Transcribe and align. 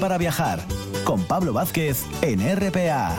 Para 0.00 0.16
viajar 0.16 0.60
con 1.04 1.22
Pablo 1.24 1.52
Vázquez 1.52 2.06
en 2.22 2.40
RPA. 2.40 3.14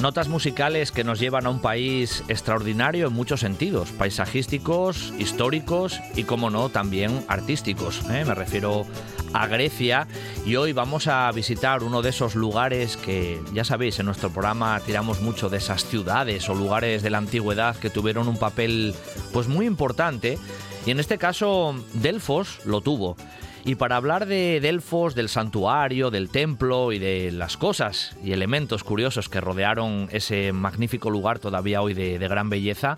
Notas 0.00 0.28
musicales 0.28 0.92
que 0.92 1.02
nos 1.02 1.18
llevan 1.18 1.46
a 1.46 1.50
un 1.50 1.60
país 1.60 2.22
extraordinario 2.28 3.08
en 3.08 3.12
muchos 3.14 3.40
sentidos, 3.40 3.90
paisajísticos, 3.90 5.12
históricos 5.18 6.00
y, 6.14 6.22
como 6.22 6.50
no, 6.50 6.68
también 6.68 7.24
artísticos. 7.26 8.02
¿eh? 8.10 8.24
Me 8.24 8.34
refiero 8.34 8.86
a 9.17 9.17
Grecia 9.48 10.06
y 10.44 10.56
hoy 10.56 10.72
vamos 10.72 11.06
a 11.06 11.30
visitar 11.32 11.82
uno 11.82 12.02
de 12.02 12.10
esos 12.10 12.34
lugares 12.34 12.96
que, 12.96 13.40
ya 13.52 13.64
sabéis, 13.64 13.98
en 13.98 14.06
nuestro 14.06 14.30
programa 14.30 14.80
tiramos 14.84 15.20
mucho 15.20 15.48
de 15.48 15.58
esas 15.58 15.84
ciudades 15.84 16.48
o 16.48 16.54
lugares 16.54 17.02
de 17.02 17.10
la 17.10 17.18
antigüedad 17.18 17.76
que 17.76 17.90
tuvieron 17.90 18.28
un 18.28 18.38
papel 18.38 18.94
pues 19.32 19.48
muy 19.48 19.66
importante 19.66 20.38
y 20.86 20.90
en 20.90 21.00
este 21.00 21.18
caso 21.18 21.74
Delfos 21.94 22.60
lo 22.64 22.80
tuvo. 22.80 23.16
Y 23.64 23.74
para 23.74 23.96
hablar 23.96 24.26
de 24.26 24.60
Delfos, 24.60 25.14
del 25.14 25.28
santuario, 25.28 26.10
del 26.10 26.30
templo 26.30 26.92
y 26.92 26.98
de 26.98 27.30
las 27.32 27.56
cosas 27.56 28.16
y 28.24 28.32
elementos 28.32 28.84
curiosos 28.84 29.28
que 29.28 29.40
rodearon 29.40 30.08
ese 30.10 30.52
magnífico 30.52 31.10
lugar 31.10 31.38
todavía 31.38 31.82
hoy 31.82 31.92
de, 31.92 32.18
de 32.18 32.28
gran 32.28 32.48
belleza, 32.48 32.96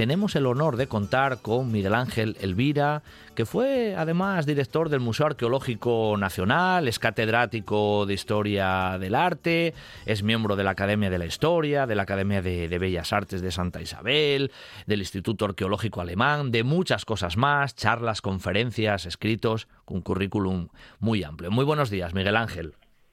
tenemos 0.00 0.34
el 0.34 0.46
honor 0.46 0.78
de 0.78 0.86
contar 0.86 1.42
con 1.42 1.70
Miguel 1.70 1.92
Ángel 1.92 2.38
Elvira, 2.40 3.02
que 3.34 3.44
fue 3.44 3.94
además 3.94 4.46
director 4.46 4.88
del 4.88 5.00
Museo 5.00 5.26
Arqueológico 5.26 6.16
Nacional, 6.18 6.88
es 6.88 6.98
catedrático 6.98 8.06
de 8.06 8.14
Historia 8.14 8.96
del 8.98 9.14
Arte, 9.14 9.74
es 10.06 10.22
miembro 10.22 10.56
de 10.56 10.64
la 10.64 10.70
Academia 10.70 11.10
de 11.10 11.18
la 11.18 11.26
Historia, 11.26 11.86
de 11.86 11.96
la 11.96 12.04
Academia 12.04 12.40
de, 12.40 12.78
Bellas 12.78 13.12
Artes 13.12 13.42
de 13.42 13.52
Santa 13.52 13.82
Isabel, 13.82 14.52
del 14.86 15.00
Instituto 15.00 15.44
Arqueológico 15.44 16.00
Alemán, 16.00 16.50
de 16.50 16.64
muchas 16.64 17.04
cosas 17.04 17.36
más, 17.36 17.74
charlas, 17.74 18.22
conferencias, 18.22 19.04
escritos, 19.04 19.68
un 19.84 20.00
currículum 20.00 20.68
muy 20.98 21.24
amplio. 21.24 21.50
Muy 21.50 21.66
buenos 21.66 21.90
días, 21.90 22.14
Miguel 22.14 22.36
Ángel. 22.36 22.72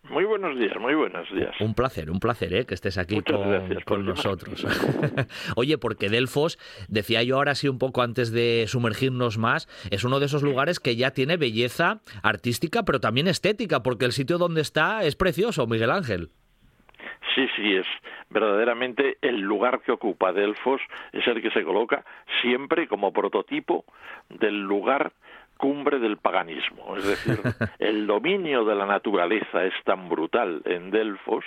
Muy 0.09 0.23
buenos 0.23 0.57
días, 0.57 0.77
muy 0.79 0.95
buenos 0.95 1.29
días. 1.33 1.59
Un 1.59 1.73
placer, 1.73 2.09
un 2.09 2.19
placer 2.19 2.53
¿eh? 2.53 2.65
que 2.65 2.73
estés 2.73 2.97
aquí 2.97 3.21
con, 3.21 3.75
con 3.85 4.05
nosotros. 4.05 4.65
Oye, 5.55 5.77
porque 5.77 6.09
Delfos, 6.09 6.57
decía 6.87 7.23
yo 7.23 7.35
ahora 7.35 7.55
sí 7.55 7.67
un 7.67 7.77
poco 7.77 8.01
antes 8.01 8.31
de 8.31 8.65
sumergirnos 8.67 9.37
más, 9.37 9.67
es 9.91 10.03
uno 10.03 10.19
de 10.19 10.27
esos 10.27 10.43
lugares 10.43 10.79
que 10.79 10.95
ya 10.95 11.11
tiene 11.11 11.35
belleza 11.37 11.99
artística, 12.23 12.83
pero 12.83 12.99
también 12.99 13.27
estética, 13.27 13.83
porque 13.83 14.05
el 14.05 14.13
sitio 14.13 14.37
donde 14.37 14.61
está 14.61 15.03
es 15.03 15.15
precioso, 15.15 15.67
Miguel 15.67 15.91
Ángel. 15.91 16.29
Sí, 17.35 17.47
sí, 17.55 17.75
es 17.75 17.85
verdaderamente 18.29 19.17
el 19.21 19.41
lugar 19.41 19.81
que 19.81 19.91
ocupa 19.91 20.33
Delfos, 20.33 20.81
es 21.11 21.27
el 21.27 21.41
que 21.41 21.51
se 21.51 21.63
coloca 21.63 22.03
siempre 22.41 22.87
como 22.87 23.13
prototipo 23.13 23.85
del 24.29 24.61
lugar 24.61 25.11
cumbre 25.57 25.99
del 25.99 26.17
paganismo. 26.17 26.95
Es 26.97 27.05
decir, 27.05 27.39
el 27.79 28.07
dominio 28.07 28.63
de 28.65 28.75
la 28.75 28.85
naturaleza 28.85 29.63
es 29.65 29.73
tan 29.83 30.09
brutal 30.09 30.61
en 30.65 30.91
Delfos 30.91 31.43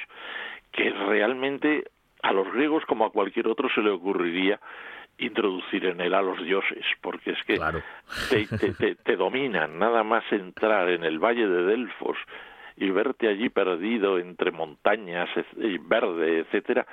que 0.72 0.90
realmente 0.90 1.84
a 2.22 2.32
los 2.32 2.52
griegos 2.52 2.84
como 2.86 3.06
a 3.06 3.12
cualquier 3.12 3.48
otro 3.48 3.68
se 3.74 3.80
le 3.80 3.90
ocurriría 3.90 4.60
introducir 5.18 5.84
en 5.84 6.00
él 6.00 6.14
a 6.14 6.22
los 6.22 6.42
dioses, 6.42 6.84
porque 7.00 7.32
es 7.32 7.42
que 7.44 7.58
te, 8.30 8.46
te, 8.58 8.74
te, 8.74 8.94
te, 8.94 9.16
dominan, 9.16 9.78
nada 9.78 10.02
más 10.02 10.24
entrar 10.30 10.88
en 10.88 11.04
el 11.04 11.18
valle 11.18 11.46
de 11.46 11.62
Delfos 11.64 12.16
y 12.80 12.90
verte 12.90 13.28
allí 13.28 13.50
perdido 13.50 14.18
entre 14.18 14.50
montañas 14.50 15.28
y 15.58 15.76
verde, 15.76 16.40
etcétera, 16.40 16.86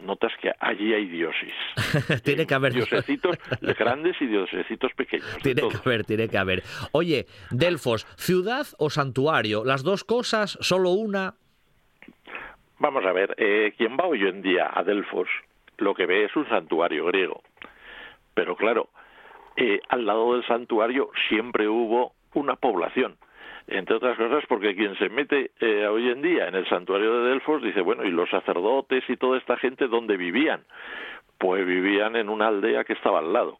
notas 0.00 0.32
que 0.40 0.52
allí 0.60 0.94
hay 0.94 1.06
dioses. 1.06 1.52
tiene 2.24 2.46
que 2.46 2.54
haber 2.54 2.72
diosecitos 2.72 3.36
grandes 3.78 4.16
y 4.20 4.26
diosecitos 4.26 4.92
pequeños. 4.94 5.36
Tiene 5.42 5.62
que 5.68 5.76
haber, 5.76 6.04
tiene 6.04 6.28
que 6.28 6.38
haber. 6.38 6.62
Oye, 6.92 7.26
Delfos, 7.50 8.06
ciudad 8.16 8.66
o 8.78 8.88
santuario, 8.88 9.64
las 9.64 9.82
dos 9.82 10.04
cosas, 10.04 10.56
solo 10.60 10.90
una. 10.90 11.34
Vamos 12.78 13.04
a 13.04 13.12
ver, 13.12 13.34
eh, 13.36 13.74
quien 13.76 13.96
va 13.96 14.06
hoy 14.06 14.22
en 14.22 14.42
día 14.42 14.70
a 14.72 14.84
Delfos 14.84 15.28
lo 15.78 15.94
que 15.94 16.06
ve 16.06 16.24
es 16.24 16.36
un 16.36 16.48
santuario 16.48 17.06
griego, 17.06 17.42
pero 18.34 18.54
claro, 18.54 18.90
eh, 19.56 19.80
al 19.88 20.06
lado 20.06 20.34
del 20.34 20.46
santuario 20.46 21.10
siempre 21.28 21.66
hubo 21.66 22.12
una 22.34 22.54
población 22.54 23.16
entre 23.66 23.96
otras 23.96 24.16
cosas 24.16 24.44
porque 24.48 24.74
quien 24.74 24.96
se 24.96 25.08
mete 25.08 25.52
eh, 25.60 25.86
hoy 25.86 26.10
en 26.10 26.22
día 26.22 26.48
en 26.48 26.54
el 26.54 26.68
santuario 26.68 27.22
de 27.22 27.30
Delfos 27.30 27.62
dice, 27.62 27.80
bueno, 27.80 28.04
¿y 28.04 28.10
los 28.10 28.28
sacerdotes 28.30 29.04
y 29.08 29.16
toda 29.16 29.38
esta 29.38 29.56
gente 29.56 29.88
dónde 29.88 30.16
vivían? 30.16 30.62
Pues 31.38 31.66
vivían 31.66 32.16
en 32.16 32.28
una 32.28 32.48
aldea 32.48 32.84
que 32.84 32.92
estaba 32.92 33.18
al 33.18 33.32
lado. 33.32 33.58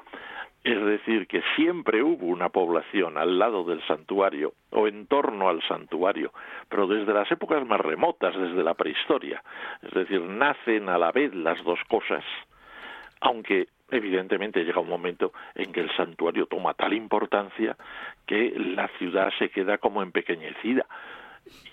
Es 0.65 0.81
decir, 0.85 1.27
que 1.27 1.43
siempre 1.57 2.05
hubo 2.05 2.27
una 2.27 2.49
población 2.49 3.19
al 3.19 3.37
lado 3.37 3.65
del 3.65 3.85
santuario 3.87 4.53
o 4.71 4.87
en 4.87 5.09
torno 5.09 5.49
al 5.49 5.61
santuario, 5.67 6.33
pero 6.69 6.87
desde 6.87 7.13
las 7.13 7.31
épocas 7.33 7.67
más 7.67 7.81
remotas, 7.81 8.37
desde 8.39 8.63
la 8.63 8.75
prehistoria. 8.75 9.43
Es 9.83 9.91
decir, 9.91 10.21
nacen 10.21 10.89
a 10.89 10.99
la 10.99 11.11
vez 11.11 11.35
las 11.35 11.63
dos 11.65 11.81
cosas, 11.89 12.23
aunque 13.21 13.67
evidentemente 13.93 14.65
llega 14.65 14.81
un 14.81 14.89
momento 14.89 15.33
en 15.55 15.73
que 15.73 15.81
el 15.81 15.91
santuario 15.97 16.47
toma 16.47 16.75
tal 16.75 16.93
importancia 16.93 17.77
que 18.27 18.53
la 18.57 18.89
ciudad 18.99 19.31
se 19.39 19.51
queda 19.51 19.79
como 19.79 20.03
empequeñecida. 20.03 20.87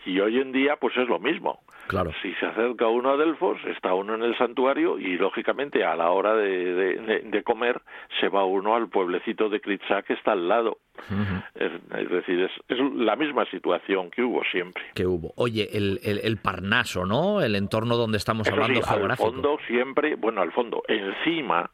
Y 0.05 0.19
hoy 0.19 0.39
en 0.39 0.51
día, 0.51 0.77
pues 0.77 0.97
es 0.97 1.07
lo 1.07 1.19
mismo. 1.19 1.59
Claro. 1.87 2.11
Si 2.21 2.33
se 2.35 2.45
acerca 2.45 2.87
uno 2.87 3.11
a 3.11 3.17
Delfos, 3.17 3.57
está 3.65 3.93
uno 3.93 4.15
en 4.15 4.23
el 4.23 4.37
santuario 4.37 4.99
y, 4.99 5.17
lógicamente, 5.17 5.83
a 5.83 5.95
la 5.95 6.11
hora 6.11 6.35
de, 6.35 6.73
de, 6.73 7.19
de 7.21 7.43
comer, 7.43 7.81
se 8.19 8.29
va 8.29 8.45
uno 8.45 8.75
al 8.75 8.89
pueblecito 8.89 9.49
de 9.49 9.59
Kritsa 9.59 10.03
que 10.03 10.13
está 10.13 10.33
al 10.33 10.47
lado. 10.47 10.77
Uh 11.09 11.13
-huh. 11.13 11.43
es, 11.55 11.71
es, 11.99 12.09
decir, 12.09 12.41
es, 12.41 12.51
es, 12.67 12.77
la 12.95 13.15
misma 13.15 13.45
situación 13.45 14.11
que 14.11 14.21
hubo 14.21 14.43
siempre. 14.51 14.83
Que 14.93 15.07
hubo. 15.07 15.33
Oye, 15.35 15.69
el, 15.73 15.99
el, 16.03 16.19
el 16.23 16.37
Parnaso, 16.37 17.05
¿no? 17.05 17.41
El 17.41 17.55
entorno 17.55 17.95
donde 17.95 18.17
estamos 18.17 18.47
Eso 18.47 18.55
hablando 18.55 18.81
sí, 18.81 18.87
geográfico. 18.87 19.27
Al 19.27 19.33
fondo 19.33 19.57
siempre, 19.65 20.15
bueno, 20.15 20.41
al 20.41 20.51
fondo, 20.51 20.83
encima 20.87 21.69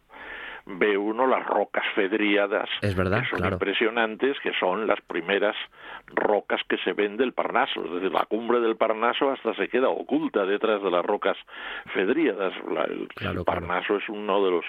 ve 0.66 0.98
uno 0.98 1.28
las 1.28 1.46
rocas 1.46 1.84
fedriadas, 1.94 2.68
es 2.82 2.96
verdad, 2.96 3.22
que 3.22 3.30
son 3.30 3.40
claro. 3.40 3.56
impresionantes, 3.56 4.40
que 4.40 4.52
son 4.60 4.88
las 4.88 5.00
primeras 5.02 5.56
rocas 6.08 6.62
que 6.68 6.78
se 6.78 6.94
ven 6.94 7.18
del 7.18 7.34
Parnaso, 7.34 7.86
es 7.86 7.92
decir, 7.94 8.12
la 8.12 8.26
cumbre 8.26 8.60
del 8.60 8.76
Parnaso 8.76 9.30
hasta 9.30 9.54
se 9.56 9.68
queda 9.68 9.90
oculta 9.90 10.46
detrás 10.46 10.82
de 10.82 10.90
las 10.90 11.06
rocas 11.06 11.38
fedriadas. 11.94 12.54
La, 12.72 12.84
el, 12.86 13.08
claro, 13.10 13.40
el, 13.40 13.46
Parnaso 13.46 13.88
claro. 13.88 14.02
es 14.02 14.10
uno 14.10 14.44
de 14.44 14.52
los 14.52 14.66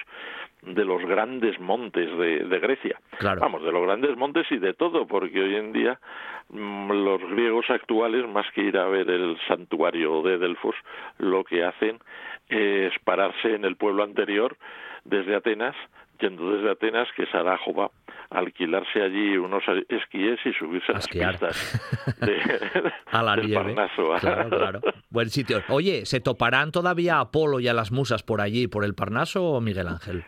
de 0.63 0.85
los 0.85 1.01
grandes 1.05 1.61
montes 1.61 2.11
de, 2.19 2.45
de 2.45 2.59
Grecia. 2.59 2.99
Claro. 3.19 3.41
Vamos, 3.41 3.63
de 3.63 3.71
los 3.71 3.83
grandes 3.83 4.17
montes 4.17 4.47
y 4.51 4.59
de 4.59 4.75
todo, 4.75 5.07
porque 5.07 5.41
hoy 5.41 5.55
en 5.55 5.73
día 5.73 6.01
mmm, 6.49 6.91
los 6.91 7.21
griegos 7.31 7.71
actuales, 7.71 8.27
más 8.29 8.47
que 8.53 8.63
ir 8.63 8.77
a 8.77 8.87
ver 8.87 9.09
el 9.09 9.39
santuario 9.47 10.23
de 10.23 10.39
Delfos, 10.39 10.75
lo 11.19 11.45
que 11.45 11.65
hacen 11.65 12.01
es 12.49 12.93
pararse 13.05 13.55
en 13.55 13.65
el 13.65 13.77
pueblo 13.77 14.05
anterior 14.05 14.57
desde 15.05 15.37
Atenas, 15.37 15.75
yendo 16.21 16.57
desde 16.57 16.71
Atenas, 16.71 17.09
que 17.17 17.25
es 17.25 17.35
Arájova, 17.35 17.91
alquilarse 18.31 19.03
allí 19.03 19.37
unos 19.37 19.63
esquíes 19.89 20.39
y 20.45 20.53
subirse 20.53 20.93
a, 20.93 20.95
a 20.95 20.99
las 20.99 21.09
pistas 21.09 22.17
de, 22.21 22.93
a 23.07 23.23
la 23.23 23.37
del 23.37 23.47
nieve. 23.47 23.65
Parnaso. 23.65 24.15
Claro, 24.21 24.49
claro. 24.49 24.81
Buen 25.11 25.31
sitio. 25.31 25.63
Oye, 25.69 26.07
¿se 26.07 26.21
toparán 26.21 26.73
todavía 26.73 27.21
Apolo 27.21 27.61
y 27.61 27.69
a 27.69 27.75
las 27.75 27.93
musas 27.93 28.23
por 28.23 28.41
allí, 28.41 28.67
por 28.67 28.85
el 28.85 28.95
Parnaso, 28.95 29.61
Miguel 29.61 29.89
Ángel? 29.89 30.25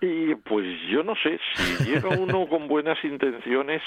Y 0.00 0.36
pues 0.36 0.64
yo 0.88 1.02
no 1.02 1.14
sé, 1.16 1.40
si 1.54 1.84
llega 1.90 2.10
uno 2.10 2.46
con 2.46 2.68
buenas 2.68 3.02
intenciones, 3.02 3.82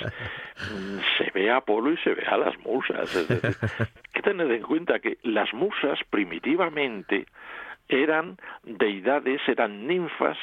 se 1.17 1.31
ve 1.33 1.49
a 1.49 1.57
Apolo 1.57 1.93
y 1.93 1.97
se 1.97 2.13
ve 2.13 2.23
a 2.25 2.37
las 2.37 2.57
musas. 2.59 3.15
Es 3.15 3.27
decir, 3.27 3.55
hay 3.79 3.87
que 4.13 4.21
tener 4.21 4.51
en 4.51 4.61
cuenta 4.61 4.99
que 4.99 5.19
las 5.23 5.53
musas 5.53 5.99
primitivamente 6.09 7.27
eran 7.91 8.37
deidades, 8.63 9.41
eran 9.47 9.85
ninfas 9.87 10.37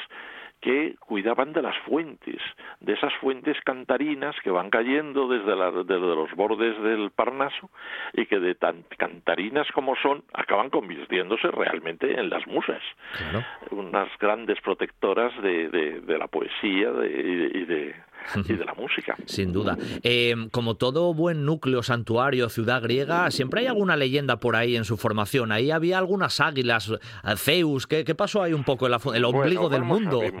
que 0.61 0.95
cuidaban 0.99 1.53
de 1.53 1.61
las 1.61 1.77
fuentes, 1.79 2.41
de 2.81 2.93
esas 2.93 3.13
fuentes 3.15 3.57
cantarinas 3.63 4.35
que 4.43 4.51
van 4.51 4.69
cayendo 4.69 5.27
desde, 5.27 5.55
la, 5.55 5.71
desde 5.71 5.99
los 5.99 6.31
bordes 6.33 6.81
del 6.83 7.11
Parnaso 7.11 7.69
y 8.13 8.25
que 8.25 8.39
de 8.39 8.55
tan 8.55 8.83
cantarinas 8.97 9.67
como 9.71 9.95
son 9.95 10.23
acaban 10.33 10.69
convirtiéndose 10.69 11.49
realmente 11.51 12.19
en 12.19 12.29
las 12.29 12.45
musas, 12.47 12.81
claro. 13.17 13.45
unas 13.71 14.09
grandes 14.19 14.59
protectoras 14.61 15.31
de, 15.41 15.69
de, 15.69 16.01
de 16.01 16.17
la 16.17 16.27
poesía 16.27 16.91
de, 16.91 17.51
y 17.53 17.65
de, 17.65 17.95
y 18.47 18.53
de 18.53 18.65
la 18.65 18.73
música. 18.73 19.15
Sin 19.25 19.51
duda. 19.51 19.77
Eh, 20.03 20.35
como 20.51 20.75
todo 20.75 21.13
buen 21.13 21.45
núcleo, 21.45 21.83
santuario, 21.83 22.49
ciudad 22.49 22.81
griega, 22.81 23.31
siempre 23.31 23.61
hay 23.61 23.67
alguna 23.67 23.95
leyenda 23.95 24.39
por 24.39 24.55
ahí 24.55 24.75
en 24.75 24.85
su 24.85 24.97
formación. 24.97 25.51
Ahí 25.51 25.71
había 25.71 25.97
algunas 25.97 26.39
águilas, 26.39 26.93
Zeus. 27.37 27.87
¿Qué, 27.87 28.03
qué 28.03 28.15
pasó 28.15 28.43
ahí 28.43 28.53
un 28.53 28.63
poco? 28.63 28.87
El, 28.87 28.95
el 29.15 29.25
ombligo 29.25 29.69
bueno, 29.69 29.75
del 29.75 29.83
mundo. 29.83 30.21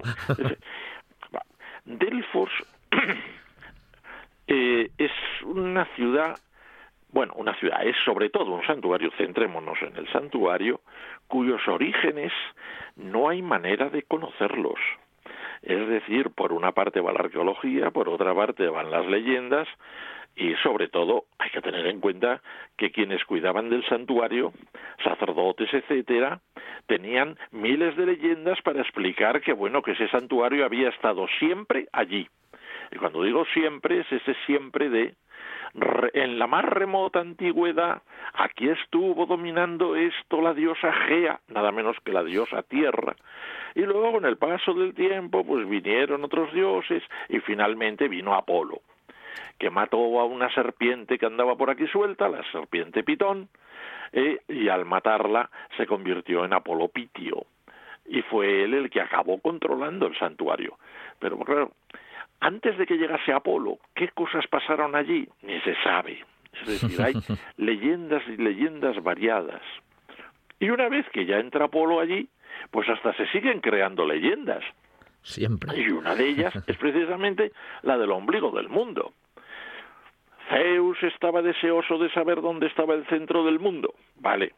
Delfos 1.89 2.51
eh, 4.47 4.91
es 4.97 5.11
una 5.43 5.85
ciudad, 5.95 6.37
bueno, 7.11 7.33
una 7.35 7.55
ciudad, 7.55 7.83
es 7.83 7.95
sobre 8.05 8.29
todo 8.29 8.51
un 8.51 8.65
santuario, 8.65 9.09
centrémonos 9.17 9.81
en 9.81 9.95
el 9.95 10.07
santuario, 10.11 10.81
cuyos 11.27 11.67
orígenes 11.67 12.31
no 12.95 13.29
hay 13.29 13.41
manera 13.41 13.89
de 13.89 14.03
conocerlos. 14.03 14.79
Es 15.61 15.87
decir, 15.87 16.29
por 16.31 16.53
una 16.53 16.71
parte 16.71 17.01
va 17.01 17.11
la 17.11 17.19
arqueología, 17.19 17.91
por 17.91 18.09
otra 18.09 18.33
parte 18.33 18.67
van 18.67 18.91
las 18.91 19.05
leyendas 19.05 19.67
y 20.35 20.53
sobre 20.63 20.87
todo 20.87 21.25
hay 21.37 21.49
que 21.49 21.61
tener 21.61 21.85
en 21.87 21.99
cuenta 21.99 22.41
que 22.77 22.91
quienes 22.91 23.23
cuidaban 23.25 23.69
del 23.69 23.85
santuario, 23.85 24.53
sacerdotes, 25.03 25.73
etcétera, 25.73 26.39
tenían 26.87 27.37
miles 27.51 27.95
de 27.97 28.05
leyendas 28.05 28.61
para 28.61 28.81
explicar 28.81 29.41
que 29.41 29.53
bueno, 29.53 29.81
que 29.81 29.91
ese 29.91 30.07
santuario 30.07 30.65
había 30.65 30.89
estado 30.89 31.27
siempre 31.39 31.87
allí. 31.91 32.27
Y 32.91 32.97
cuando 32.97 33.23
digo 33.23 33.45
siempre 33.53 33.99
es 33.99 34.11
ese 34.11 34.35
siempre 34.45 34.89
de 34.89 35.13
en 36.13 36.39
la 36.39 36.47
más 36.47 36.65
remota 36.65 37.19
antigüedad, 37.19 38.01
aquí 38.33 38.69
estuvo 38.69 39.25
dominando 39.25 39.95
esto 39.95 40.41
la 40.41 40.53
diosa 40.53 40.91
Gea, 40.91 41.39
nada 41.47 41.71
menos 41.71 41.97
que 42.03 42.11
la 42.11 42.23
diosa 42.23 42.63
Tierra. 42.63 43.15
Y 43.75 43.81
luego, 43.81 44.13
con 44.13 44.25
el 44.25 44.37
paso 44.37 44.73
del 44.73 44.93
tiempo, 44.93 45.43
pues 45.43 45.67
vinieron 45.67 46.23
otros 46.23 46.53
dioses 46.53 47.03
y 47.29 47.39
finalmente 47.39 48.07
vino 48.07 48.35
Apolo, 48.35 48.81
que 49.57 49.69
mató 49.69 50.19
a 50.19 50.25
una 50.25 50.53
serpiente 50.53 51.17
que 51.17 51.25
andaba 51.25 51.55
por 51.55 51.69
aquí 51.69 51.87
suelta, 51.87 52.29
la 52.29 52.43
serpiente 52.51 53.03
Pitón, 53.03 53.49
eh, 54.11 54.39
y 54.47 54.69
al 54.69 54.85
matarla 54.85 55.49
se 55.77 55.85
convirtió 55.85 56.45
en 56.45 56.53
Apolo 56.53 56.87
Pitio. 56.87 57.45
Y 58.05 58.21
fue 58.23 58.63
él 58.63 58.73
el 58.73 58.89
que 58.89 59.01
acabó 59.01 59.39
controlando 59.39 60.07
el 60.07 60.17
santuario. 60.17 60.77
Pero 61.19 61.37
claro, 61.39 61.73
antes 62.39 62.77
de 62.77 62.85
que 62.85 62.97
llegase 62.97 63.31
Apolo, 63.31 63.77
¿qué 63.93 64.09
cosas 64.09 64.47
pasaron 64.47 64.95
allí? 64.95 65.27
Ni 65.43 65.59
se 65.61 65.75
sabe. 65.83 66.25
Es 66.61 66.81
decir, 66.81 67.01
hay 67.01 67.13
leyendas 67.57 68.23
y 68.27 68.37
leyendas 68.37 69.01
variadas. 69.03 69.61
Y 70.59 70.69
una 70.69 70.89
vez 70.89 71.05
que 71.11 71.25
ya 71.25 71.37
entra 71.37 71.65
Apolo 71.65 71.99
allí, 71.99 72.29
pues 72.71 72.87
hasta 72.89 73.13
se 73.13 73.27
siguen 73.27 73.61
creando 73.61 74.05
leyendas. 74.05 74.63
Siempre. 75.21 75.77
Y 75.79 75.89
una 75.89 76.15
de 76.15 76.27
ellas 76.27 76.53
es 76.67 76.77
precisamente 76.79 77.51
la 77.81 77.97
del 77.97 78.11
ombligo 78.11 78.51
del 78.51 78.69
mundo. 78.69 79.13
Zeus 80.49 81.01
estaba 81.03 81.41
deseoso 81.41 81.97
de 81.97 82.11
saber 82.11 82.41
dónde 82.41 82.67
estaba 82.67 82.95
el 82.95 83.05
centro 83.07 83.43
del 83.45 83.59
mundo. 83.59 83.93
Vale. 84.15 84.53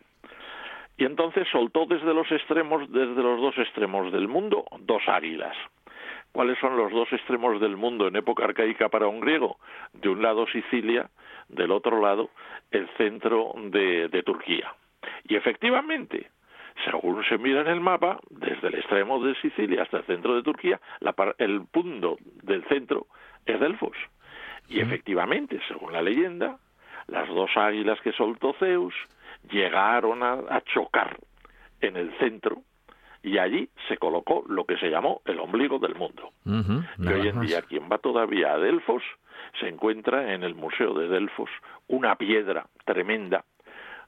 Y 0.97 1.05
entonces 1.05 1.47
soltó 1.51 1.85
desde 1.85 2.13
los 2.13 2.31
extremos, 2.31 2.89
desde 2.91 3.21
los 3.21 3.41
dos 3.41 3.57
extremos 3.57 4.11
del 4.11 4.27
mundo, 4.27 4.65
dos 4.79 5.01
águilas. 5.07 5.57
¿Cuáles 6.31 6.57
son 6.59 6.77
los 6.77 6.91
dos 6.91 7.11
extremos 7.11 7.59
del 7.59 7.75
mundo 7.75 8.07
en 8.07 8.15
época 8.15 8.45
arcaica 8.45 8.87
para 8.87 9.07
un 9.07 9.19
griego? 9.19 9.57
De 9.93 10.07
un 10.07 10.21
lado 10.21 10.47
Sicilia, 10.47 11.09
del 11.49 11.71
otro 11.71 11.99
lado 11.99 12.29
el 12.71 12.87
centro 12.97 13.51
de, 13.57 14.07
de 14.07 14.23
Turquía. 14.23 14.73
Y 15.27 15.35
efectivamente, 15.35 16.29
según 16.85 17.23
se 17.25 17.37
mira 17.37 17.61
en 17.61 17.67
el 17.67 17.81
mapa, 17.81 18.19
desde 18.29 18.67
el 18.67 18.75
extremo 18.75 19.23
de 19.23 19.35
Sicilia 19.35 19.83
hasta 19.83 19.97
el 19.97 20.05
centro 20.05 20.35
de 20.35 20.43
Turquía, 20.43 20.79
el 21.37 21.65
punto 21.65 22.17
del 22.43 22.63
centro 22.65 23.07
es 23.45 23.59
Delfos. 23.59 23.97
Y 24.67 24.79
efectivamente, 24.79 25.59
según 25.67 25.91
la 25.91 26.01
leyenda, 26.01 26.57
las 27.07 27.27
dos 27.27 27.49
águilas 27.55 27.99
que 28.01 28.13
soltó 28.13 28.53
Zeus 28.53 28.93
llegaron 29.49 30.23
a, 30.23 30.61
chocar 30.73 31.17
en 31.81 31.97
el 31.97 32.15
centro 32.19 32.61
y 33.23 33.37
allí 33.37 33.69
se 33.87 33.97
colocó 33.97 34.43
lo 34.47 34.65
que 34.65 34.77
se 34.77 34.89
llamó 34.89 35.21
el 35.25 35.39
ombligo 35.39 35.79
del 35.79 35.95
mundo. 35.95 36.31
y 36.45 37.07
hoy 37.07 37.27
en 37.27 37.41
día 37.41 37.61
quien 37.63 37.89
va 37.91 37.97
todavía 37.97 38.53
a 38.53 38.59
Delfos 38.59 39.03
se 39.59 39.67
encuentra 39.67 40.33
en 40.33 40.43
el 40.43 40.55
Museo 40.55 40.93
de 40.93 41.07
Delfos 41.07 41.49
una 41.87 42.15
piedra 42.15 42.67
tremenda 42.85 43.43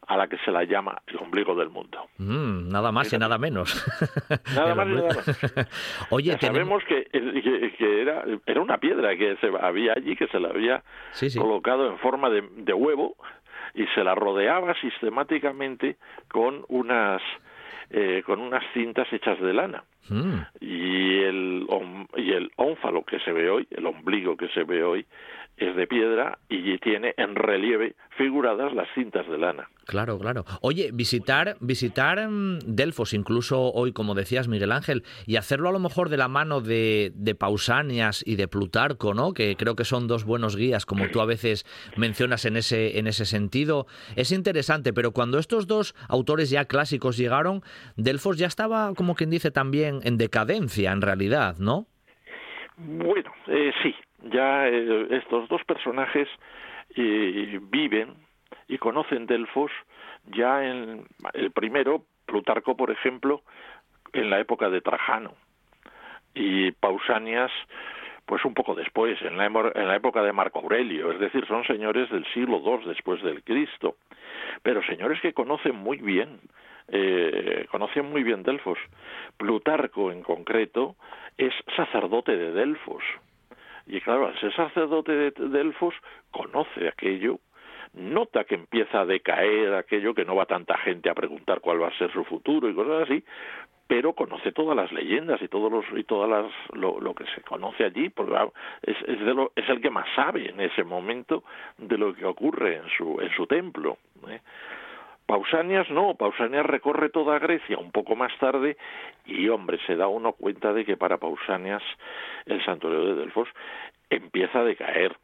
a 0.08 0.18
la 0.18 0.28
que 0.28 0.38
se 0.40 0.52
la 0.52 0.64
llama 0.64 1.02
el 1.08 1.18
ombligo 1.18 1.56
del 1.56 1.70
mundo. 1.70 2.08
Mm, 2.18 2.70
nada 2.70 2.92
más 2.92 3.12
y 3.14 3.18
nada 3.18 3.38
menos. 3.38 3.86
Nada 4.56 4.76
más 4.76 4.88
y 4.88 4.92
nada 4.92 5.08
menos. 5.08 5.68
Oye, 6.10 6.38
sabemos 6.40 6.84
que, 6.86 7.08
era, 7.80 8.24
era 8.46 8.62
una 8.62 8.78
piedra 8.78 9.16
que 9.16 9.38
se 9.38 9.48
había 9.60 9.94
allí, 9.94 10.16
que 10.16 10.28
se 10.28 10.40
la 10.40 10.50
había 10.50 10.84
colocado 11.38 11.90
en 11.90 11.98
forma 12.00 12.30
de, 12.30 12.74
huevo 12.74 13.16
y 13.74 13.86
se 13.96 14.04
la 14.04 14.16
rodeaba 14.16 14.74
sistemáticamente 14.82 15.98
con 16.30 16.66
unas 16.68 17.22
eh, 17.90 18.24
con 18.26 18.40
unas 18.40 18.64
cintas 18.74 19.12
hechas 19.12 19.40
de 19.40 19.54
lana. 19.54 19.84
Mm. 20.10 20.40
Y 20.60 21.20
el 21.20 21.68
y 22.18 22.32
el 22.32 22.52
ónfalo 22.56 23.04
que 23.04 23.20
se 23.20 23.32
ve 23.32 23.50
hoy, 23.50 23.68
el 23.72 23.86
ombligo 23.86 24.36
que 24.36 24.48
se 24.50 24.64
ve 24.64 24.84
hoy, 24.84 25.06
es 25.58 25.76
de 25.76 25.88
piedra 25.88 26.40
y 26.50 26.78
tiene 26.80 27.14
en 27.18 27.36
relieve 27.36 27.96
figuradas 28.18 28.74
las 28.74 28.88
cintas 28.96 29.28
de 29.28 29.38
lana. 29.38 29.70
Claro, 29.86 30.18
claro. 30.18 30.46
Oye, 30.62 30.90
visitar, 30.94 31.56
visitar 31.60 32.28
mm, 32.28 32.60
Delfos, 32.66 33.14
incluso 33.14 33.72
hoy, 33.74 33.92
como 33.92 34.16
decías, 34.16 34.48
Miguel 34.48 34.72
Ángel, 34.72 35.04
y 35.26 35.36
hacerlo 35.36 35.70
a 35.70 35.72
lo 35.72 35.80
mejor 35.80 36.10
de 36.10 36.18
la 36.18 36.28
mano 36.28 36.62
de, 36.62 37.12
de 37.16 37.36
Pausanias 37.36 38.24
y 38.26 38.36
de 38.36 38.48
Plutarco, 38.48 39.14
¿no? 39.14 39.34
Que 39.34 39.56
creo 39.56 39.76
que 39.76 39.86
son 39.86 40.08
dos 40.08 40.26
buenos 40.26 40.56
guías, 40.56 40.86
como 40.86 41.08
tú 41.10 41.22
a 41.22 41.26
veces 41.26 41.66
mencionas 41.98 42.46
en 42.46 42.58
ese, 42.58 42.98
en 42.98 43.08
ese 43.08 43.26
sentido. 43.26 43.88
Es 44.16 44.32
interesante, 44.32 44.94
pero 44.94 45.12
cuando 45.12 45.38
estos 45.38 45.68
dos 45.68 45.94
autores 46.08 46.50
ya 46.50 46.66
clásicos 46.66 47.18
llegaron, 47.18 47.62
Delfos 47.96 48.38
ya 48.38 48.48
estaba, 48.48 48.94
como 48.96 49.16
quien 49.16 49.30
dice, 49.30 49.52
también 49.52 50.00
en 50.04 50.18
decadencia, 50.18 50.92
en 50.92 51.02
realidad, 51.02 51.58
¿no? 51.60 51.88
Bueno, 52.78 53.32
eh, 53.48 53.72
sí, 53.84 53.94
ya 54.24 54.68
eh, 54.68 55.08
estos 55.12 55.48
dos 55.50 55.64
personajes 55.64 56.28
eh, 56.96 57.60
viven 57.62 58.14
y 58.68 58.78
conocen 58.78 59.26
Delfos 59.26 59.72
ya 60.26 60.66
en 60.66 61.06
el 61.34 61.52
primero, 61.52 62.04
Plutarco, 62.26 62.78
por 62.78 62.92
ejemplo, 62.92 63.42
en 64.14 64.30
la 64.30 64.40
época 64.40 64.70
de 64.70 64.82
Trajano. 64.82 65.34
Y 66.34 66.72
Pausanias 66.72 67.52
pues 68.26 68.46
un 68.46 68.54
poco 68.54 68.74
después, 68.74 69.22
en 69.22 69.38
la, 69.38 69.46
en 69.46 69.88
la 69.88 69.96
época 69.96 70.24
de 70.24 70.32
Marco 70.32 70.60
Aurelio, 70.60 71.12
es 71.12 71.20
decir, 71.20 71.46
son 71.46 71.66
señores 71.66 72.10
del 72.10 72.26
siglo 72.34 72.62
II 72.64 72.88
después 72.88 73.22
del 73.22 73.44
Cristo, 73.44 73.98
pero 74.62 74.82
señores 74.84 75.20
que 75.22 75.34
conocen 75.34 75.76
muy 75.76 75.98
bien, 75.98 76.40
eh, 76.88 77.66
conocen 77.70 78.06
muy 78.10 78.24
bien 78.24 78.44
Delfos. 78.44 78.80
Plutarco 79.38 80.12
en 80.12 80.24
concreto 80.24 80.96
es 81.38 81.54
sacerdote 81.76 82.38
de 82.38 82.52
Delfos, 82.52 83.04
y 83.86 84.00
claro, 84.02 84.28
al 84.28 84.54
sacerdote 84.54 85.12
de 85.12 85.32
Delfos, 85.32 85.96
conoce 86.32 86.88
aquello, 86.88 87.40
nota 87.94 88.44
que 88.44 88.56
empieza 88.56 89.02
a 89.02 89.06
decaer 89.06 89.74
aquello, 89.74 90.14
que 90.14 90.26
no 90.26 90.36
va 90.36 90.46
tanta 90.46 90.78
gente 90.78 91.10
a 91.10 91.14
preguntar 91.14 91.60
cuál 91.60 91.82
va 91.82 91.88
a 91.88 91.98
ser 91.98 92.12
su 92.12 92.24
futuro 92.24 92.70
y 92.70 92.74
cosas 92.74 93.04
así, 93.04 93.24
pero 93.88 94.14
conoce 94.14 94.52
todas 94.52 94.76
las 94.76 94.92
leyendas 94.92 95.42
y 95.42 95.48
todos 95.48 95.86
y 95.96 96.04
todas 96.04 96.52
lo, 96.74 97.14
que 97.14 97.26
se 97.36 97.42
conoce 97.42 97.84
allí 97.84 98.10
porque 98.10 98.36
es 98.82 98.96
es, 99.08 99.20
de 99.20 99.34
lo, 99.34 99.52
es 99.56 99.68
el 99.70 99.82
que 99.82 99.90
más 99.90 100.08
sabe 100.16 100.50
en 100.50 100.60
ese 100.62 100.84
momento 100.84 101.44
de 101.78 101.98
lo 101.98 102.14
que 102.16 102.26
ocurre 102.26 102.78
en 102.78 102.90
su 102.98 103.20
en 103.22 103.30
su 103.36 103.46
templo 103.46 103.98
¿eh? 104.30 104.40
Pausanias 105.26 105.90
no, 105.90 106.16
Pausanias 106.16 106.66
recorre 106.66 107.10
toda 107.10 107.40
Grecia 107.40 107.78
un 107.78 107.92
poco 107.92 108.16
más 108.16 108.32
tarde 108.40 108.78
y 109.26 109.48
hombre, 109.50 109.80
se 109.88 109.96
da 109.96 110.08
uno 110.08 110.34
cuenta 110.34 110.74
de 110.74 110.86
que 110.86 110.98
para 110.98 111.18
Pausanias 111.18 111.84
el 112.46 112.64
santuario 112.66 113.06
de 113.06 113.16
Delfos 113.16 113.48
empieza 114.10 114.60
a 114.60 114.64
decaer. 114.64 115.16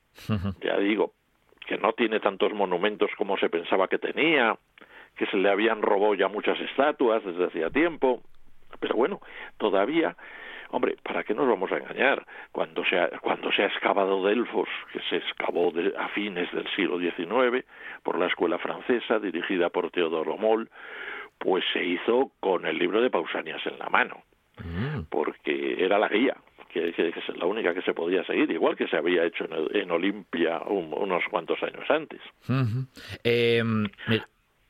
Ya 0.61 0.77
digo, 0.77 1.13
que 1.65 1.77
no 1.77 1.93
tiene 1.93 2.19
tantos 2.19 2.53
monumentos 2.53 3.11
como 3.17 3.37
se 3.37 3.49
pensaba 3.49 3.87
que 3.87 3.99
tenía, 3.99 4.57
que 5.15 5.25
se 5.27 5.37
le 5.37 5.49
habían 5.49 5.81
robado 5.81 6.15
ya 6.15 6.27
muchas 6.27 6.59
estatuas 6.59 7.23
desde 7.23 7.45
hacía 7.45 7.69
tiempo, 7.69 8.21
pero 8.79 8.95
bueno, 8.95 9.19
todavía 9.57 10.15
Hombre, 10.71 10.97
¿para 11.03 11.23
qué 11.23 11.33
nos 11.33 11.47
vamos 11.47 11.71
a 11.71 11.77
engañar? 11.77 12.25
Cuando 12.51 12.85
se 12.85 12.99
ha, 12.99 13.09
cuando 13.21 13.51
se 13.51 13.63
ha 13.63 13.67
excavado 13.67 14.23
Delfos, 14.23 14.69
que 14.93 14.99
se 15.09 15.17
excavó 15.17 15.73
a 15.97 16.07
fines 16.09 16.51
del 16.51 16.67
siglo 16.75 16.99
XIX 16.99 17.65
por 18.03 18.19
la 18.19 18.27
escuela 18.27 18.59
francesa 18.59 19.19
dirigida 19.19 19.69
por 19.69 19.89
Teodoro 19.89 20.37
Moll, 20.37 20.69
pues 21.39 21.63
se 21.73 21.83
hizo 21.83 22.31
con 22.39 22.65
el 22.65 22.77
libro 22.77 23.01
de 23.01 23.09
Pausanias 23.09 23.65
en 23.65 23.79
la 23.79 23.89
mano, 23.89 24.21
mm. 24.63 25.03
porque 25.09 25.83
era 25.83 25.97
la 25.97 26.07
guía, 26.09 26.35
que, 26.69 26.89
es 26.89 27.37
la 27.37 27.45
única 27.45 27.73
que 27.73 27.81
se 27.81 27.93
podía 27.93 28.23
seguir, 28.25 28.51
igual 28.51 28.75
que 28.75 28.87
se 28.87 28.97
había 28.97 29.23
hecho 29.23 29.45
en, 29.73 29.89
Olimpia 29.89 30.61
unos 30.67 31.23
cuantos 31.31 31.61
años 31.63 31.89
antes. 31.89 32.21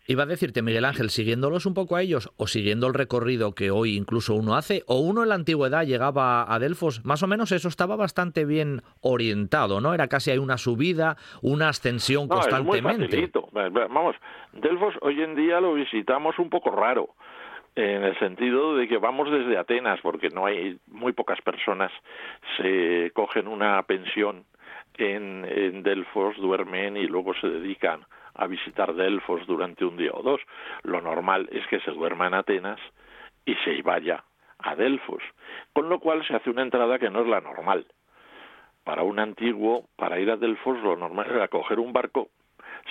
Iba 0.09 0.23
a 0.23 0.25
decirte, 0.25 0.63
Miguel 0.63 0.85
Ángel, 0.85 1.11
siguiéndolos 1.11 1.67
un 1.67 1.75
poco 1.75 1.95
a 1.95 2.01
ellos 2.01 2.33
o 2.35 2.47
siguiendo 2.47 2.87
el 2.87 2.95
recorrido 2.95 3.53
que 3.53 3.69
hoy 3.69 3.95
incluso 3.95 4.33
uno 4.33 4.55
hace, 4.55 4.81
o 4.87 4.99
uno 4.99 5.21
en 5.21 5.29
la 5.29 5.35
antigüedad 5.35 5.85
llegaba 5.85 6.51
a 6.51 6.57
Delfos, 6.57 7.05
más 7.05 7.21
o 7.21 7.27
menos 7.27 7.51
eso 7.51 7.67
estaba 7.67 7.95
bastante 7.95 8.43
bien 8.43 8.81
orientado, 9.01 9.81
¿no? 9.81 9.93
Era 9.93 10.07
casi 10.07 10.31
hay 10.31 10.39
una 10.39 10.57
subida, 10.57 11.15
una 11.43 11.69
ascensión 11.69 12.27
constantemente. 12.27 13.29
Vamos, 13.53 14.15
Delfos 14.53 14.95
hoy 15.01 15.21
en 15.21 15.35
día 15.35 15.61
lo 15.61 15.75
visitamos 15.75 16.39
un 16.39 16.49
poco 16.49 16.71
raro 16.71 17.09
en 17.75 18.03
el 18.03 18.17
sentido 18.17 18.77
de 18.77 18.87
que 18.87 18.97
vamos 18.97 19.29
desde 19.29 19.59
Atenas, 19.59 19.99
porque 20.01 20.29
no 20.29 20.47
hay 20.47 20.79
muy 20.87 21.13
pocas 21.13 21.39
personas 21.41 21.91
se 22.57 23.11
cogen 23.13 23.47
una 23.47 23.83
pensión 23.83 24.45
en, 24.97 25.45
en 25.45 25.83
Delfos, 25.83 26.35
duermen 26.37 26.97
y 26.97 27.05
luego 27.05 27.35
se 27.35 27.47
dedican 27.47 28.07
a 28.39 28.47
visitar 28.47 28.93
Delfos 28.93 29.45
durante 29.45 29.85
un 29.85 29.97
día 29.97 30.11
o 30.13 30.23
dos. 30.23 30.41
Lo 30.83 31.01
normal 31.01 31.49
es 31.51 31.65
que 31.67 31.79
se 31.81 31.91
duerma 31.91 32.27
en 32.27 32.33
Atenas 32.33 32.79
y 33.45 33.55
se 33.65 33.81
vaya 33.81 34.23
a 34.59 34.75
Delfos, 34.75 35.21
con 35.73 35.89
lo 35.89 35.99
cual 35.99 36.25
se 36.25 36.35
hace 36.35 36.49
una 36.49 36.61
entrada 36.61 36.99
que 36.99 37.09
no 37.09 37.21
es 37.21 37.27
la 37.27 37.41
normal. 37.41 37.85
Para 38.83 39.03
un 39.03 39.19
antiguo, 39.19 39.89
para 39.95 40.19
ir 40.19 40.31
a 40.31 40.37
Delfos, 40.37 40.81
lo 40.81 40.95
normal 40.95 41.27
era 41.29 41.47
coger 41.47 41.79
un 41.79 41.93
barco, 41.93 42.29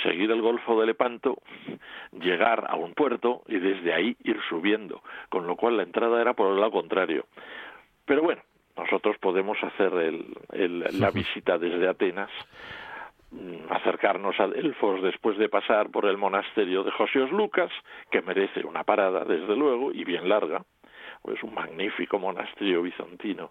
seguir 0.03 0.31
el 0.31 0.43
Golfo 0.43 0.79
de 0.81 0.87
Lepanto, 0.87 1.39
llegar 2.13 2.67
a 2.69 2.77
un 2.77 2.95
puerto 2.95 3.43
y 3.47 3.59
desde 3.59 3.93
ahí 3.93 4.17
ir 4.23 4.39
subiendo, 4.49 5.03
con 5.29 5.47
lo 5.47 5.57
cual 5.57 5.77
la 5.77 5.83
entrada 5.83 6.21
era 6.21 6.35
por 6.35 6.53
el 6.53 6.61
lado 6.61 6.73
contrario. 6.73 7.27
Pero 8.05 8.23
bueno, 8.23 8.43
nosotros 8.77 9.17
podemos 9.19 9.59
hacer 9.63 9.93
la 10.53 11.11
visita 11.15 11.59
desde 11.59 11.89
Atenas, 11.89 12.31
acercarnos 13.71 14.39
a 14.41 14.49
Delfos 14.49 15.03
después 15.03 15.37
de 15.39 15.49
pasar 15.49 15.91
por 15.91 16.07
el 16.07 16.17
monasterio 16.17 16.83
de 16.83 16.91
Josios 16.93 17.31
Lucas, 17.31 17.71
que 18.11 18.23
merece 18.23 18.65
una 18.65 18.85
parada, 18.85 19.25
desde 19.25 19.55
luego, 19.55 19.93
y 19.93 20.05
bien 20.05 20.29
larga, 20.29 20.65
pues 21.23 21.43
un 21.43 21.55
magnífico 21.55 22.19
monasterio 22.19 22.83
bizantino 22.83 23.51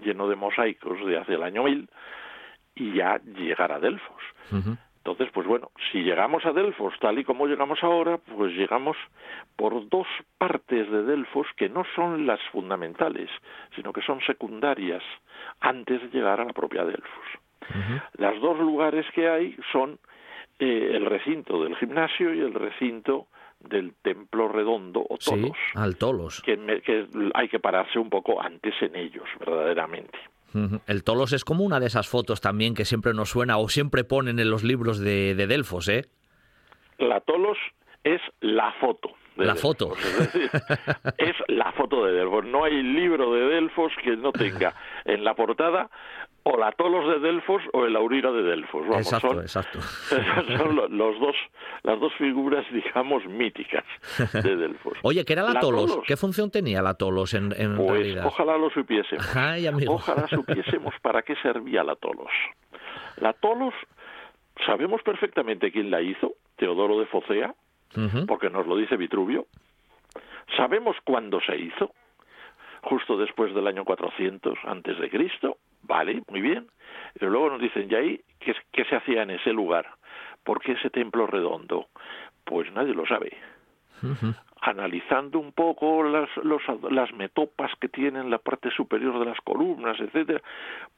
lleno 0.00 0.28
de 0.28 0.36
mosaicos 0.36 1.04
de 1.06 1.18
hace 1.18 1.34
el 1.34 1.42
año 1.42 1.64
1000 1.64 1.88
y 2.76 2.94
ya 2.94 3.18
llegar 3.18 3.72
a 3.72 3.80
Delfos. 3.80 4.22
Entonces, 4.98 5.28
pues 5.32 5.46
bueno, 5.46 5.70
si 5.90 6.02
llegamos 6.02 6.44
a 6.44 6.52
Delfos 6.52 6.94
tal 7.00 7.18
y 7.18 7.24
como 7.24 7.46
llegamos 7.46 7.82
ahora, 7.82 8.18
pues 8.18 8.52
llegamos 8.52 8.96
por 9.56 9.88
dos 9.88 10.06
partes 10.36 10.90
de 10.90 11.02
Delfos 11.02 11.46
que 11.56 11.68
no 11.68 11.84
son 11.94 12.26
las 12.26 12.40
fundamentales, 12.52 13.30
sino 13.74 13.92
que 13.92 14.02
son 14.02 14.20
secundarias 14.22 15.02
antes 15.60 16.02
de 16.02 16.08
llegar 16.18 16.40
a 16.40 16.44
la 16.44 16.52
propia 16.52 16.84
Delfos. 16.84 17.47
Las 18.14 18.40
dos 18.40 18.58
lugares 18.58 19.06
que 19.14 19.28
hay 19.28 19.56
son 19.72 19.98
eh, 20.58 20.90
el 20.94 21.06
recinto 21.06 21.62
del 21.62 21.76
gimnasio 21.76 22.34
y 22.34 22.40
el 22.40 22.54
recinto 22.54 23.26
del 23.60 23.94
templo 24.02 24.48
redondo 24.48 25.04
o 25.08 25.18
tolos. 25.18 25.56
al 25.74 25.96
tolos. 25.96 26.42
que 26.42 26.58
hay 27.34 27.48
que 27.48 27.58
pararse 27.58 27.98
un 27.98 28.08
poco 28.08 28.40
antes 28.40 28.74
en 28.80 28.96
ellos, 28.96 29.24
verdaderamente. 29.40 30.18
El 30.86 31.04
Tolos 31.04 31.32
es 31.32 31.44
como 31.44 31.64
una 31.64 31.78
de 31.78 31.86
esas 31.86 32.08
fotos 32.08 32.40
también 32.40 32.74
que 32.74 32.84
siempre 32.84 33.12
nos 33.12 33.30
suena 33.30 33.58
o 33.58 33.68
siempre 33.68 34.04
ponen 34.04 34.38
en 34.38 34.50
los 34.50 34.64
libros 34.64 34.98
de, 34.98 35.34
Delfos, 35.34 35.88
¿eh? 35.88 36.06
La 36.98 37.20
Tolos 37.20 37.58
es 38.02 38.20
la 38.40 38.72
foto. 38.80 39.10
la 39.36 39.54
foto. 39.54 39.92
Es, 39.94 40.32
decir, 40.32 40.50
es 41.18 41.36
la 41.48 41.70
foto 41.72 42.04
de 42.06 42.12
Delfos. 42.12 42.46
No 42.46 42.64
hay 42.64 42.82
libro 42.82 43.32
de 43.34 43.42
Delfos 43.42 43.92
que 44.02 44.16
no 44.16 44.32
tenga 44.32 44.74
en 45.04 45.22
la 45.22 45.34
portada 45.34 45.90
o 46.50 46.56
la 46.56 46.72
Tolos 46.72 47.06
de 47.06 47.18
Delfos 47.20 47.62
o 47.74 47.84
el 47.84 47.94
Aurira 47.94 48.32
de 48.32 48.42
Delfos. 48.42 48.80
Vamos, 48.88 49.06
exacto, 49.06 49.28
son, 49.28 49.40
exacto. 49.40 49.80
Son 50.56 50.76
los 50.76 51.20
dos, 51.20 51.36
las 51.82 52.00
dos 52.00 52.12
figuras, 52.14 52.64
digamos, 52.72 53.26
míticas 53.26 53.84
de 54.32 54.56
Delfos. 54.56 54.94
Oye, 55.02 55.24
¿qué 55.26 55.34
era 55.34 55.42
la, 55.42 55.60
Tolos? 55.60 55.98
¿Qué 56.06 56.16
función 56.16 56.50
tenía 56.50 56.80
la 56.80 56.94
Tolos 56.94 57.34
en, 57.34 57.52
en 57.56 57.76
pues, 57.76 57.90
realidad? 57.90 58.26
Ojalá 58.26 58.56
lo 58.56 58.70
supiésemos. 58.70 59.26
ojalá 59.88 60.26
supiésemos 60.28 60.94
para 61.02 61.22
qué 61.22 61.36
servía 61.36 61.84
la 61.84 61.96
Tolos. 61.96 62.32
La 63.18 63.34
Tolos, 63.34 63.74
sabemos 64.64 65.02
perfectamente 65.02 65.70
quién 65.70 65.90
la 65.90 66.00
hizo, 66.00 66.32
Teodoro 66.56 66.98
de 66.98 67.06
Focea, 67.06 67.54
porque 68.26 68.48
nos 68.48 68.66
lo 68.66 68.76
dice 68.76 68.96
Vitruvio. 68.96 69.46
Sabemos 70.56 70.96
cuándo 71.04 71.40
se 71.42 71.56
hizo, 71.56 71.92
justo 72.82 73.18
después 73.18 73.54
del 73.54 73.66
año 73.66 73.84
400 73.84 74.56
antes 74.64 74.98
de 74.98 75.10
Cristo 75.10 75.58
Vale, 75.82 76.22
muy 76.28 76.40
bien. 76.40 76.66
Pero 77.14 77.30
luego 77.30 77.50
nos 77.50 77.60
dicen, 77.60 77.88
¿y 77.90 77.94
ahí 77.94 78.20
qué, 78.38 78.54
qué 78.72 78.84
se 78.84 78.96
hacía 78.96 79.22
en 79.22 79.30
ese 79.30 79.52
lugar? 79.52 79.86
¿Por 80.44 80.60
qué 80.60 80.72
ese 80.72 80.90
templo 80.90 81.26
redondo? 81.26 81.88
Pues 82.44 82.72
nadie 82.72 82.94
lo 82.94 83.06
sabe. 83.06 83.36
Analizando 84.60 85.38
un 85.38 85.52
poco 85.52 86.02
las, 86.04 86.28
los, 86.38 86.62
las 86.90 87.12
metopas 87.12 87.72
que 87.80 87.88
tienen 87.88 88.30
la 88.30 88.38
parte 88.38 88.70
superior 88.70 89.18
de 89.18 89.26
las 89.26 89.40
columnas, 89.40 89.98
etcétera, 89.98 90.40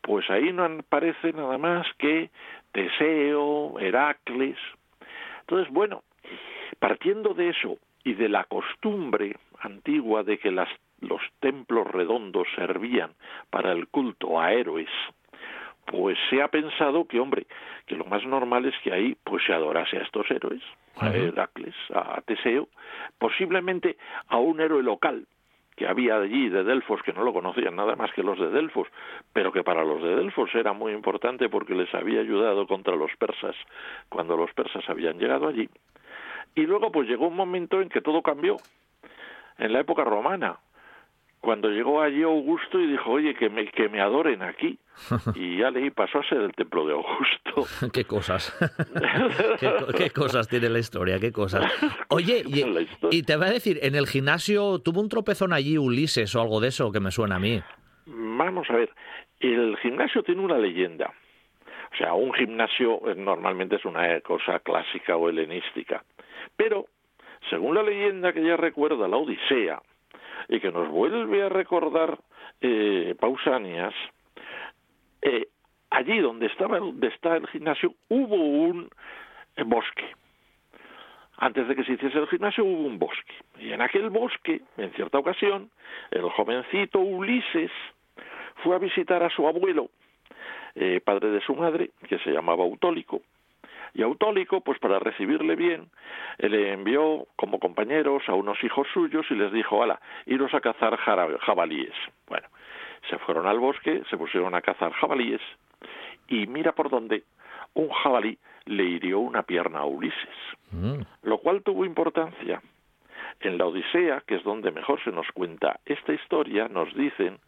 pues 0.01 0.29
ahí 0.31 0.53
no 0.53 0.65
aparece 0.65 1.33
nada 1.33 1.57
más 1.59 1.87
que 1.99 2.31
Teseo, 2.73 3.79
Heracles. 3.79 4.59
Entonces, 5.41 5.73
bueno, 5.73 6.03
partiendo 6.79 7.35
de 7.35 7.51
eso 7.51 7.79
y 8.05 8.15
de 8.15 8.29
la 8.29 8.45
costumbre 8.45 9.37
antigua 9.61 10.23
de 10.23 10.39
que 10.39 10.51
las 10.51 10.69
los 11.01 11.21
templos 11.41 11.87
redondos 11.87 12.47
servían 12.55 13.13
para 13.51 13.73
el 13.73 13.89
culto 13.89 14.41
a 14.41 14.53
héroes, 14.53 14.91
pues 15.87 16.19
se 16.29 16.43
ha 16.43 16.49
pensado 16.49 17.07
que, 17.07 17.19
hombre, 17.19 17.47
que 17.87 17.97
lo 17.97 18.05
más 18.05 18.25
normal 18.25 18.67
es 18.67 18.75
que 18.83 18.93
ahí 18.93 19.17
pues 19.25 19.45
se 19.45 19.53
adorase 19.53 19.99
a 19.99 20.03
estos 20.03 20.31
héroes, 20.31 20.63
a 20.97 21.11
Heracles, 21.11 21.75
a 21.93 22.21
Teseo, 22.23 22.69
posiblemente 23.19 23.97
a 24.29 24.39
un 24.39 24.61
héroe 24.61 24.83
local 24.83 25.27
que 25.77 25.89
había 25.89 26.17
allí 26.17 26.51
de 26.51 26.63
Delfos, 26.63 27.03
que 27.03 27.13
no 27.15 27.25
lo 27.25 27.33
conocían 27.33 27.75
nada 27.75 27.97
más 27.97 28.13
que 28.13 28.23
los 28.23 28.39
de 28.39 28.51
Delfos, 28.51 28.87
pero 29.33 29.51
que 29.51 29.65
para 29.65 29.83
los 29.83 30.03
de 30.03 30.15
Delfos 30.15 30.55
era 30.55 30.75
muy 30.75 30.93
importante 30.93 31.49
porque 31.49 31.75
les 31.75 31.93
había 31.95 32.21
ayudado 32.21 32.67
contra 32.67 32.95
los 32.97 33.11
persas 33.17 33.57
cuando 34.11 34.37
los 34.37 34.53
persas 34.53 34.87
habían 34.89 35.19
llegado 35.19 35.49
allí. 35.49 35.69
Y 36.55 36.67
luego 36.67 36.93
pues 36.93 37.09
llegó 37.09 37.29
un 37.29 37.37
momento 37.37 37.81
en 37.81 37.89
que 37.89 38.03
todo 38.03 38.21
cambió, 38.21 38.59
en 39.57 39.73
la 39.73 39.81
época 39.81 40.05
romana, 40.05 40.59
cuando 41.41 41.71
llegó 41.71 42.03
allí 42.03 42.23
Augusto 42.23 42.79
y 42.79 42.87
dijo, 42.87 43.11
oye, 43.11 43.35
que 43.35 43.49
me, 43.49 43.67
que 43.69 43.89
me 43.89 44.01
adoren 44.01 44.43
aquí. 44.43 44.79
Y 45.35 45.59
ya 45.59 45.71
leí, 45.71 45.91
pasó 45.91 46.19
a 46.19 46.29
ser 46.29 46.43
el 46.43 46.53
templo 46.53 46.87
de 46.87 46.93
Augusto. 46.93 47.89
qué 47.93 48.05
cosas. 48.05 48.55
¿Qué, 49.97 50.11
cosas 50.11 50.49
tiene 50.49 50.69
la 50.69 50.79
historia, 50.79 51.19
qué 51.19 51.33
cosas. 51.33 51.73
Oye, 52.09 52.43
y, 53.11 53.23
te 53.23 53.37
voy 53.37 53.47
a 53.47 53.51
decir, 53.51 53.79
en 53.83 53.95
el 53.95 54.07
gimnasio 54.07 54.81
tuvo 54.81 55.01
un 55.01 55.09
tropezón 55.09 55.53
allí 55.53 55.79
Ulises 55.79 56.35
o 56.37 56.43
algo 56.43 56.61
de 56.61 56.69
eso 56.69 56.93
que 56.93 57.01
me 57.01 57.11
suena 57.11 57.37
a 57.37 57.39
mí. 57.39 57.63
Vamos 58.07 58.69
a 58.69 58.75
ver, 58.75 58.91
el 59.41 59.77
gimnasio 59.79 60.23
tiene 60.23 60.43
una 60.43 60.59
leyenda. 60.59 61.13
O 61.93 61.97
sea, 61.97 62.13
un 62.15 62.33
gimnasio 62.35 63.09
eh, 63.09 63.15
normalmente 63.17 63.77
es 63.77 63.85
una 63.85 64.21
cosa 64.21 64.59
clásica 64.61 65.17
o 65.17 65.29
helenística. 65.29 66.05
Pero, 66.57 66.87
según 67.49 67.75
la 67.75 67.83
leyenda 67.83 68.33
que 68.33 68.45
ya 68.45 68.57
recuerda 68.57 69.09
la 69.09 69.17
Odisea, 69.17 69.81
y 70.49 70.61
que 70.61 70.71
nos 70.73 70.89
vuelve 70.89 71.43
a 71.43 71.49
recordar 71.49 72.19
eh, 72.61 73.15
Pausanias, 73.19 73.95
eh, 75.23 75.49
allí 75.91 76.19
donde 76.19 76.47
estaba 76.47 76.79
donde 76.79 77.09
está 77.09 77.37
el 77.37 77.47
gimnasio 77.49 77.95
hubo 78.09 78.37
un 78.37 78.91
eh, 79.57 79.63
bosque. 79.65 80.05
Antes 81.37 81.69
de 81.69 81.77
que 81.77 81.85
se 81.85 81.93
hiciese 81.93 82.19
el 82.19 82.29
gimnasio 82.29 82.65
hubo 82.65 82.87
un 82.87 82.99
bosque. 82.99 83.35
Y 83.59 83.73
en 83.73 83.81
aquel 83.81 84.11
bosque, 84.11 84.61
en 84.77 84.93
cierta 84.93 85.19
ocasión, 85.19 85.71
el 86.11 86.29
jovencito 86.31 86.99
Ulises 86.99 87.71
fue 88.63 88.77
a 88.77 88.79
visitar 88.79 89.23
a 89.23 89.31
su 89.31 89.49
abuelo, 89.49 89.89
padre 91.05 91.31
de 91.31 91.41
su 91.41 91.55
madre, 91.55 91.91
que 92.09 92.19
se 92.19 92.31
llamaba 92.31 92.65
Autólico, 92.65 93.23
y 93.95 94.03
Autólico, 94.03 94.61
pues 94.61 94.79
para 94.79 94.99
recibirle 94.99 95.57
bien, 95.57 95.91
le 96.39 96.73
envió 96.73 97.27
como 97.37 97.59
compañeros 97.59 98.23
a 98.29 98.35
unos 98.35 98.63
hijos 98.63 98.87
suyos 98.93 99.27
y 99.31 99.35
les 99.35 99.53
dijo, 99.53 99.83
ala, 99.83 100.01
iros 100.27 100.55
a 100.55 100.61
cazar 100.61 100.97
jabalíes. 100.97 101.95
Bueno, 102.29 102.49
se 103.09 103.19
fueron 103.19 103.47
al 103.47 103.59
bosque, 103.59 104.03
se 104.11 104.17
pusieron 104.17 104.55
a 104.55 104.61
cazar 104.61 104.93
jabalíes 104.93 105.41
y 106.29 106.47
mira 106.47 106.73
por 106.73 106.91
dónde 106.91 107.25
un 107.75 107.89
jabalí 107.91 108.39
le 108.67 108.85
hirió 108.85 109.19
una 109.21 109.43
pierna 109.43 109.81
a 109.81 109.85
Ulises, 109.85 110.37
mm. 110.71 111.01
lo 111.23 111.39
cual 111.39 111.63
tuvo 111.63 111.85
importancia. 111.85 112.63
En 113.41 113.57
la 113.59 113.67
Odisea, 113.67 114.23
que 114.27 114.37
es 114.37 114.45
donde 114.45 114.71
mejor 114.71 115.03
se 115.03 115.13
nos 115.13 115.27
cuenta 115.33 115.81
esta 115.87 116.13
historia, 116.13 116.69
nos 116.69 116.95
dicen 116.95 117.39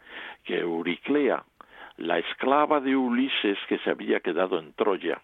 que 0.45 0.59
Euriclea, 0.61 1.45
la 1.99 2.19
esclava 2.19 2.81
de 2.81 2.97
Ulises 2.97 3.59
que 3.69 3.79
se 3.79 3.91
había 3.91 4.21
quedado 4.21 4.59
en 4.59 4.73
Troya, 4.73 5.21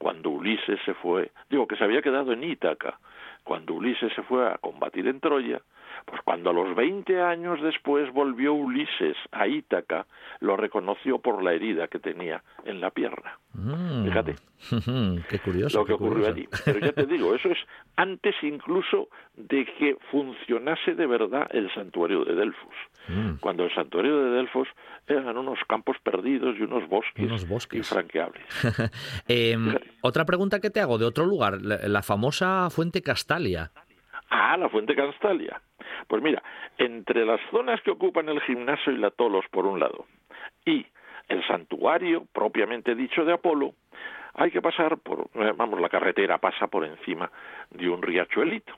cuando 0.00 0.30
Ulises 0.30 0.80
se 0.86 0.94
fue, 0.94 1.30
digo 1.50 1.68
que 1.68 1.76
se 1.76 1.84
había 1.84 2.00
quedado 2.00 2.32
en 2.32 2.42
Ítaca, 2.42 2.98
cuando 3.44 3.74
Ulises 3.74 4.10
se 4.14 4.22
fue 4.22 4.48
a 4.48 4.56
combatir 4.56 5.06
en 5.06 5.20
Troya, 5.20 5.60
pues 6.04 6.20
cuando 6.24 6.50
a 6.50 6.52
los 6.52 6.74
20 6.74 7.20
años 7.20 7.60
después 7.62 8.12
volvió 8.12 8.54
Ulises 8.54 9.16
a 9.32 9.46
Ítaca, 9.46 10.06
lo 10.40 10.56
reconoció 10.56 11.18
por 11.18 11.42
la 11.42 11.52
herida 11.52 11.88
que 11.88 11.98
tenía 11.98 12.42
en 12.64 12.80
la 12.80 12.90
pierna. 12.90 13.38
Mm. 13.52 14.04
Fíjate. 14.04 14.36
qué 15.28 15.38
curioso. 15.38 15.78
Lo 15.78 15.84
que 15.84 15.92
ocurrió 15.94 16.28
allí. 16.28 16.48
Pero 16.64 16.78
ya 16.80 16.92
te 16.92 17.06
digo, 17.06 17.34
eso 17.34 17.48
es 17.50 17.58
antes 17.96 18.34
incluso 18.42 19.08
de 19.34 19.64
que 19.64 19.96
funcionase 20.10 20.94
de 20.94 21.06
verdad 21.06 21.48
el 21.50 21.72
santuario 21.74 22.24
de 22.24 22.34
Delfos. 22.34 22.74
Mm. 23.08 23.34
Cuando 23.40 23.64
el 23.64 23.74
santuario 23.74 24.24
de 24.24 24.30
Delfos 24.36 24.68
eran 25.06 25.36
unos 25.36 25.58
campos 25.68 25.96
perdidos 26.02 26.56
y 26.58 26.62
unos 26.62 26.88
bosques, 26.88 27.24
unos 27.24 27.48
bosques. 27.48 27.78
infranqueables. 27.78 28.44
Em, 29.28 29.74
otra 30.02 30.24
pregunta 30.24 30.60
que 30.60 30.70
te 30.70 30.80
hago 30.80 30.98
de 30.98 31.04
otro 31.04 31.24
lugar, 31.24 31.60
la, 31.62 32.02
famosa 32.02 32.68
fuente 32.70 33.02
Castalia. 33.02 33.72
Ah, 34.30 34.56
la 34.56 34.68
fuente 34.68 34.94
Castalia. 34.94 35.60
Pues 36.06 36.22
mira, 36.22 36.42
entre 36.78 37.24
las 37.24 37.40
zonas 37.50 37.80
que 37.82 37.90
ocupan 37.90 38.28
el 38.28 38.40
gimnasio 38.42 38.92
y 38.92 38.96
la 38.96 39.10
Tolos, 39.10 39.44
por 39.50 39.66
un 39.66 39.80
lado, 39.80 40.06
y 40.64 40.86
el 41.28 41.46
santuario 41.46 42.26
propiamente 42.32 42.94
dicho 42.94 43.24
de 43.24 43.32
Apolo, 43.32 43.74
hay 44.34 44.50
que 44.50 44.62
pasar 44.62 44.98
por, 44.98 45.28
eh, 45.34 45.52
vamos, 45.56 45.80
la 45.80 45.88
carretera 45.88 46.38
pasa 46.38 46.68
por 46.68 46.84
encima 46.84 47.30
de 47.70 47.88
un 47.88 48.02
riachuelito. 48.02 48.72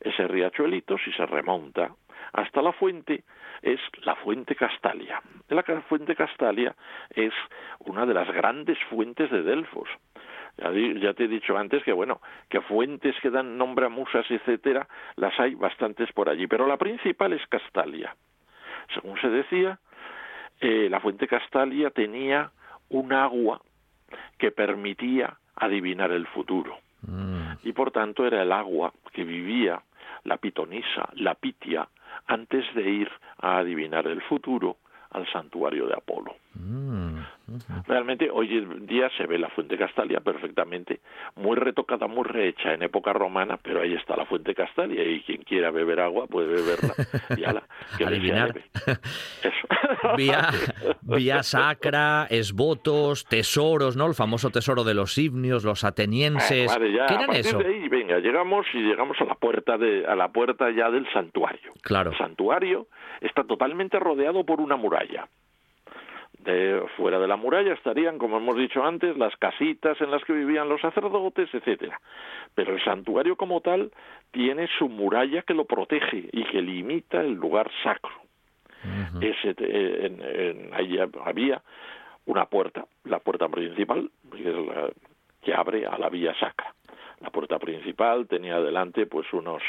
Ese 0.00 0.28
riachuelito, 0.28 0.96
si 0.98 1.12
se 1.12 1.26
remonta 1.26 1.90
hasta 2.32 2.62
la 2.62 2.72
fuente, 2.72 3.24
es 3.62 3.80
la 4.02 4.14
fuente 4.16 4.54
Castalia. 4.54 5.20
La 5.48 5.62
fuente 5.88 6.14
Castalia 6.14 6.74
es 7.10 7.32
una 7.80 8.06
de 8.06 8.14
las 8.14 8.30
grandes 8.32 8.78
fuentes 8.90 9.30
de 9.30 9.42
Delfos. 9.42 9.88
Ya, 10.58 11.14
te 11.14 11.24
he 11.24 11.28
dicho 11.28 11.56
antes 11.56 11.82
que, 11.84 11.92
bueno, 11.92 12.20
que 12.48 12.60
fuentes 12.60 13.14
que 13.22 13.30
dan 13.30 13.56
nombre 13.56 13.86
a 13.86 13.88
musas, 13.88 14.26
etcétera, 14.28 14.88
las 15.16 15.38
hay 15.38 15.54
bastantes 15.54 16.12
por 16.12 16.28
allí, 16.28 16.46
pero 16.46 16.66
la 16.66 16.76
principal 16.76 17.32
es 17.32 17.46
Castalia. 17.46 18.14
Según 18.92 19.20
se 19.20 19.28
decía, 19.28 19.78
eh, 20.60 20.88
la 20.90 21.00
fuente 21.00 21.28
Castalia 21.28 21.90
tenía 21.90 22.50
un 22.88 23.12
agua 23.12 23.60
que 24.36 24.50
permitía 24.50 25.36
adivinar 25.54 26.10
el 26.10 26.26
futuro. 26.26 26.78
Mm. 27.02 27.52
Y 27.62 27.72
por 27.72 27.92
tanto 27.92 28.26
era 28.26 28.42
el 28.42 28.50
agua 28.50 28.92
que 29.12 29.24
vivía 29.24 29.82
la 30.24 30.38
pitonisa, 30.38 31.08
la 31.14 31.34
pitia, 31.34 31.88
antes 32.26 32.64
de 32.74 32.90
ir 32.90 33.10
a 33.40 33.58
adivinar 33.58 34.06
el 34.06 34.22
futuro 34.22 34.76
al 35.10 35.30
santuario 35.30 35.86
de 35.86 35.94
Apolo. 35.94 36.34
Mm. 36.54 37.18
Realmente 37.86 38.30
hoy 38.30 38.58
en 38.58 38.86
día 38.86 39.08
se 39.16 39.26
ve 39.26 39.38
la 39.38 39.48
fuente 39.50 39.78
Castalia 39.78 40.20
perfectamente, 40.20 41.00
muy 41.36 41.56
retocada, 41.56 42.06
muy 42.06 42.24
rehecha 42.24 42.74
en 42.74 42.82
época 42.82 43.12
romana, 43.12 43.58
pero 43.62 43.80
ahí 43.80 43.94
está 43.94 44.16
la 44.16 44.26
fuente 44.26 44.54
Castalia 44.54 45.02
y 45.04 45.20
quien 45.20 45.42
quiera 45.42 45.70
beber 45.70 46.00
agua 46.00 46.26
puede 46.26 46.48
beberla 46.48 46.94
y 47.36 47.44
ala, 47.44 47.62
que 47.98 48.04
Adivinar. 48.04 48.54
vía, 50.16 50.48
vía 51.02 51.42
sacra, 51.42 52.26
esvotos, 52.28 53.24
tesoros, 53.26 53.96
¿no? 53.96 54.06
El 54.06 54.14
famoso 54.14 54.50
tesoro 54.50 54.84
de 54.84 54.94
los 54.94 55.16
himnios, 55.16 55.64
los 55.64 55.84
atenienses. 55.84 56.76
ya, 56.92 57.06
¿Qué 57.06 57.14
eran 57.14 57.32
eso? 57.34 57.60
ahí, 57.60 57.88
venga, 57.88 58.18
llegamos 58.18 58.66
y 58.74 58.78
llegamos 58.78 59.16
a 59.20 59.24
la 59.24 59.34
puerta 59.34 59.78
de 59.78 60.06
a 60.06 60.14
la 60.16 60.28
puerta 60.28 60.70
ya 60.70 60.90
del 60.90 61.10
santuario. 61.12 61.72
Claro. 61.82 62.10
El 62.10 62.18
santuario 62.18 62.88
está 63.20 63.44
totalmente 63.44 63.98
rodeado 63.98 64.44
por 64.44 64.60
una 64.60 64.76
muralla 64.76 65.28
fuera 66.96 67.18
de 67.18 67.28
la 67.28 67.36
muralla 67.36 67.74
estarían, 67.74 68.18
como 68.18 68.38
hemos 68.38 68.56
dicho 68.56 68.82
antes, 68.84 69.16
las 69.16 69.36
casitas 69.36 70.00
en 70.00 70.10
las 70.10 70.24
que 70.24 70.32
vivían 70.32 70.68
los 70.68 70.80
sacerdotes, 70.80 71.48
etcétera. 71.52 72.00
Pero 72.54 72.74
el 72.74 72.82
santuario 72.82 73.36
como 73.36 73.60
tal 73.60 73.90
tiene 74.30 74.68
su 74.78 74.88
muralla 74.88 75.42
que 75.42 75.54
lo 75.54 75.64
protege 75.64 76.28
y 76.32 76.44
que 76.44 76.62
limita 76.62 77.20
el 77.20 77.34
lugar 77.34 77.70
sacro. 77.82 78.12
Ese, 79.20 79.54
en, 79.58 80.70
ahí 80.72 80.98
había 81.24 81.62
una 82.26 82.46
puerta, 82.46 82.86
la 83.04 83.18
puerta 83.18 83.48
principal, 83.48 84.10
que 85.42 85.54
abre 85.54 85.86
a 85.86 85.98
la 85.98 86.08
vía 86.08 86.34
sacra. 86.38 86.74
La 87.20 87.30
puerta 87.30 87.58
principal 87.58 88.28
tenía 88.28 88.56
adelante 88.56 89.06
pues 89.06 89.32
unos 89.32 89.62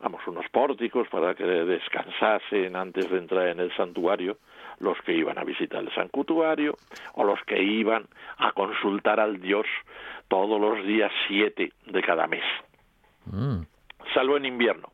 vamos 0.00 0.20
unos 0.26 0.48
pórticos 0.50 1.08
para 1.08 1.34
que 1.34 1.44
descansasen 1.44 2.74
antes 2.76 3.08
de 3.08 3.18
entrar 3.18 3.48
en 3.48 3.60
el 3.60 3.74
santuario 3.76 4.38
los 4.78 4.98
que 5.02 5.12
iban 5.12 5.38
a 5.38 5.44
visitar 5.44 5.80
el 5.80 5.92
santuario 5.94 6.76
o 7.14 7.24
los 7.24 7.40
que 7.44 7.62
iban 7.62 8.06
a 8.38 8.52
consultar 8.52 9.20
al 9.20 9.40
Dios 9.40 9.66
todos 10.28 10.60
los 10.60 10.84
días 10.86 11.12
siete 11.28 11.72
de 11.86 12.02
cada 12.02 12.26
mes. 12.26 12.44
Mm. 13.26 13.62
Salvo 14.14 14.36
en 14.36 14.46
invierno, 14.46 14.92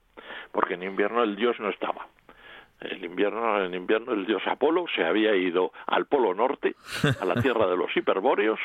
porque 0.53 0.75
en 0.75 0.83
invierno 0.83 1.23
el 1.23 1.37
Dios 1.37 1.59
no 1.61 1.71
estaba. 1.71 2.07
El 2.81 3.05
invierno, 3.05 3.65
en 3.65 3.75
invierno 3.75 4.13
el 4.13 4.25
dios 4.25 4.43
Apolo 4.47 4.85
se 4.95 5.05
había 5.05 5.35
ido 5.35 5.73
al 5.87 6.07
Polo 6.07 6.33
Norte, 6.33 6.77
a 7.21 7.25
la 7.25 7.35
tierra 7.43 7.67
de 7.67 7.77
los 7.77 7.95
hiperbóreos, 7.97 8.61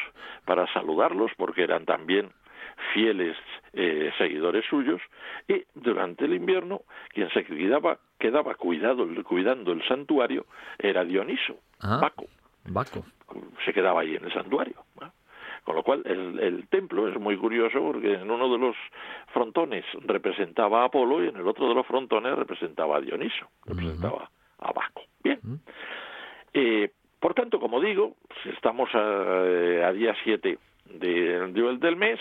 para 0.45 0.71
saludarlos, 0.71 1.31
porque 1.35 1.63
eran 1.63 1.85
también 1.85 2.29
fieles 2.93 3.37
eh, 3.73 4.11
seguidores 4.17 4.65
suyos, 4.69 5.01
y 5.47 5.63
durante 5.73 6.25
el 6.25 6.33
invierno 6.33 6.81
quien 7.09 7.29
se 7.31 7.43
quedaba, 7.43 7.97
quedaba 8.19 8.55
cuidado, 8.55 9.07
cuidando 9.23 9.71
el 9.71 9.83
santuario 9.87 10.45
era 10.77 11.03
Dioniso, 11.03 11.57
ah, 11.81 11.99
Baco. 12.01 12.25
Baco. 12.65 13.05
Se 13.65 13.73
quedaba 13.73 14.01
ahí 14.01 14.15
en 14.15 14.25
el 14.25 14.33
santuario. 14.33 14.75
Con 15.63 15.75
lo 15.75 15.83
cual, 15.83 16.03
el, 16.05 16.67
templo 16.67 17.07
es 17.07 17.17
muy 17.17 17.37
curioso 17.37 17.79
porque 17.79 18.15
en 18.15 18.29
uno 18.29 18.51
de 18.51 18.57
los 18.57 18.75
frontones 19.31 19.85
representaba 20.01 20.81
a 20.81 20.85
Apolo 20.85 21.23
y 21.23 21.29
en 21.29 21.37
el 21.37 21.47
otro 21.47 21.69
de 21.69 21.73
los 21.73 21.87
frontones 21.87 22.35
representaba 22.35 22.97
a 22.97 23.01
Dioniso, 23.01 23.47
representaba 23.65 24.29
a 24.59 24.71
Baco. 24.73 25.03
Bien. 25.23 25.39
eh, 26.53 26.91
por 27.19 27.33
tanto, 27.33 27.61
como 27.61 27.79
digo, 27.79 28.17
estamos 28.43 28.93
a, 28.93 29.43
eh, 29.45 29.83
a 29.85 29.93
día 29.93 30.13
7 30.25 30.59
de, 30.85 31.77
del 31.79 31.95
mes, 31.95 32.19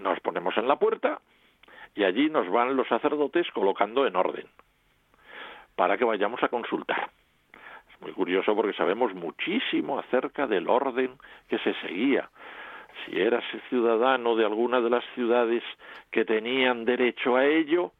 nos 0.00 0.20
ponemos 0.20 0.56
en 0.56 0.68
la 0.68 0.76
puerta 0.76 1.20
y 1.94 2.04
allí 2.04 2.30
nos 2.30 2.48
van 2.50 2.76
los 2.76 2.88
sacerdotes 2.88 3.46
colocando 3.52 4.06
en 4.06 4.16
orden 4.16 4.46
para 5.76 5.96
que 5.96 6.04
vayamos 6.04 6.42
a 6.42 6.48
consultar. 6.48 7.10
Es 7.92 8.00
muy 8.00 8.12
curioso 8.12 8.54
porque 8.54 8.76
sabemos 8.76 9.14
muchísimo 9.14 9.98
acerca 9.98 10.46
del 10.46 10.68
orden 10.68 11.12
que 11.48 11.58
se 11.58 11.74
seguía. 11.80 12.28
Si 13.04 13.18
eras 13.18 13.44
ciudadano 13.68 14.36
de 14.36 14.44
alguna 14.44 14.80
de 14.80 14.90
las 14.90 15.04
ciudades 15.14 15.62
que 16.10 16.24
tenían 16.24 16.84
derecho 16.84 17.36
a 17.36 17.46
ello, 17.46 17.92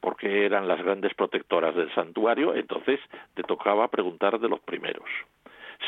porque 0.00 0.44
eran 0.44 0.68
las 0.68 0.82
grandes 0.82 1.14
protectoras 1.14 1.74
del 1.74 1.92
santuario, 1.94 2.54
entonces 2.54 3.00
te 3.34 3.42
tocaba 3.42 3.88
preguntar 3.88 4.38
de 4.38 4.48
los 4.48 4.60
primeros. 4.60 5.08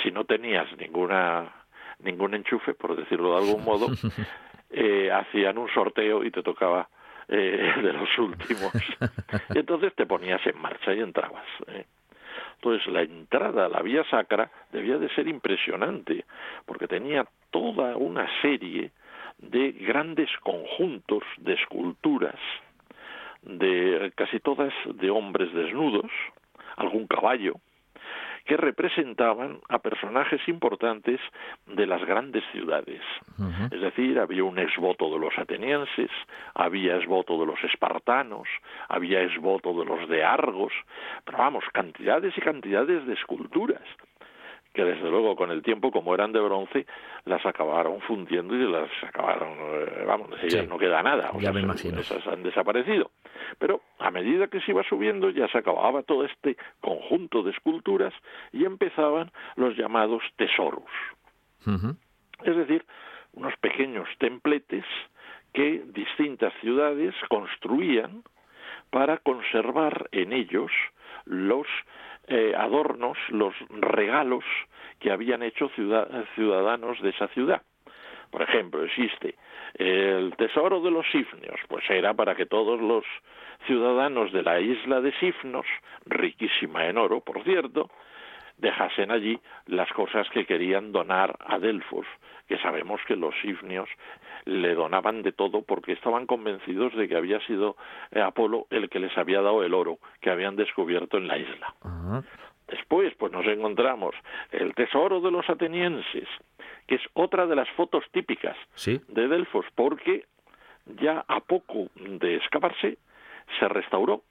Si 0.02 0.10
no 0.10 0.24
tenías 0.24 0.66
ninguna 0.78 1.52
ningún 1.98 2.34
enchufe, 2.34 2.74
por 2.74 2.96
decirlo 2.96 3.32
de 3.32 3.46
algún 3.46 3.64
modo, 3.64 3.86
eh, 4.70 5.10
hacían 5.10 5.58
un 5.58 5.68
sorteo 5.68 6.24
y 6.24 6.30
te 6.30 6.42
tocaba 6.42 6.88
eh, 7.28 7.72
de 7.82 7.92
los 7.92 8.18
últimos. 8.18 8.72
Y 9.54 9.58
entonces 9.58 9.94
te 9.94 10.06
ponías 10.06 10.44
en 10.46 10.58
marcha 10.60 10.92
y 10.94 11.00
entrabas. 11.00 11.46
¿eh? 11.68 11.84
Entonces 12.56 12.86
la 12.92 13.02
entrada 13.02 13.66
a 13.66 13.68
la 13.68 13.82
vía 13.82 14.04
sacra 14.10 14.50
debía 14.72 14.98
de 14.98 15.08
ser 15.10 15.28
impresionante, 15.28 16.24
porque 16.64 16.88
tenía 16.88 17.26
toda 17.50 17.96
una 17.96 18.28
serie 18.42 18.90
de 19.38 19.72
grandes 19.72 20.30
conjuntos 20.42 21.22
de 21.38 21.54
esculturas, 21.54 22.38
de 23.42 24.12
casi 24.14 24.40
todas 24.40 24.72
de 24.86 25.10
hombres 25.10 25.52
desnudos, 25.52 26.10
algún 26.76 27.06
caballo, 27.06 27.54
que 28.46 28.56
representaban 28.56 29.58
a 29.68 29.78
personajes 29.78 30.40
importantes 30.48 31.20
de 31.66 31.86
las 31.86 32.04
grandes 32.04 32.44
ciudades. 32.52 33.02
Es 33.70 33.80
decir, 33.80 34.18
había 34.18 34.44
un 34.44 34.58
esvoto 34.58 35.10
de 35.10 35.18
los 35.18 35.36
atenienses, 35.36 36.10
había 36.54 36.96
esvoto 36.96 37.38
de 37.38 37.46
los 37.46 37.62
espartanos, 37.64 38.48
había 38.88 39.20
esvoto 39.22 39.78
de 39.78 39.84
los 39.84 40.08
de 40.08 40.24
Argos, 40.24 40.72
pero 41.24 41.38
vamos, 41.38 41.64
cantidades 41.72 42.36
y 42.38 42.40
cantidades 42.40 43.06
de 43.06 43.14
esculturas 43.14 43.82
que 44.76 44.84
desde 44.84 45.10
luego 45.10 45.34
con 45.34 45.50
el 45.50 45.62
tiempo, 45.62 45.90
como 45.90 46.14
eran 46.14 46.32
de 46.32 46.40
bronce, 46.40 46.86
las 47.24 47.44
acabaron 47.46 47.98
fundiendo 48.02 48.54
y 48.54 48.70
las 48.70 48.90
acabaron, 49.02 49.56
eh, 49.58 50.04
vamos, 50.06 50.30
de 50.30 50.46
ellas 50.46 50.68
no 50.68 50.76
queda 50.76 51.02
nada, 51.02 51.32
ya 51.40 51.50
me 51.50 51.62
imagino. 51.62 51.98
esas 51.98 52.24
han 52.26 52.42
desaparecido. 52.42 53.10
Pero 53.58 53.80
a 53.98 54.10
medida 54.10 54.48
que 54.48 54.60
se 54.60 54.72
iba 54.72 54.82
subiendo 54.84 55.30
ya 55.30 55.48
se 55.48 55.56
acababa 55.56 56.02
todo 56.02 56.26
este 56.26 56.58
conjunto 56.82 57.42
de 57.42 57.52
esculturas 57.52 58.12
y 58.52 58.66
empezaban 58.66 59.32
los 59.56 59.74
llamados 59.78 60.22
tesoros. 60.36 60.84
Es 62.44 62.56
decir, 62.56 62.84
unos 63.32 63.56
pequeños 63.56 64.08
templetes 64.18 64.84
que 65.54 65.82
distintas 65.86 66.52
ciudades 66.60 67.14
construían 67.30 68.22
para 68.90 69.16
conservar 69.16 70.08
en 70.12 70.34
ellos 70.34 70.70
los 71.24 71.66
eh, 72.28 72.54
adornos, 72.56 73.18
los 73.28 73.54
regalos 73.70 74.44
que 74.98 75.10
habían 75.10 75.42
hecho 75.42 75.70
ciudadanos 76.34 77.00
de 77.00 77.10
esa 77.10 77.28
ciudad. 77.28 77.62
Por 78.30 78.42
ejemplo, 78.42 78.82
existe 78.84 79.36
el 79.74 80.34
tesoro 80.36 80.80
de 80.80 80.90
los 80.90 81.06
Sifnios, 81.10 81.60
pues 81.68 81.88
era 81.88 82.14
para 82.14 82.34
que 82.34 82.46
todos 82.46 82.80
los 82.80 83.04
ciudadanos 83.66 84.32
de 84.32 84.42
la 84.42 84.60
isla 84.60 85.00
de 85.00 85.12
Sifnos, 85.12 85.66
riquísima 86.06 86.86
en 86.86 86.98
oro, 86.98 87.20
por 87.20 87.42
cierto, 87.44 87.90
dejasen 88.58 89.10
allí 89.10 89.38
las 89.66 89.90
cosas 89.92 90.28
que 90.30 90.46
querían 90.46 90.92
donar 90.92 91.36
a 91.44 91.58
Delfos, 91.58 92.06
que 92.46 92.58
sabemos 92.58 93.00
que 93.06 93.16
los 93.16 93.34
sifnios 93.40 93.88
le 94.44 94.74
donaban 94.74 95.22
de 95.22 95.32
todo 95.32 95.62
porque 95.62 95.92
estaban 95.92 96.26
convencidos 96.26 96.94
de 96.94 97.08
que 97.08 97.16
había 97.16 97.40
sido 97.46 97.76
eh, 98.12 98.20
Apolo 98.20 98.66
el 98.70 98.88
que 98.88 99.00
les 99.00 99.16
había 99.18 99.42
dado 99.42 99.62
el 99.64 99.74
oro 99.74 99.98
que 100.20 100.30
habían 100.30 100.56
descubierto 100.56 101.16
en 101.16 101.28
la 101.28 101.38
isla. 101.38 101.74
Después, 102.68 103.14
pues 103.14 103.32
nos 103.32 103.46
encontramos 103.46 104.14
el 104.50 104.74
tesoro 104.74 105.20
de 105.20 105.30
los 105.30 105.48
atenienses, 105.48 106.28
que 106.86 106.96
es 106.96 107.02
otra 107.14 107.46
de 107.46 107.54
las 107.54 107.68
fotos 107.70 108.04
típicas 108.10 108.56
de 109.08 109.28
Delfos, 109.28 109.66
porque 109.74 110.24
ya 110.86 111.24
a 111.28 111.40
poco 111.40 111.88
de 111.94 112.36
escaparse 112.36 112.98
se 113.58 113.68
restauró 113.68 114.22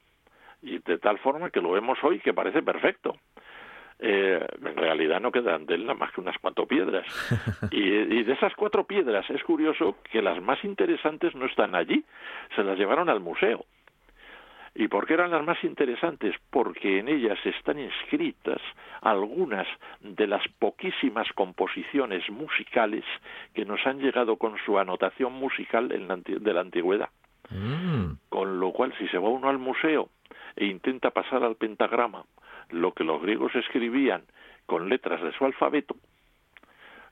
y 0.62 0.80
de 0.80 0.97
tal 0.97 1.17
forma 1.19 1.49
que 1.49 1.62
lo 1.62 1.71
vemos 1.71 1.97
hoy 2.04 2.19
que 2.19 2.34
parece 2.34 2.62
perfecto. 2.62 3.15
Eh, 4.00 4.46
en 4.62 4.76
realidad 4.76 5.22
no 5.22 5.32
quedan 5.32 5.66
de 5.66 5.76
él 5.76 5.86
más 5.96 6.12
que 6.12 6.22
unas 6.22 6.38
cuatro 6.40 6.66
piedras. 6.66 7.06
Y, 7.72 8.24
de 8.24 8.34
esas 8.34 8.54
cuatro 8.56 8.86
piedras 8.86 9.30
es 9.30 9.44
curioso 9.44 9.98
que 10.12 10.22
las 10.22 10.42
más 10.42 10.64
interesantes 10.64 11.36
no 11.36 11.46
están 11.46 11.76
allí, 11.76 12.04
se 12.56 12.64
las 12.64 12.78
llevaron 12.78 13.10
al 13.10 13.20
museo. 13.20 13.66
¿Y 14.74 14.88
por 14.88 15.06
qué 15.06 15.14
eran 15.14 15.32
las 15.32 15.44
más 15.46 15.64
interesantes? 15.64 16.36
Porque 16.50 17.00
en 17.00 17.08
ellas 17.08 17.40
están 17.46 17.80
inscritas 17.80 18.62
algunas 19.02 19.68
de 20.02 20.28
las 20.28 20.46
poquísimas 20.60 21.28
composiciones 21.34 22.30
musicales 22.30 23.06
que 23.54 23.66
nos 23.66 23.86
han 23.86 24.00
llegado 24.00 24.36
con 24.36 24.58
su 24.66 24.78
anotación 24.78 25.34
musical 25.34 25.88
de 25.88 26.54
la 26.54 26.62
antigüedad. 26.62 27.10
Mm. 27.50 28.18
Con 28.30 28.60
lo 28.60 28.72
cual, 28.72 28.94
si 28.98 29.08
se 29.08 29.18
va 29.18 29.30
uno 29.30 29.50
al 29.50 29.60
museo 29.60 30.10
e 30.56 30.66
intenta 30.66 31.12
pasar 31.12 31.44
al 31.44 31.56
pentagrama 31.56 32.26
lo 32.69 32.93
que 32.93 33.04
los 33.04 33.21
griegos 33.21 33.56
escribían 33.56 34.23
con 34.65 34.89
letras 34.89 35.21
de 35.21 35.32
su 35.34 35.45
alfabeto, 35.45 35.95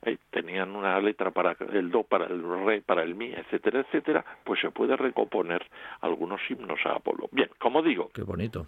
eh, 0.06 0.18
tenían 0.32 0.76
una 0.76 1.00
letra 1.00 1.32
para 1.32 1.56
el 1.72 1.90
do, 1.90 2.04
para 2.04 2.26
el 2.26 2.44
re, 2.66 2.82
para 2.82 3.04
el 3.04 3.16
mi, 3.16 3.28
etcétera, 3.28 3.82
etcétera, 3.82 4.26
pues 4.44 4.60
se 4.60 4.70
puede 4.72 4.98
recomponer 4.98 5.66
algunos 6.02 6.42
himnos 6.50 6.80
a 6.86 6.96
Apolo. 6.96 7.30
Bien, 7.32 7.50
como 7.58 7.82
digo. 7.82 8.10
Qué 8.14 8.24
bonito. 8.24 8.68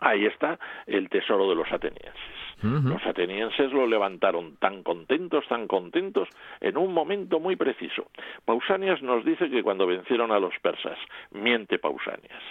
Ahí 0.00 0.26
está 0.26 0.58
el 0.86 1.08
tesoro 1.08 1.48
de 1.48 1.56
los 1.56 1.72
atenienses. 1.72 2.12
Los 2.62 3.04
atenienses 3.06 3.72
lo 3.72 3.86
levantaron 3.86 4.56
tan 4.56 4.82
contentos, 4.82 5.46
tan 5.48 5.66
contentos, 5.66 6.28
en 6.60 6.76
un 6.76 6.92
momento 6.92 7.38
muy 7.40 7.56
preciso. 7.56 8.10
Pausanias 8.44 9.00
nos 9.00 9.24
dice 9.24 9.48
que 9.48 9.62
cuando 9.62 9.86
vencieron 9.86 10.32
a 10.32 10.40
los 10.40 10.52
persas, 10.60 10.98
miente 11.30 11.78
Pausanias. 11.78 12.42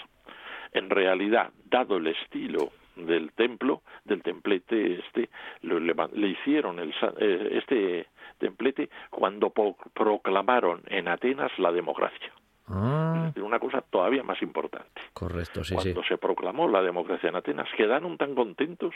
En 0.74 0.90
realidad, 0.90 1.52
dado 1.66 1.98
el 1.98 2.08
estilo 2.08 2.72
del 3.06 3.32
templo, 3.34 3.82
del 4.06 4.24
templete 4.24 5.00
este, 5.00 5.30
le, 5.62 6.28
hicieron 6.28 6.80
el, 6.80 6.94
eh, 7.20 7.50
este 7.52 8.08
templete 8.40 8.90
cuando 9.10 9.52
proclamaron 9.94 10.82
en 10.88 11.08
Atenas 11.08 11.52
la 11.60 11.72
democracia. 11.72 12.32
Ah. 12.70 13.32
Una 13.42 13.60
cosa 13.60 13.82
todavía 13.82 14.24
más 14.24 14.42
importante. 14.42 15.02
Correcto, 15.14 15.64
sí, 15.64 15.74
Cuando 15.74 16.04
se 16.04 16.18
proclamó 16.18 16.68
la 16.68 16.82
democracia 16.82 17.30
en 17.30 17.38
Atenas, 17.38 17.68
quedaron 17.78 18.18
tan 18.18 18.36
contentos 18.36 18.94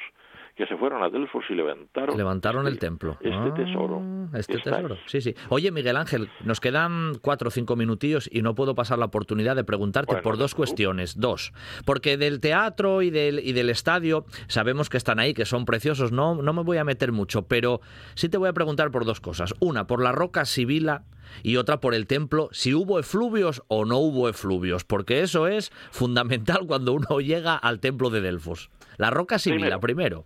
que 0.56 0.66
se 0.68 0.76
fueron 0.76 1.02
a 1.04 1.10
Delfos 1.10 1.46
y 1.50 1.56
levantaron. 1.56 2.18
Levantaron 2.18 2.68
el 2.68 2.78
templo. 2.80 3.18
Este 3.22 3.34
ah, 3.34 3.54
tesoro. 3.56 4.02
Este 4.34 4.58
tesoro, 4.58 4.98
sí, 5.06 5.22
sí. 5.22 5.36
Oye, 5.48 5.72
Miguel 5.72 5.96
Ángel, 5.96 6.30
nos 6.44 6.60
quedan 6.60 7.14
cuatro 7.22 7.48
o 7.48 7.52
cinco 7.52 7.78
minutillos 7.78 8.30
y 8.32 8.42
no 8.42 8.56
puedo 8.56 8.76
pasar 8.76 9.00
la 9.00 9.06
oportunidad 9.06 9.56
de 9.56 9.64
preguntarte 9.64 10.18
por 10.18 10.38
dos 10.38 10.54
cuestiones. 10.54 11.18
Dos. 11.18 11.54
Porque 11.86 12.18
del 12.18 12.42
teatro 12.42 13.02
y 13.02 13.10
del, 13.10 13.40
y 13.40 13.54
del 13.54 13.70
estadio 13.70 14.26
sabemos 14.48 14.90
que 14.90 14.98
están 14.98 15.20
ahí, 15.20 15.34
que 15.34 15.46
son 15.46 15.64
preciosos. 15.64 16.12
No, 16.12 16.36
no 16.36 16.52
me 16.52 16.64
voy 16.64 16.78
a 16.78 16.84
meter 16.84 17.14
mucho, 17.14 17.44
pero 17.44 17.80
sí 18.16 18.28
te 18.28 18.38
voy 18.38 18.50
a 18.50 18.54
preguntar 18.54 18.92
por 18.92 19.06
dos 19.06 19.22
cosas. 19.22 19.56
Una, 19.62 19.88
por 19.88 20.04
la 20.04 20.12
roca 20.12 20.44
sibila 20.44 21.04
y 21.44 21.58
otra 21.58 21.80
por 21.80 21.94
el 21.94 22.08
templo, 22.08 22.50
si 22.52 22.74
hubo 22.74 23.00
efluvios 23.00 23.64
o 23.68 23.86
no 23.86 23.98
hubo 23.98 24.30
efluvios, 24.30 24.84
porque 24.84 25.22
eso 25.22 25.48
es 25.48 25.70
fundamental 25.92 26.66
cuando 26.68 26.94
uno 26.94 27.20
llega 27.20 27.56
al 27.56 27.80
templo 27.80 28.10
de 28.10 28.22
Delfos. 28.22 28.70
La 28.98 29.10
roca 29.10 29.40
sibila, 29.40 29.80
primero. 29.80 30.26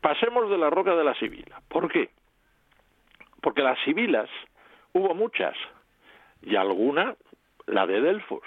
Pasemos 0.00 0.50
de 0.50 0.58
la 0.58 0.70
roca 0.70 0.94
de 0.96 1.04
la 1.04 1.14
sibila. 1.14 1.62
¿Por 1.68 1.90
qué? 1.90 2.10
Porque 3.40 3.62
las 3.62 3.78
sibilas 3.84 4.28
hubo 4.92 5.14
muchas 5.14 5.54
y 6.42 6.56
alguna, 6.56 7.16
la 7.66 7.86
de 7.86 8.00
Delfos, 8.00 8.42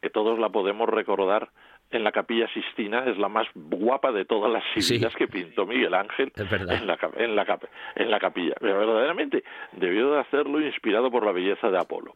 que 0.00 0.10
todos 0.10 0.38
la 0.38 0.50
podemos 0.50 0.88
recordar 0.88 1.50
en 1.92 2.04
la 2.04 2.12
capilla 2.12 2.48
Sistina 2.48 3.04
es 3.06 3.18
la 3.18 3.28
más 3.28 3.46
guapa 3.54 4.12
de 4.12 4.24
todas 4.24 4.50
las 4.50 4.64
sibilas 4.74 5.14
que 5.14 5.28
pintó 5.28 5.66
Miguel 5.66 5.94
Ángel 5.94 6.32
en 6.36 6.86
la, 6.86 6.98
en, 7.16 7.36
la, 7.36 7.58
en 7.96 8.10
la 8.10 8.18
capilla. 8.18 8.54
Pero 8.58 8.78
verdaderamente 8.78 9.44
debió 9.72 10.12
de 10.12 10.20
hacerlo 10.20 10.60
inspirado 10.60 11.10
por 11.10 11.24
la 11.24 11.32
belleza 11.32 11.70
de 11.70 11.78
Apolo. 11.78 12.14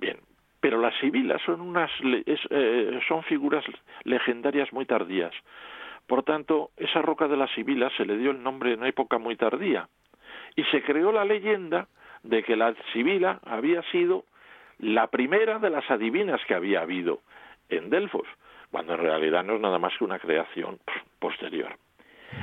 Bien, 0.00 0.18
pero 0.60 0.80
las 0.80 0.94
sibilas 0.98 1.40
son 1.42 1.60
unas 1.60 1.90
eh, 2.02 3.00
son 3.06 3.22
figuras 3.24 3.64
legendarias 4.04 4.72
muy 4.72 4.86
tardías. 4.86 5.32
Por 6.06 6.22
tanto, 6.22 6.70
esa 6.76 7.02
roca 7.02 7.28
de 7.28 7.36
las 7.36 7.50
sibilas 7.52 7.92
se 7.96 8.06
le 8.06 8.16
dio 8.16 8.30
el 8.30 8.42
nombre 8.42 8.72
en 8.72 8.80
una 8.80 8.88
época 8.88 9.18
muy 9.18 9.36
tardía 9.36 9.88
y 10.56 10.64
se 10.64 10.82
creó 10.82 11.12
la 11.12 11.24
leyenda 11.24 11.88
de 12.22 12.42
que 12.42 12.56
la 12.56 12.74
sibila 12.92 13.40
había 13.44 13.82
sido 13.90 14.24
la 14.78 15.08
primera 15.08 15.58
de 15.58 15.70
las 15.70 15.88
adivinas 15.90 16.40
que 16.46 16.54
había 16.54 16.80
habido 16.80 17.20
en 17.68 17.90
Delfos 17.90 18.26
cuando 18.70 18.94
en 18.94 19.00
realidad 19.00 19.44
no 19.44 19.54
es 19.54 19.60
nada 19.60 19.78
más 19.78 19.96
que 19.96 20.04
una 20.04 20.18
creación 20.18 20.78
posterior. 21.18 21.76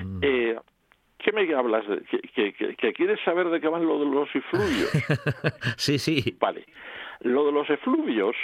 Mm. 0.03 0.19
Eh, 0.21 0.55
¿Qué 1.17 1.31
me 1.31 1.51
hablas? 1.55 1.87
De, 1.87 2.01
que, 2.03 2.93
quieres 2.93 3.19
saber 3.23 3.49
de 3.49 3.59
qué 3.59 3.67
van 3.67 3.85
lo 3.85 3.99
de 3.99 4.05
los 4.05 4.29
efluvios? 4.35 4.89
sí, 5.77 5.97
sí. 5.97 6.35
Vale. 6.39 6.65
Lo 7.21 7.45
de 7.45 7.51
los 7.51 7.69
efluvios 7.69 8.35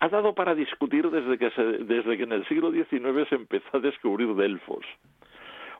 ha 0.00 0.08
dado 0.08 0.34
para 0.34 0.54
discutir 0.54 1.08
desde 1.10 1.38
que, 1.38 1.50
desde 1.84 2.16
que 2.16 2.24
en 2.24 2.32
el 2.32 2.46
siglo 2.48 2.72
XIX 2.72 3.28
se 3.28 3.36
empezó 3.36 3.76
a 3.76 3.80
descubrir 3.80 4.34
Delfos. 4.34 4.84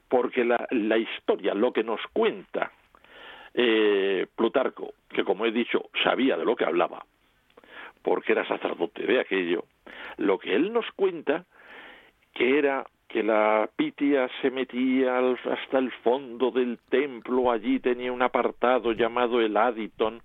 Porque 0.09 0.45
la, 0.45 0.67
la 0.71 0.99
historia, 0.99 1.55
lo 1.55 1.73
que 1.73 1.83
nos 1.83 2.01
cuenta 2.13 2.71
eh, 3.55 4.27
Plutarco, 4.35 4.95
que 5.11 5.25
como 5.25 5.45
he 5.45 5.53
dicho, 5.53 5.91
sabía 6.03 6.37
de 6.37 6.45
lo 6.45 6.57
que 6.57 6.65
hablaba, 6.65 7.05
porque 8.03 8.33
era 8.33 8.47
sacerdote 8.47 9.07
de 9.07 9.21
aquello, 9.21 9.65
lo 10.17 10.39
que 10.39 10.55
él 10.55 10.73
nos 10.73 10.91
cuenta, 10.93 11.45
que 12.35 12.59
era 12.59 12.85
que 13.09 13.23
la 13.23 13.69
Pitia 13.77 14.29
se 14.41 14.51
metía 14.51 15.19
hasta 15.19 15.79
el 15.79 15.93
fondo 16.03 16.51
del 16.51 16.79
templo, 16.89 17.53
allí 17.53 17.79
tenía 17.79 18.11
un 18.11 18.23
apartado 18.23 18.93
llamado 18.93 19.41
el 19.41 19.55
Aditon, 19.57 20.23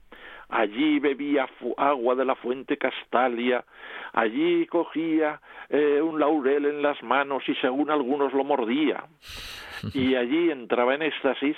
allí 0.47 0.99
bebía 0.99 1.49
agua 1.75 2.15
de 2.15 2.23
la 2.23 2.35
fuente 2.35 2.77
Castalia, 2.77 3.65
allí 4.13 4.65
cogía 4.67 5.41
eh, 5.69 6.01
un 6.01 6.17
laurel 6.17 6.65
en 6.65 6.81
las 6.81 7.03
manos 7.03 7.43
y 7.49 7.55
según 7.55 7.91
algunos 7.91 8.31
lo 8.33 8.45
mordía, 8.45 9.03
y 9.93 10.15
allí 10.15 10.49
entraba 10.49 10.95
en 10.95 11.01
éxtasis, 11.01 11.57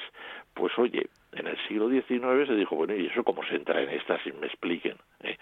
pues 0.56 0.78
oye, 0.80 1.10
en 1.34 1.46
el 1.46 1.58
siglo 1.68 1.90
XIX 1.90 2.48
se 2.48 2.56
dijo, 2.56 2.76
bueno, 2.76 2.96
¿y 2.96 3.06
eso 3.06 3.24
cómo 3.24 3.44
se 3.46 3.56
entra 3.56 3.82
en 3.82 3.90
éxtasis? 3.90 4.34
Me 4.36 4.48
expliquen. 4.48 4.98
¿eh? 5.22 5.38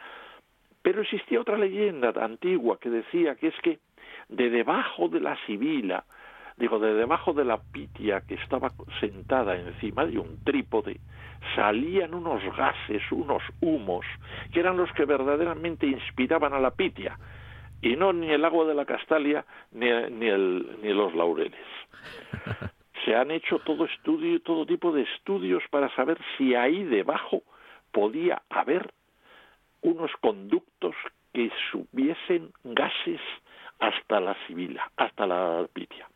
Pero 0.88 1.02
existía 1.02 1.42
otra 1.42 1.58
leyenda 1.58 2.14
antigua 2.16 2.80
que 2.80 2.90
decía 2.90 3.36
que 3.36 3.48
es 3.48 3.56
que 3.62 3.80
de 4.30 4.50
debajo 4.50 5.10
de 5.10 5.20
la 5.20 5.38
sibila, 5.46 6.06
digo, 6.56 6.80
de 6.80 6.94
debajo 6.94 7.34
de 7.34 7.44
la 7.44 7.58
pitia 7.58 8.22
que 8.22 8.36
estaba 8.36 8.72
sentada 9.02 9.58
encima 9.58 10.06
de 10.06 10.18
un 10.18 10.42
trípode, 10.46 11.02
salían 11.58 12.14
unos 12.14 12.42
gases, 12.56 13.02
unos 13.12 13.44
humos, 13.60 14.06
que 14.54 14.62
eran 14.62 14.78
los 14.78 14.90
que 14.94 15.04
verdaderamente 15.04 15.86
inspiraban 15.88 16.54
a 16.54 16.60
la 16.62 16.72
pitia, 16.72 17.20
y 17.82 17.98
no 17.98 18.14
ni 18.14 18.30
el 18.30 18.46
agua 18.46 18.64
de 18.64 18.74
la 18.74 18.86
Castalia 18.86 19.44
ni, 19.74 19.88
ni, 19.88 20.28
el, 20.28 20.78
ni 20.82 20.94
los 20.94 21.14
laureles. 21.14 21.68
Se 23.04 23.14
han 23.14 23.32
hecho 23.32 23.60
todo 23.60 23.84
estudio, 23.84 24.40
todo 24.42 24.66
tipo 24.66 24.94
de 24.94 25.02
estudios 25.02 25.64
para 25.70 25.94
saber 25.98 26.18
si 26.38 26.56
ahí 26.56 26.86
debajo 26.86 27.44
podía 27.92 28.42
haber 28.50 28.94
unos 29.88 30.12
conductos 30.20 30.96
que 31.34 31.50
subiesen 31.72 32.52
gases 32.64 33.22
hasta 33.80 34.20
la 34.20 34.36
sibila, 34.46 34.92
hasta 34.98 35.26
la 35.26 35.66
pitia. 35.72 36.08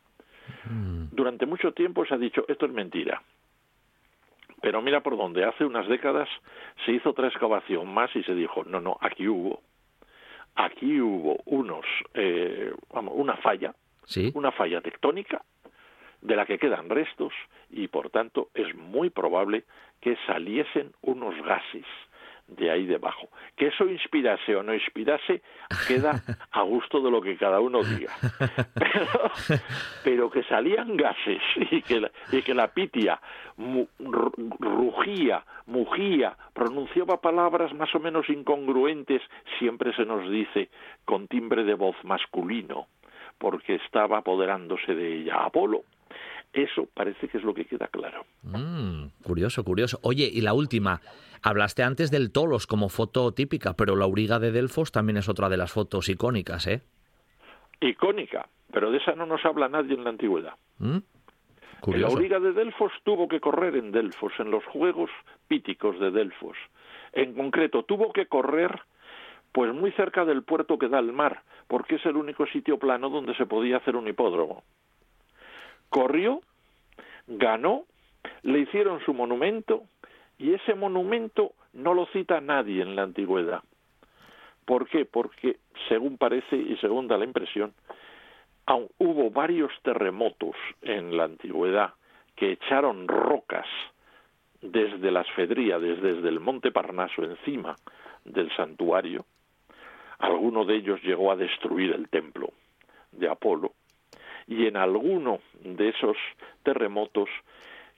Mm. 0.66 1.06
Durante 1.12 1.46
mucho 1.46 1.72
tiempo 1.74 2.06
se 2.06 2.14
ha 2.14 2.18
dicho, 2.18 2.44
esto 2.48 2.66
es 2.66 2.74
mentira. 2.74 3.22
Pero 4.62 4.82
mira 4.82 5.02
por 5.02 5.18
dónde, 5.18 5.46
hace 5.46 5.64
unas 5.64 5.88
décadas 5.88 6.28
se 6.86 6.92
hizo 6.92 7.12
otra 7.12 7.28
excavación 7.28 7.88
más 7.92 8.14
y 8.16 8.24
se 8.24 8.36
dijo, 8.36 8.64
no, 8.66 8.82
no, 8.82 8.98
aquí 9.00 9.28
hubo, 9.28 9.62
aquí 10.56 11.00
hubo 11.00 11.38
unos, 11.46 11.86
eh, 12.14 12.74
vamos, 12.94 13.14
una 13.16 13.38
falla, 13.38 13.74
¿Sí? 14.06 14.32
una 14.36 14.52
falla 14.52 14.82
tectónica 14.82 15.42
de 16.22 16.36
la 16.36 16.46
que 16.46 16.60
quedan 16.60 16.90
restos 16.90 17.34
y 17.70 17.88
por 17.88 18.10
tanto 18.10 18.50
es 18.54 18.76
muy 18.76 19.10
probable 19.10 19.64
que 20.02 20.18
saliesen 20.28 20.92
unos 21.02 21.36
gases 21.44 21.86
de 22.52 22.70
ahí 22.70 22.86
debajo. 22.86 23.30
Que 23.56 23.68
eso 23.68 23.86
inspirase 23.86 24.56
o 24.56 24.64
no 24.64 24.74
inspirase 24.74 25.42
queda 25.88 26.22
a 26.52 26.62
gusto 26.62 27.02
de 27.02 27.12
lo 27.12 27.22
que 27.22 27.38
cada 27.38 27.60
uno 27.60 27.84
diga. 27.84 28.14
Pero, 30.04 30.30
que 30.30 30.44
salían 30.44 30.96
gases 30.96 31.42
y 31.72 31.82
que 31.82 32.00
la, 32.02 32.12
y 32.32 32.42
que 32.42 32.54
la 32.54 32.68
pitia 32.68 33.20
rugía, 34.60 35.44
mugía, 35.66 36.36
pronunciaba 36.54 37.22
palabras 37.22 37.74
más 37.74 37.94
o 37.96 38.00
menos 38.00 38.30
incongruentes, 38.30 39.22
siempre 39.60 39.94
se 39.94 40.06
nos 40.06 40.30
dice 40.30 40.70
con 41.06 41.28
timbre 41.28 41.64
de 41.64 41.74
voz 41.74 41.96
masculino, 42.04 42.88
porque 43.38 43.76
estaba 43.76 44.20
apoderándose 44.20 44.94
de 44.94 45.22
ella 45.22 45.44
Apolo. 45.44 45.84
Eso 46.54 46.88
parece 46.94 47.28
que 47.30 47.38
es 47.38 47.44
lo 47.44 47.54
que 47.54 47.66
queda 47.66 47.88
claro. 47.88 48.26
Mm, 48.44 49.08
curioso, 49.24 49.64
curioso. 49.64 50.00
Oye, 50.04 50.30
y 50.32 50.42
la 50.42 50.54
última. 50.54 51.02
Hablaste 51.44 51.82
antes 51.82 52.12
del 52.12 52.32
Tolos 52.32 52.68
como 52.68 52.90
foto 52.90 53.34
típica, 53.34 53.74
pero 53.74 53.96
la 53.96 54.06
auriga 54.06 54.38
de 54.38 54.52
Delfos 54.52 54.92
también 54.92 55.18
es 55.18 55.28
otra 55.30 55.50
de 55.50 55.58
las 55.58 55.72
fotos 55.72 56.08
icónicas, 56.10 56.68
¿eh? 56.68 56.82
Icónica, 57.80 58.48
pero 58.72 58.92
de 58.92 58.98
esa 58.98 59.16
no 59.16 59.26
nos 59.26 59.44
habla 59.44 59.68
nadie 59.68 59.96
en 59.96 60.04
la 60.04 60.12
antigüedad. 60.12 60.54
¿Mm? 60.78 60.98
El 61.88 62.06
auriga 62.06 62.40
de 62.40 62.54
Delfos 62.54 62.92
tuvo 63.04 63.28
que 63.28 63.40
correr 63.40 63.76
en 63.76 63.92
Delfos, 63.92 64.34
en 64.38 64.52
los 64.52 64.64
Juegos 64.66 65.10
Píticos 65.48 66.00
de 66.00 66.12
Delfos. 66.12 66.56
En 67.12 67.34
concreto, 67.34 67.84
tuvo 67.84 68.14
que 68.14 68.28
correr 68.28 68.82
pues 69.52 69.74
muy 69.74 69.92
cerca 69.94 70.24
del 70.24 70.44
puerto 70.44 70.78
que 70.78 70.88
da 70.88 71.00
al 71.00 71.12
mar, 71.12 71.42
porque 71.68 71.96
es 71.96 72.06
el 72.06 72.16
único 72.16 72.46
sitio 72.46 72.78
plano 72.78 73.10
donde 73.10 73.36
se 73.36 73.46
podía 73.46 73.78
hacer 73.78 73.96
un 73.96 74.08
hipódromo. 74.08 74.64
Corrió, 75.91 76.39
ganó, 77.27 77.84
le 78.43 78.60
hicieron 78.60 79.01
su 79.01 79.13
monumento 79.13 79.84
y 80.38 80.54
ese 80.54 80.73
monumento 80.73 81.51
no 81.73 81.93
lo 81.93 82.06
cita 82.08 82.39
nadie 82.39 82.82
en 82.82 82.95
la 82.95 83.04
antigüedad. 83.04 83.62
¿Por 84.63 84.88
qué? 84.88 85.04
Porque, 85.04 85.58
según 85.89 86.17
parece 86.17 86.56
y 86.56 86.77
según 86.77 87.10
da 87.10 87.17
la 87.17 87.25
impresión, 87.25 87.73
hubo 88.99 89.32
varios 89.32 89.69
terremotos 89.84 90.56
en 90.82 91.17
la 91.17 91.25
antigüedad 91.25 91.93
que 92.38 92.54
echaron 92.54 93.10
rocas 93.10 93.67
desde 94.62 95.12
las 95.12 95.30
Fedríades, 95.32 96.01
desde 96.01 96.30
el 96.30 96.39
monte 96.39 96.71
Parnaso 96.71 97.21
encima 97.25 97.75
del 98.23 98.49
santuario. 98.56 99.25
Alguno 100.19 100.63
de 100.63 100.75
ellos 100.77 101.04
llegó 101.04 101.34
a 101.34 101.36
destruir 101.36 101.91
el 101.91 102.08
templo 102.08 102.54
de 103.12 103.27
Apolo 103.27 103.73
y 104.47 104.65
en 104.67 104.77
alguno 104.77 105.39
de 105.63 105.89
esos 105.89 106.17
terremotos 106.63 107.30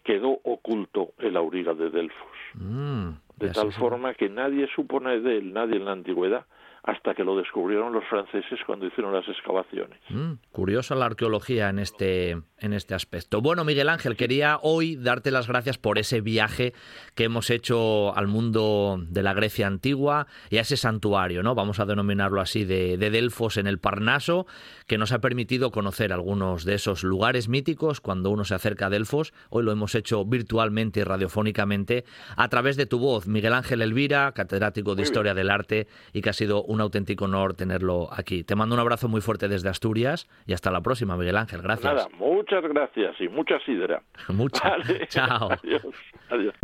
quedó 0.03 0.39
oculto 0.43 1.13
el 1.19 1.37
auriga 1.37 1.73
de 1.73 1.89
Delfos. 1.89 2.37
Mm, 2.55 3.09
de 3.37 3.49
tal 3.49 3.71
forma 3.73 4.13
que 4.13 4.29
nadie 4.29 4.67
supone 4.75 5.19
de 5.19 5.37
él, 5.37 5.53
nadie 5.53 5.77
en 5.77 5.85
la 5.85 5.93
antigüedad, 5.93 6.45
hasta 6.83 7.13
que 7.13 7.23
lo 7.23 7.37
descubrieron 7.37 7.93
los 7.93 8.03
franceses 8.05 8.59
cuando 8.65 8.85
hicieron 8.85 9.13
las 9.13 9.27
excavaciones. 9.27 9.99
Mm, 10.09 10.33
curiosa 10.51 10.95
la 10.95 11.05
arqueología 11.05 11.69
en 11.69 11.79
este, 11.79 12.31
en 12.59 12.73
este 12.73 12.93
aspecto. 12.93 13.41
Bueno, 13.41 13.63
Miguel 13.63 13.87
Ángel, 13.87 14.17
quería 14.17 14.59
hoy 14.61 14.97
darte 14.97 15.31
las 15.31 15.47
gracias 15.47 15.77
por 15.77 15.97
ese 15.97 16.19
viaje 16.19 16.73
que 17.15 17.23
hemos 17.23 17.49
hecho 17.49 18.15
al 18.17 18.27
mundo 18.27 18.97
de 18.99 19.23
la 19.23 19.33
Grecia 19.33 19.65
antigua 19.65 20.27
y 20.49 20.57
a 20.57 20.61
ese 20.61 20.75
santuario, 20.75 21.41
¿no? 21.41 21.55
Vamos 21.55 21.79
a 21.79 21.85
denominarlo 21.85 22.41
así, 22.41 22.65
de, 22.65 22.97
de 22.97 23.09
Delfos 23.09 23.55
en 23.55 23.67
el 23.67 23.79
Parnaso, 23.79 24.45
que 24.85 24.97
nos 24.97 25.13
ha 25.13 25.19
permitido 25.19 25.71
conocer 25.71 26.11
algunos 26.11 26.65
de 26.65 26.75
esos 26.75 27.03
lugares 27.03 27.47
míticos 27.47 28.01
cuando 28.01 28.29
uno 28.29 28.43
se 28.43 28.55
acerca 28.55 28.87
a 28.87 28.89
Delfos. 28.89 29.33
Hoy 29.49 29.63
lo 29.63 29.71
hemos 29.71 29.95
hecho 29.95 30.25
virtualmente 30.25 30.99
y 30.99 31.03
radiofónicamente 31.03 32.03
a 32.35 32.49
través 32.49 32.75
de 32.75 32.87
tu 32.87 32.99
voz, 32.99 33.25
Miguel 33.25 33.53
Ángel 33.53 33.81
Elvira, 33.81 34.33
catedrático 34.33 34.95
de 34.95 35.03
Historia 35.03 35.33
del 35.33 35.49
Arte 35.49 35.87
y 36.11 36.21
que 36.21 36.29
ha 36.29 36.33
sido 36.33 36.63
un 36.72 36.72
auténtico 36.81 37.25
honor 37.25 37.53
tenerlo 37.53 38.09
aquí. 38.11 38.43
Te 38.43 38.55
mando 38.55 38.75
un 38.75 38.81
abrazo 38.81 39.07
muy 39.07 39.21
fuerte 39.21 39.47
desde 39.47 39.69
Asturias 39.69 40.27
y 40.45 40.53
hasta 40.53 40.71
la 40.71 40.81
próxima, 40.81 41.17
Miguel 41.17 41.37
Ángel. 41.37 41.61
Gracias. 41.61 41.93
Nada, 41.93 42.07
muchas 42.17 42.63
gracias 42.63 43.15
y 43.19 43.27
mucha 43.27 43.59
sidra. 43.65 44.01
Muchas. 44.29 44.87
Chao. 45.09 45.49
Adiós. 45.51 45.83
Adiós. 46.29 46.55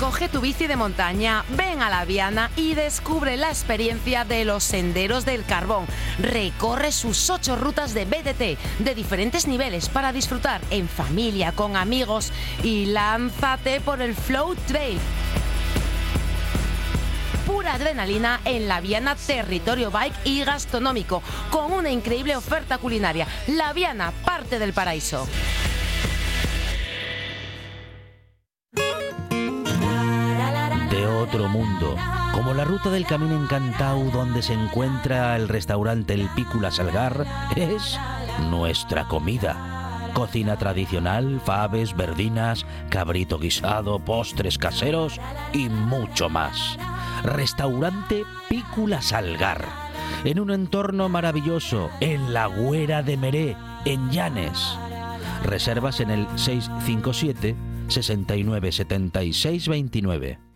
Coge 0.00 0.30
tu 0.30 0.40
bici 0.40 0.66
de 0.66 0.76
montaña, 0.76 1.44
ven 1.58 1.82
a 1.82 1.90
la 1.90 2.06
Viana 2.06 2.50
y 2.56 2.74
descubre 2.74 3.36
la 3.36 3.50
experiencia 3.50 4.24
de 4.24 4.46
los 4.46 4.64
senderos 4.64 5.26
del 5.26 5.44
carbón. 5.44 5.84
Recorre 6.18 6.90
sus 6.90 7.28
ocho 7.28 7.54
rutas 7.56 7.92
de 7.92 8.06
BDT 8.06 8.82
de 8.82 8.94
diferentes 8.94 9.46
niveles 9.46 9.90
para 9.90 10.14
disfrutar 10.14 10.62
en 10.70 10.88
familia, 10.88 11.52
con 11.52 11.76
amigos 11.76 12.32
y 12.64 12.86
lánzate 12.86 13.82
por 13.82 14.00
el 14.00 14.14
Flow 14.14 14.54
Trail 14.66 14.98
pura 17.52 17.74
adrenalina 17.74 18.40
en 18.44 18.68
la 18.68 18.80
Viana 18.80 19.16
Territorio 19.16 19.90
Bike 19.90 20.14
y 20.24 20.44
Gastronómico, 20.44 21.20
con 21.50 21.72
una 21.72 21.90
increíble 21.90 22.36
oferta 22.36 22.78
culinaria. 22.78 23.26
La 23.48 23.72
Viana, 23.72 24.12
parte 24.24 24.60
del 24.60 24.72
paraíso. 24.72 25.26
De 30.90 31.06
otro 31.06 31.48
mundo, 31.48 31.96
como 32.32 32.54
la 32.54 32.64
ruta 32.64 32.90
del 32.90 33.06
Camino 33.06 33.34
Encantau 33.34 34.10
donde 34.12 34.42
se 34.42 34.52
encuentra 34.52 35.34
el 35.34 35.48
restaurante 35.48 36.14
El 36.14 36.28
Pícula 36.30 36.70
Salgar, 36.70 37.26
es 37.56 37.98
nuestra 38.48 39.08
comida. 39.08 39.79
Cocina 40.12 40.56
tradicional, 40.56 41.40
faves, 41.44 41.96
verdinas, 41.96 42.66
cabrito 42.88 43.38
guisado, 43.38 43.98
postres 43.98 44.58
caseros 44.58 45.20
y 45.52 45.68
mucho 45.68 46.28
más 46.28 46.78
restaurante 47.22 48.24
Pícula 48.48 49.02
Salgar, 49.02 49.64
en 50.24 50.40
un 50.40 50.50
entorno 50.50 51.08
maravilloso, 51.08 51.90
en 52.00 52.32
la 52.32 52.46
Güera 52.46 53.02
de 53.02 53.16
Meré, 53.16 53.56
en 53.84 54.10
Llanes. 54.10 54.76
Reservas 55.44 56.00
en 56.00 56.10
el 56.10 56.26
657 56.36 57.56
69 57.88 58.72
76 58.72 59.68
29. 59.68 60.49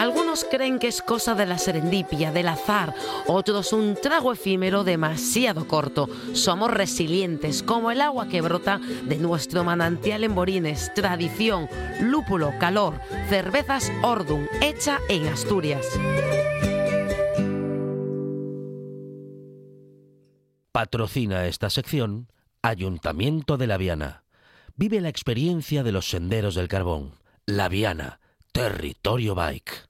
Algunos 0.00 0.46
creen 0.50 0.78
que 0.78 0.88
es 0.88 1.02
cosa 1.02 1.34
de 1.34 1.44
la 1.44 1.58
serendipia, 1.58 2.32
del 2.32 2.48
azar, 2.48 2.94
otros 3.26 3.74
un 3.74 3.94
trago 4.00 4.32
efímero 4.32 4.82
demasiado 4.82 5.68
corto. 5.68 6.08
Somos 6.32 6.70
resilientes, 6.70 7.62
como 7.62 7.90
el 7.90 8.00
agua 8.00 8.26
que 8.26 8.40
brota 8.40 8.78
de 8.78 9.18
nuestro 9.18 9.62
manantial 9.62 10.24
en 10.24 10.34
Borines, 10.34 10.90
tradición, 10.94 11.68
lúpulo, 12.00 12.54
calor, 12.58 12.98
cervezas 13.28 13.92
Ordum, 14.02 14.46
hecha 14.62 15.00
en 15.10 15.26
Asturias. 15.26 15.86
Patrocina 20.72 21.44
esta 21.44 21.68
sección 21.68 22.28
Ayuntamiento 22.62 23.58
de 23.58 23.66
La 23.66 23.76
Viana. 23.76 24.24
Vive 24.76 25.02
la 25.02 25.10
experiencia 25.10 25.82
de 25.82 25.92
los 25.92 26.08
senderos 26.08 26.54
del 26.54 26.68
carbón. 26.68 27.16
La 27.44 27.68
Viana, 27.68 28.18
territorio 28.52 29.34
bike. 29.34 29.89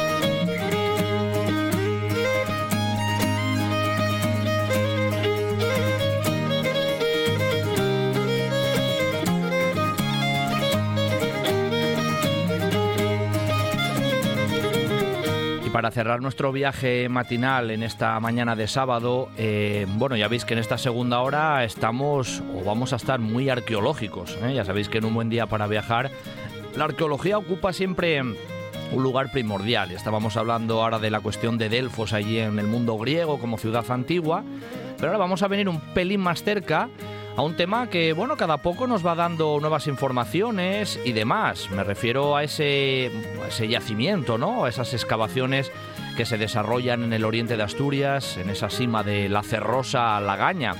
Para 15.71 15.89
cerrar 15.91 16.21
nuestro 16.21 16.51
viaje 16.51 17.07
matinal 17.07 17.71
en 17.71 17.81
esta 17.83 18.19
mañana 18.19 18.55
de 18.55 18.67
sábado, 18.67 19.29
eh, 19.37 19.85
bueno, 19.95 20.17
ya 20.17 20.27
veis 20.27 20.43
que 20.43 20.53
en 20.53 20.59
esta 20.59 20.77
segunda 20.77 21.21
hora 21.21 21.63
estamos 21.63 22.43
o 22.53 22.63
vamos 22.63 22.91
a 22.91 22.97
estar 22.97 23.19
muy 23.19 23.49
arqueológicos. 23.49 24.37
¿eh? 24.43 24.53
Ya 24.53 24.65
sabéis 24.65 24.89
que 24.89 24.97
en 24.97 25.05
un 25.05 25.13
buen 25.13 25.29
día 25.29 25.45
para 25.45 25.67
viajar, 25.67 26.11
la 26.75 26.85
arqueología 26.85 27.37
ocupa 27.37 27.71
siempre 27.71 28.21
un 28.21 29.03
lugar 29.03 29.31
primordial. 29.31 29.91
Estábamos 29.91 30.35
hablando 30.35 30.83
ahora 30.83 30.99
de 30.99 31.09
la 31.09 31.21
cuestión 31.21 31.57
de 31.57 31.69
Delfos 31.69 32.11
allí 32.11 32.39
en 32.39 32.59
el 32.59 32.67
mundo 32.67 32.97
griego 32.97 33.39
como 33.39 33.57
ciudad 33.57 33.89
antigua, 33.89 34.43
pero 34.97 35.07
ahora 35.07 35.19
vamos 35.19 35.41
a 35.41 35.47
venir 35.47 35.69
un 35.69 35.79
pelín 35.93 36.19
más 36.19 36.43
cerca 36.43 36.89
a 37.35 37.41
un 37.41 37.55
tema 37.55 37.89
que, 37.89 38.13
bueno, 38.13 38.35
cada 38.37 38.57
poco 38.57 38.87
nos 38.87 39.05
va 39.05 39.15
dando 39.15 39.59
nuevas 39.59 39.87
informaciones 39.87 40.99
y 41.05 41.13
demás. 41.13 41.69
Me 41.71 41.83
refiero 41.83 42.35
a 42.35 42.43
ese, 42.43 43.11
ese 43.47 43.67
yacimiento, 43.67 44.37
¿no? 44.37 44.65
A 44.65 44.69
esas 44.69 44.93
excavaciones 44.93 45.71
que 46.17 46.25
se 46.25 46.37
desarrollan 46.37 47.03
en 47.03 47.13
el 47.13 47.25
oriente 47.25 47.57
de 47.57 47.63
Asturias, 47.63 48.37
en 48.37 48.49
esa 48.49 48.69
cima 48.69 49.03
de 49.03 49.29
la 49.29 49.43
Cerrosa 49.43 50.19
Lagaña. 50.19 50.75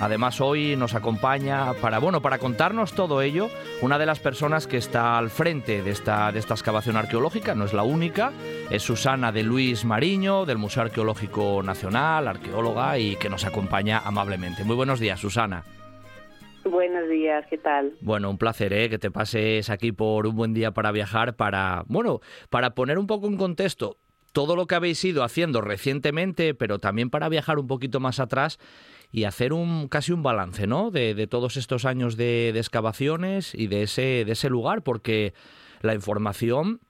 Además 0.00 0.40
hoy 0.40 0.76
nos 0.76 0.94
acompaña 0.94 1.72
para 1.74 1.98
bueno, 1.98 2.22
para 2.22 2.38
contarnos 2.38 2.92
todo 2.92 3.20
ello, 3.20 3.50
una 3.82 3.98
de 3.98 4.06
las 4.06 4.20
personas 4.20 4.68
que 4.68 4.76
está 4.76 5.18
al 5.18 5.28
frente 5.28 5.82
de 5.82 5.90
esta 5.90 6.30
de 6.30 6.38
esta 6.38 6.54
excavación 6.54 6.96
arqueológica, 6.96 7.56
no 7.56 7.64
es 7.64 7.72
la 7.72 7.82
única, 7.82 8.32
es 8.70 8.84
Susana 8.84 9.32
de 9.32 9.42
Luis 9.42 9.84
Mariño 9.84 10.46
del 10.46 10.58
Museo 10.58 10.84
Arqueológico 10.84 11.64
Nacional, 11.64 12.28
arqueóloga 12.28 12.96
y 12.96 13.16
que 13.16 13.28
nos 13.28 13.44
acompaña 13.44 14.00
amablemente. 14.04 14.62
Muy 14.62 14.76
buenos 14.76 15.00
días, 15.00 15.18
Susana. 15.18 15.64
Buenos 16.70 17.08
días, 17.08 17.44
¿qué 17.48 17.58
tal? 17.58 17.94
Bueno, 18.00 18.30
un 18.30 18.38
placer, 18.38 18.72
¿eh? 18.72 18.90
Que 18.90 18.98
te 18.98 19.10
pases 19.10 19.70
aquí 19.70 19.92
por 19.92 20.26
un 20.26 20.36
buen 20.36 20.54
día 20.54 20.72
para 20.72 20.92
viajar, 20.92 21.36
para, 21.36 21.84
bueno, 21.86 22.20
para 22.50 22.74
poner 22.74 22.98
un 22.98 23.06
poco 23.06 23.26
en 23.26 23.36
contexto 23.36 23.98
todo 24.32 24.56
lo 24.56 24.66
que 24.66 24.74
habéis 24.74 25.02
ido 25.04 25.24
haciendo 25.24 25.60
recientemente, 25.60 26.54
pero 26.54 26.78
también 26.78 27.10
para 27.10 27.28
viajar 27.28 27.58
un 27.58 27.66
poquito 27.66 27.98
más 27.98 28.20
atrás 28.20 28.58
y 29.10 29.24
hacer 29.24 29.52
un 29.52 29.88
casi 29.88 30.12
un 30.12 30.22
balance, 30.22 30.66
¿no? 30.66 30.90
De, 30.90 31.26
todos 31.26 31.56
estos 31.56 31.84
años 31.84 32.16
de, 32.16 32.50
de, 32.52 32.58
excavaciones 32.58 33.54
y 33.54 33.66
de 33.66 33.82
ese, 33.82 34.24
de 34.24 34.32
ese 34.32 34.50
lugar, 34.50 34.82
porque 34.82 35.32
la 35.80 35.94
información, 35.94 36.80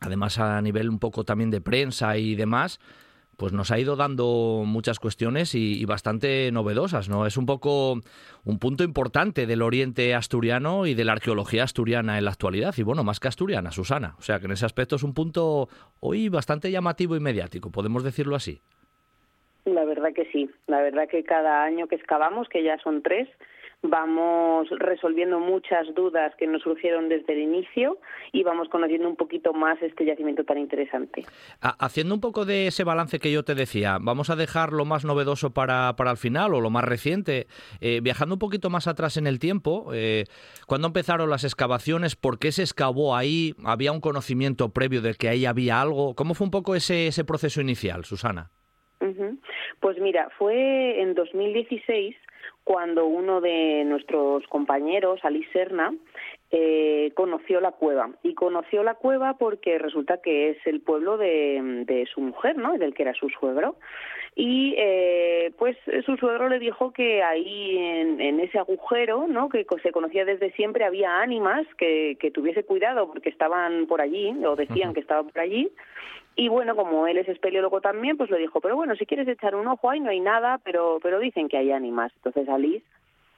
además 0.00 0.38
a 0.38 0.60
nivel 0.60 0.90
un 0.90 0.98
poco 0.98 1.24
también 1.24 1.50
de 1.50 1.60
prensa 1.60 2.18
y 2.18 2.34
demás, 2.34 2.78
pues 3.42 3.52
nos 3.52 3.72
ha 3.72 3.78
ido 3.80 3.96
dando 3.96 4.62
muchas 4.64 5.00
cuestiones 5.00 5.56
y, 5.56 5.84
bastante 5.84 6.52
novedosas, 6.52 7.08
¿no? 7.08 7.26
Es 7.26 7.36
un 7.36 7.44
poco 7.44 7.94
un 8.44 8.58
punto 8.60 8.84
importante 8.84 9.48
del 9.48 9.62
oriente 9.62 10.14
asturiano 10.14 10.86
y 10.86 10.94
de 10.94 11.04
la 11.04 11.10
arqueología 11.10 11.64
asturiana 11.64 12.18
en 12.18 12.26
la 12.26 12.30
actualidad, 12.30 12.72
y 12.76 12.84
bueno, 12.84 13.02
más 13.02 13.18
que 13.18 13.26
asturiana, 13.26 13.72
Susana. 13.72 14.14
O 14.20 14.22
sea 14.22 14.38
que 14.38 14.46
en 14.46 14.52
ese 14.52 14.64
aspecto 14.64 14.94
es 14.94 15.02
un 15.02 15.12
punto 15.12 15.68
hoy 15.98 16.28
bastante 16.28 16.70
llamativo 16.70 17.16
y 17.16 17.20
mediático, 17.20 17.72
podemos 17.72 18.04
decirlo 18.04 18.36
así. 18.36 18.60
La 19.64 19.84
verdad 19.86 20.12
que 20.14 20.30
sí, 20.30 20.48
la 20.68 20.80
verdad 20.80 21.08
que 21.08 21.24
cada 21.24 21.64
año 21.64 21.88
que 21.88 21.96
excavamos, 21.96 22.48
que 22.48 22.62
ya 22.62 22.78
son 22.78 23.02
tres, 23.02 23.28
vamos 23.82 24.68
resolviendo 24.78 25.40
muchas 25.40 25.92
dudas 25.94 26.32
que 26.38 26.46
nos 26.46 26.62
surgieron 26.62 27.08
desde 27.08 27.32
el 27.32 27.40
inicio 27.40 27.98
y 28.32 28.42
vamos 28.44 28.68
conociendo 28.68 29.08
un 29.08 29.16
poquito 29.16 29.52
más 29.52 29.80
este 29.82 30.04
yacimiento 30.04 30.44
tan 30.44 30.58
interesante. 30.58 31.24
Haciendo 31.60 32.14
un 32.14 32.20
poco 32.20 32.44
de 32.44 32.68
ese 32.68 32.84
balance 32.84 33.18
que 33.18 33.32
yo 33.32 33.42
te 33.42 33.54
decía, 33.54 33.98
vamos 34.00 34.30
a 34.30 34.36
dejar 34.36 34.72
lo 34.72 34.84
más 34.84 35.04
novedoso 35.04 35.52
para, 35.52 35.94
para 35.96 36.12
el 36.12 36.16
final 36.16 36.54
o 36.54 36.60
lo 36.60 36.70
más 36.70 36.84
reciente. 36.84 37.46
Eh, 37.80 38.00
viajando 38.02 38.36
un 38.36 38.38
poquito 38.38 38.70
más 38.70 38.86
atrás 38.86 39.16
en 39.16 39.26
el 39.26 39.38
tiempo, 39.38 39.90
eh, 39.92 40.24
¿cuándo 40.66 40.86
empezaron 40.86 41.28
las 41.28 41.44
excavaciones? 41.44 42.14
¿Por 42.14 42.38
qué 42.38 42.52
se 42.52 42.62
excavó 42.62 43.16
ahí? 43.16 43.54
¿Había 43.64 43.92
un 43.92 44.00
conocimiento 44.00 44.70
previo 44.70 45.02
de 45.02 45.14
que 45.14 45.28
ahí 45.28 45.44
había 45.44 45.80
algo? 45.80 46.14
¿Cómo 46.14 46.34
fue 46.34 46.44
un 46.44 46.50
poco 46.52 46.76
ese, 46.76 47.08
ese 47.08 47.24
proceso 47.24 47.60
inicial, 47.60 48.04
Susana? 48.04 48.50
Pues 49.82 49.98
mira, 49.98 50.28
fue 50.38 51.02
en 51.02 51.14
2016 51.14 52.14
cuando 52.64 53.06
uno 53.06 53.40
de 53.40 53.84
nuestros 53.84 54.46
compañeros, 54.46 55.20
Ali 55.22 55.44
Serna, 55.52 55.92
eh, 56.54 57.12
conoció 57.14 57.62
la 57.62 57.72
cueva. 57.72 58.10
Y 58.22 58.34
conoció 58.34 58.82
la 58.82 58.94
cueva 58.94 59.38
porque 59.38 59.78
resulta 59.78 60.18
que 60.18 60.50
es 60.50 60.58
el 60.66 60.82
pueblo 60.82 61.16
de, 61.16 62.06
su 62.12 62.20
mujer, 62.20 62.58
¿no? 62.58 62.76
Del 62.76 62.92
que 62.92 63.04
era 63.04 63.14
su 63.14 63.30
suegro. 63.30 63.76
Y 64.36 64.74
eh, 64.76 65.52
pues 65.58 65.76
su 66.04 66.16
suegro 66.18 66.50
le 66.50 66.58
dijo 66.58 66.92
que 66.92 67.22
ahí 67.22 67.78
en, 67.78 68.38
ese 68.40 68.58
agujero, 68.58 69.26
¿no? 69.28 69.48
Que 69.48 69.64
se 69.82 69.92
conocía 69.92 70.26
desde 70.26 70.52
siempre, 70.52 70.84
había 70.84 71.20
ánimas 71.20 71.66
que, 71.78 72.18
que 72.20 72.30
tuviese 72.30 72.64
cuidado 72.64 73.06
porque 73.06 73.30
estaban 73.30 73.86
por 73.86 74.02
allí, 74.02 74.34
o 74.44 74.54
decían 74.54 74.92
que 74.92 75.00
estaban 75.00 75.28
por 75.30 75.40
allí. 75.40 75.72
Y 76.36 76.48
bueno, 76.48 76.76
como 76.76 77.06
él 77.06 77.16
es 77.18 77.28
espeleólogo 77.28 77.80
también, 77.80 78.16
pues 78.18 78.30
le 78.30 78.38
dijo, 78.38 78.60
pero 78.60 78.76
bueno, 78.76 78.94
si 78.96 79.06
quieres 79.06 79.28
echar 79.28 79.54
un 79.54 79.68
ojo 79.68 79.90
ahí 79.90 80.00
no 80.00 80.10
hay 80.10 80.20
nada, 80.20 80.58
pero, 80.64 80.98
pero 81.02 81.18
dicen 81.18 81.48
que 81.48 81.56
hay 81.56 81.72
ánimas. 81.72 82.12
Entonces 82.16 82.48
Alice 82.48 82.84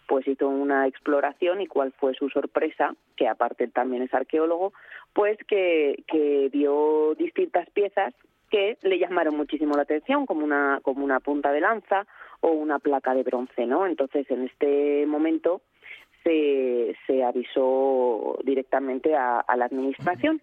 pues 0.07 0.27
hizo 0.29 0.49
una 0.49 0.87
exploración 0.87 1.61
y 1.61 1.67
cuál 1.67 1.93
fue 1.93 2.15
su 2.15 2.29
sorpresa, 2.29 2.95
que 3.17 3.29
aparte 3.29 3.69
también 3.69 4.03
es 4.03 4.15
arqueólogo, 4.15 4.73
pues 5.13 5.39
que, 5.47 6.05
que 6.07 6.51
vio 6.53 7.15
distintas 7.15 7.69
piezas 7.71 8.15
que 8.51 8.77
le 8.83 8.99
llamaron 8.99 9.37
muchísimo 9.37 9.75
la 9.75 9.83
atención, 9.83 10.27
como 10.27 10.45
una, 10.45 10.81
como 10.83 11.05
una 11.05 11.21
punta 11.21 11.51
de 11.53 11.61
lanza 11.61 12.07
o 12.41 12.51
una 12.51 12.79
placa 12.79 13.15
de 13.15 13.23
bronce, 13.23 13.67
¿no? 13.67 13.87
Entonces 13.87 14.31
en 14.31 14.45
este 14.45 15.07
momento 15.07 15.63
se, 16.23 16.97
se 17.07 17.25
avisó 17.25 18.39
directamente 18.45 19.15
a, 19.15 19.41
a 19.41 19.57
la 19.57 19.65
administración 19.65 20.41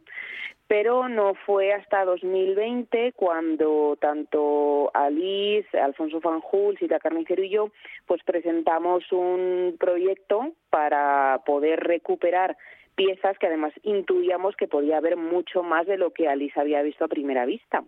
pero 0.71 1.10
no 1.10 1.34
fue 1.45 1.73
hasta 1.73 2.05
2020 2.05 3.12
cuando 3.17 3.97
tanto 3.99 4.89
Alice, 4.93 5.77
Alfonso 5.77 6.21
Fanjul, 6.21 6.77
Sita 6.77 6.97
Carnicero 6.97 7.43
y 7.43 7.49
yo, 7.49 7.71
pues 8.07 8.23
presentamos 8.23 9.03
un 9.12 9.75
proyecto 9.77 10.53
para 10.69 11.41
poder 11.45 11.81
recuperar 11.81 12.55
piezas 12.95 13.38
que 13.38 13.47
además 13.47 13.73
intuíamos 13.84 14.55
que 14.55 14.69
podía 14.69 14.95
haber 14.95 15.17
mucho 15.17 15.62
más 15.62 15.88
de 15.88 15.97
lo 15.97 16.12
que 16.12 16.29
Alice 16.29 16.57
había 16.57 16.81
visto 16.84 17.03
a 17.03 17.10
primera 17.10 17.45
vista. 17.45 17.84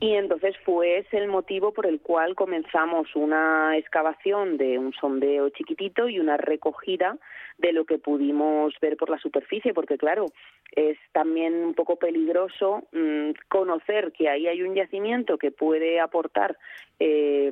Y 0.00 0.14
entonces 0.14 0.56
fue 0.64 0.98
ese 0.98 1.18
el 1.18 1.28
motivo 1.28 1.72
por 1.72 1.86
el 1.86 2.00
cual 2.00 2.34
comenzamos 2.34 3.14
una 3.16 3.76
excavación 3.76 4.56
de 4.56 4.78
un 4.78 4.92
sondeo 4.92 5.48
chiquitito 5.50 6.08
y 6.08 6.20
una 6.20 6.36
recogida 6.36 7.16
de 7.58 7.72
lo 7.72 7.84
que 7.84 7.98
pudimos 7.98 8.72
ver 8.80 8.96
por 8.96 9.10
la 9.10 9.18
superficie, 9.18 9.74
porque 9.74 9.98
claro, 9.98 10.26
es 10.72 10.96
también 11.12 11.54
un 11.54 11.74
poco 11.74 11.96
peligroso 11.96 12.84
mm, 12.92 13.30
conocer 13.48 14.12
que 14.12 14.28
ahí 14.28 14.46
hay 14.46 14.62
un 14.62 14.74
yacimiento 14.74 15.38
que 15.38 15.50
puede 15.50 15.98
aportar 15.98 16.56
eh, 17.00 17.50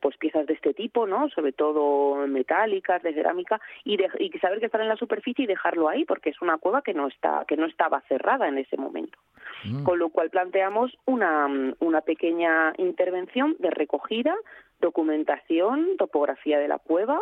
pues 0.00 0.16
piezas 0.18 0.46
de 0.46 0.54
este 0.54 0.74
tipo, 0.74 1.06
¿no? 1.06 1.28
Sobre 1.30 1.52
todo 1.52 2.26
metálicas, 2.26 3.02
de 3.02 3.14
cerámica, 3.14 3.60
y, 3.84 3.98
y 4.18 4.30
saber 4.38 4.60
que 4.60 4.66
están 4.66 4.82
en 4.82 4.88
la 4.88 4.96
superficie 4.96 5.44
y 5.44 5.48
dejarlo 5.48 5.88
ahí, 5.88 6.04
porque 6.04 6.30
es 6.30 6.40
una 6.42 6.58
cueva 6.58 6.82
que 6.82 6.94
no 6.94 7.08
está 7.08 7.44
que 7.46 7.56
no 7.56 7.66
estaba 7.66 8.02
cerrada 8.08 8.48
en 8.48 8.58
ese 8.58 8.76
momento. 8.76 9.18
Mm. 9.64 9.84
Con 9.84 9.98
lo 9.98 10.08
cual 10.10 10.30
planteamos 10.30 10.96
una, 11.06 11.29
una 11.78 12.00
pequeña 12.02 12.72
intervención 12.78 13.56
de 13.58 13.70
recogida, 13.70 14.36
documentación, 14.80 15.96
topografía 15.98 16.58
de 16.58 16.68
la 16.68 16.78
cueva 16.78 17.20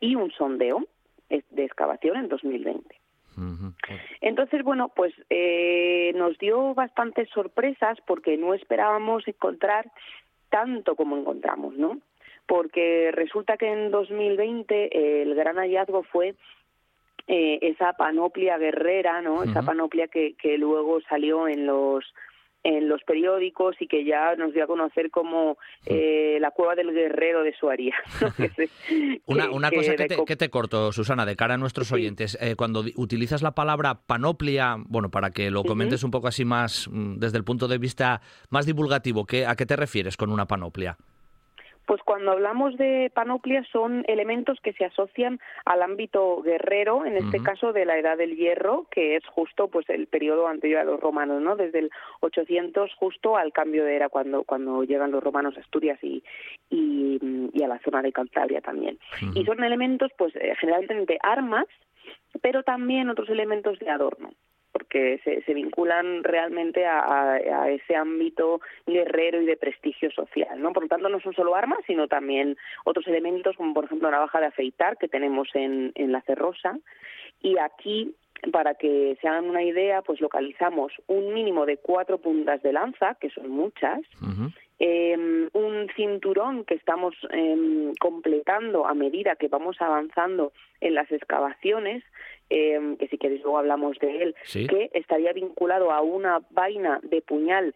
y 0.00 0.14
un 0.14 0.30
sondeo 0.32 0.86
de 1.28 1.64
excavación 1.64 2.16
en 2.16 2.28
2020. 2.28 3.02
Entonces, 4.20 4.62
bueno, 4.62 4.90
pues 4.94 5.14
eh, 5.30 6.12
nos 6.14 6.36
dio 6.38 6.74
bastantes 6.74 7.28
sorpresas 7.30 7.98
porque 8.06 8.36
no 8.36 8.54
esperábamos 8.54 9.26
encontrar 9.26 9.90
tanto 10.50 10.96
como 10.96 11.16
encontramos, 11.16 11.74
¿no? 11.74 11.98
Porque 12.46 13.10
resulta 13.12 13.56
que 13.56 13.72
en 13.72 13.90
2020 13.90 15.22
el 15.22 15.34
gran 15.34 15.56
hallazgo 15.56 16.02
fue 16.02 16.34
eh, 17.26 17.58
esa 17.62 17.94
panoplia 17.94 18.58
guerrera, 18.58 19.22
¿no? 19.22 19.44
Esa 19.44 19.62
panoplia 19.62 20.08
que, 20.08 20.34
que 20.34 20.58
luego 20.58 21.00
salió 21.02 21.48
en 21.48 21.66
los 21.66 22.04
en 22.64 22.88
los 22.88 23.02
periódicos 23.02 23.76
y 23.80 23.86
que 23.86 24.04
ya 24.04 24.36
nos 24.36 24.52
dio 24.54 24.64
a 24.64 24.66
conocer 24.66 25.10
como 25.10 25.58
eh, 25.86 26.38
la 26.40 26.50
cueva 26.50 26.74
del 26.74 26.92
guerrero 26.92 27.42
de 27.42 27.54
Suaría. 27.54 27.94
una, 29.26 29.50
una 29.50 29.70
cosa 29.70 29.96
que 29.96 30.06
te, 30.06 30.24
que 30.24 30.36
te, 30.36 30.50
corto, 30.50 30.92
Susana, 30.92 31.26
de 31.26 31.36
cara 31.36 31.54
a 31.54 31.58
nuestros 31.58 31.92
oyentes. 31.92 32.38
Eh, 32.40 32.54
cuando 32.56 32.84
utilizas 32.96 33.42
la 33.42 33.52
palabra 33.52 34.00
panoplia, 34.06 34.76
bueno, 34.86 35.10
para 35.10 35.30
que 35.30 35.50
lo 35.50 35.64
comentes 35.64 36.04
un 36.04 36.10
poco 36.10 36.28
así 36.28 36.44
más 36.44 36.88
mm, 36.90 37.18
desde 37.18 37.38
el 37.38 37.44
punto 37.44 37.68
de 37.68 37.78
vista 37.78 38.20
más 38.50 38.66
divulgativo, 38.66 39.26
¿qué, 39.26 39.46
¿a 39.46 39.56
qué 39.56 39.66
te 39.66 39.76
refieres 39.76 40.16
con 40.16 40.30
una 40.30 40.46
panoplia? 40.46 40.96
Pues 41.92 42.02
cuando 42.04 42.30
hablamos 42.30 42.78
de 42.78 43.12
panoplia 43.12 43.62
son 43.70 44.02
elementos 44.08 44.58
que 44.62 44.72
se 44.72 44.86
asocian 44.86 45.40
al 45.66 45.82
ámbito 45.82 46.40
guerrero, 46.40 47.04
en 47.04 47.18
este 47.18 47.42
caso 47.42 47.74
de 47.74 47.84
la 47.84 47.98
Edad 47.98 48.16
del 48.16 48.34
Hierro, 48.34 48.86
que 48.90 49.16
es 49.16 49.26
justo 49.26 49.68
pues 49.68 49.86
el 49.90 50.06
periodo 50.06 50.48
anterior 50.48 50.80
a 50.80 50.84
los 50.84 50.98
romanos, 50.98 51.42
¿no? 51.42 51.54
Desde 51.54 51.80
el 51.80 51.90
800 52.20 52.94
justo 52.94 53.36
al 53.36 53.52
cambio 53.52 53.84
de 53.84 53.94
era 53.94 54.08
cuando 54.08 54.42
cuando 54.44 54.84
llegan 54.84 55.10
los 55.10 55.22
romanos 55.22 55.54
a 55.58 55.60
Asturias 55.60 55.98
y, 56.00 56.24
y, 56.70 57.62
a 57.62 57.68
la 57.68 57.78
zona 57.80 58.00
de 58.00 58.10
Cantabria 58.10 58.62
también. 58.62 58.98
Y 59.34 59.44
son 59.44 59.62
elementos 59.62 60.10
pues 60.16 60.34
eh, 60.36 60.54
generalmente 60.58 61.18
armas, 61.22 61.66
pero 62.40 62.62
también 62.62 63.10
otros 63.10 63.28
elementos 63.28 63.78
de 63.80 63.90
adorno 63.90 64.30
porque 64.72 65.20
se, 65.22 65.42
se 65.42 65.54
vinculan 65.54 66.24
realmente 66.24 66.86
a, 66.86 67.38
ese 67.68 67.94
ámbito 67.94 68.60
guerrero 68.86 69.40
y 69.40 69.46
de 69.46 69.56
prestigio 69.56 70.10
social, 70.10 70.60
¿no? 70.60 70.72
Por 70.72 70.84
lo 70.84 70.88
tanto, 70.88 71.08
no 71.08 71.20
son 71.20 71.34
solo 71.34 71.54
armas, 71.54 71.80
sino 71.86 72.08
también 72.08 72.56
otros 72.84 73.06
elementos, 73.06 73.56
como 73.56 73.74
por 73.74 73.84
ejemplo 73.84 74.10
navaja 74.10 74.40
de 74.40 74.46
afeitar 74.46 74.96
que 74.96 75.08
tenemos 75.08 75.48
en, 75.54 75.92
en 75.94 76.12
la 76.12 76.22
cerrosa. 76.22 76.78
Y 77.42 77.58
aquí 77.58 78.14
para 78.50 78.74
que 78.74 79.16
se 79.20 79.28
hagan 79.28 79.48
una 79.48 79.62
idea, 79.62 80.02
pues 80.02 80.20
localizamos 80.20 80.92
un 81.06 81.32
mínimo 81.32 81.64
de 81.64 81.76
cuatro 81.76 82.18
puntas 82.18 82.62
de 82.62 82.72
lanza, 82.72 83.14
que 83.20 83.30
son 83.30 83.50
muchas, 83.50 84.00
eh, 84.78 85.48
un 85.52 85.88
cinturón 85.94 86.64
que 86.64 86.74
estamos 86.74 87.14
eh, 87.30 87.92
completando 88.00 88.86
a 88.86 88.94
medida 88.94 89.36
que 89.36 89.48
vamos 89.48 89.76
avanzando 89.80 90.52
en 90.80 90.94
las 90.94 91.10
excavaciones, 91.12 92.02
eh, 92.50 92.96
que 92.98 93.06
si 93.08 93.18
queréis 93.18 93.42
luego 93.42 93.58
hablamos 93.58 93.98
de 94.00 94.22
él, 94.22 94.34
que 94.52 94.90
estaría 94.92 95.32
vinculado 95.32 95.92
a 95.92 96.00
una 96.00 96.40
vaina 96.50 96.98
de 97.02 97.22
puñal 97.22 97.74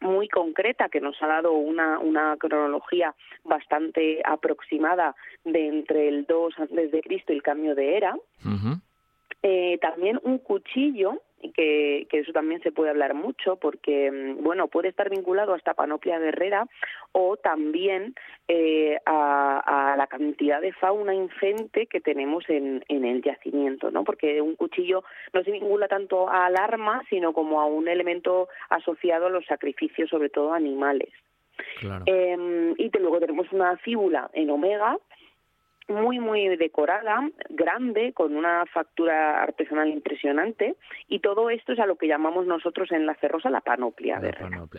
muy 0.00 0.28
concreta 0.28 0.88
que 0.88 1.00
nos 1.00 1.20
ha 1.22 1.26
dado 1.26 1.52
una, 1.52 1.98
una 1.98 2.36
cronología 2.36 3.14
bastante 3.44 4.20
aproximada 4.24 5.14
de 5.44 5.68
entre 5.68 6.08
el 6.08 6.26
2 6.26 6.58
antes 6.58 6.92
de 6.92 7.00
Cristo 7.00 7.32
y 7.32 7.36
el 7.36 7.42
cambio 7.42 7.74
de 7.74 7.96
era. 7.96 8.14
Eh, 9.46 9.76
también 9.82 10.18
un 10.22 10.38
cuchillo 10.38 11.20
que, 11.52 12.06
que, 12.08 12.20
eso 12.20 12.32
también 12.32 12.62
se 12.62 12.72
puede 12.72 12.88
hablar 12.88 13.12
mucho 13.12 13.56
porque, 13.56 14.10
mm, 14.10 14.42
bueno, 14.42 14.68
puede 14.68 14.88
estar 14.88 15.10
vinculado 15.10 15.52
a 15.52 15.58
esta 15.58 15.74
panoplia 15.74 16.18
guerrera 16.18 16.66
o 17.12 17.36
también 17.36 18.14
eh, 18.48 18.96
a, 19.04 19.92
a, 19.92 19.96
la 19.98 20.06
cantidad 20.06 20.62
de 20.62 20.72
fauna 20.72 21.14
ingente 21.14 21.86
que 21.86 22.00
tenemos 22.00 22.48
en, 22.48 22.86
en 22.88 23.04
el 23.04 23.20
yacimiento, 23.20 23.90
¿no? 23.90 24.02
Porque 24.02 24.40
un 24.40 24.56
cuchillo 24.56 25.04
no 25.34 25.44
se 25.44 25.50
vincula 25.50 25.88
tanto 25.88 26.30
al 26.30 26.56
arma, 26.56 27.02
sino 27.10 27.34
como 27.34 27.60
a 27.60 27.66
un 27.66 27.86
elemento 27.86 28.48
asociado 28.70 29.26
a 29.26 29.30
los 29.30 29.44
sacrificios, 29.44 30.08
sobre 30.08 30.30
todo 30.30 30.54
animales. 30.54 31.10
Claro. 31.80 32.04
Eh, 32.06 32.74
y 32.78 32.90
luego 32.98 33.20
tenemos 33.20 33.52
una 33.52 33.76
fíbula 33.76 34.30
en 34.32 34.50
omega, 34.50 34.98
muy, 35.88 36.18
muy 36.18 36.56
decorada, 36.56 37.28
grande, 37.50 38.12
con 38.12 38.34
una 38.36 38.64
factura 38.66 39.42
artesanal 39.42 39.88
impresionante, 39.88 40.76
y 41.08 41.20
todo 41.20 41.50
esto 41.50 41.72
es 41.72 41.78
a 41.78 41.86
lo 41.86 41.96
que 41.96 42.08
llamamos 42.08 42.46
nosotros 42.46 42.90
en 42.92 43.06
la 43.06 43.14
Cerrosa 43.16 43.50
la 43.50 43.60
panoplia. 43.60 44.20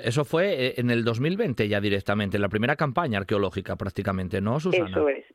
Eso 0.03 0.25
fue 0.25 0.67
eh, 0.67 0.73
en 0.77 0.89
el 0.89 1.03
2020 1.03 1.67
ya 1.67 1.79
directamente, 1.79 2.37
en 2.37 2.41
la 2.41 2.49
primera 2.49 2.75
campaña 2.75 3.19
arqueológica 3.19 3.75
prácticamente, 3.75 4.41
¿no, 4.41 4.59
Susana? 4.59 4.89
Eso 4.89 5.09
es. 5.09 5.25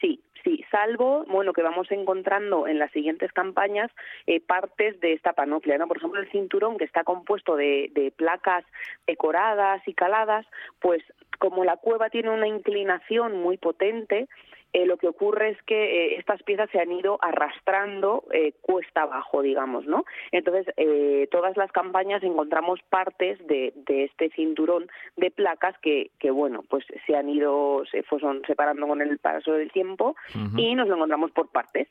Sí, 0.00 0.20
sí, 0.42 0.64
salvo, 0.70 1.24
bueno, 1.28 1.52
que 1.52 1.62
vamos 1.62 1.90
encontrando 1.90 2.66
en 2.66 2.78
las 2.78 2.90
siguientes 2.92 3.32
campañas 3.32 3.90
eh, 4.26 4.40
partes 4.40 4.98
de 5.00 5.12
esta 5.12 5.34
panoplia, 5.34 5.76
¿no? 5.76 5.88
Por 5.88 5.98
ejemplo, 5.98 6.20
el 6.20 6.30
cinturón 6.30 6.78
que 6.78 6.84
está 6.84 7.04
compuesto 7.04 7.56
de, 7.56 7.90
de 7.94 8.10
placas 8.12 8.64
decoradas 9.06 9.86
y 9.86 9.92
caladas, 9.92 10.46
pues 10.80 11.02
como 11.38 11.64
la 11.64 11.76
cueva 11.76 12.08
tiene 12.08 12.30
una 12.30 12.48
inclinación 12.48 13.40
muy 13.42 13.58
potente, 13.58 14.26
eh, 14.76 14.84
lo 14.84 14.98
que 14.98 15.08
ocurre 15.08 15.48
es 15.48 15.62
que 15.62 15.74
eh, 15.74 16.16
estas 16.18 16.42
piezas 16.42 16.68
se 16.68 16.78
han 16.78 16.92
ido 16.92 17.18
arrastrando 17.22 18.24
eh, 18.30 18.52
cuesta 18.60 19.04
abajo, 19.04 19.40
digamos, 19.40 19.86
¿no? 19.86 20.04
Entonces, 20.32 20.66
todas 21.30 21.56
las 21.56 21.72
campañas 21.72 22.22
encontramos 22.22 22.80
partes 22.90 23.38
de, 23.46 23.72
este 23.86 24.28
cinturón 24.30 24.88
de 25.16 25.30
placas 25.30 25.78
que, 25.78 26.10
que, 26.18 26.30
bueno, 26.30 26.62
pues 26.68 26.84
se 27.06 27.16
han 27.16 27.30
ido, 27.30 27.84
se 27.90 28.02
fueron 28.02 28.42
separando 28.46 28.86
con 28.86 29.00
el 29.00 29.16
paso 29.18 29.52
del 29.52 29.72
tiempo 29.72 30.14
y 30.58 30.74
nos 30.74 30.88
lo 30.88 30.96
encontramos 30.96 31.30
por 31.30 31.48
partes. 31.48 31.88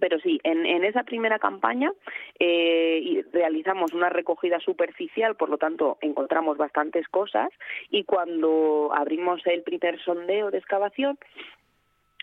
Pero 0.00 0.18
sí, 0.20 0.40
en, 0.42 0.64
en, 0.64 0.84
esa 0.84 1.02
primera 1.02 1.38
campaña 1.38 1.92
eh, 2.38 3.24
realizamos 3.32 3.92
una 3.92 4.08
recogida 4.08 4.58
superficial, 4.60 5.36
por 5.36 5.50
lo 5.50 5.58
tanto 5.58 5.98
encontramos 6.00 6.56
bastantes 6.56 7.06
cosas 7.08 7.50
y 7.90 8.04
cuando 8.04 8.90
abrimos 8.94 9.46
el 9.46 9.62
primer 9.62 10.00
sondeo 10.02 10.50
de 10.50 10.58
excavación 10.58 11.18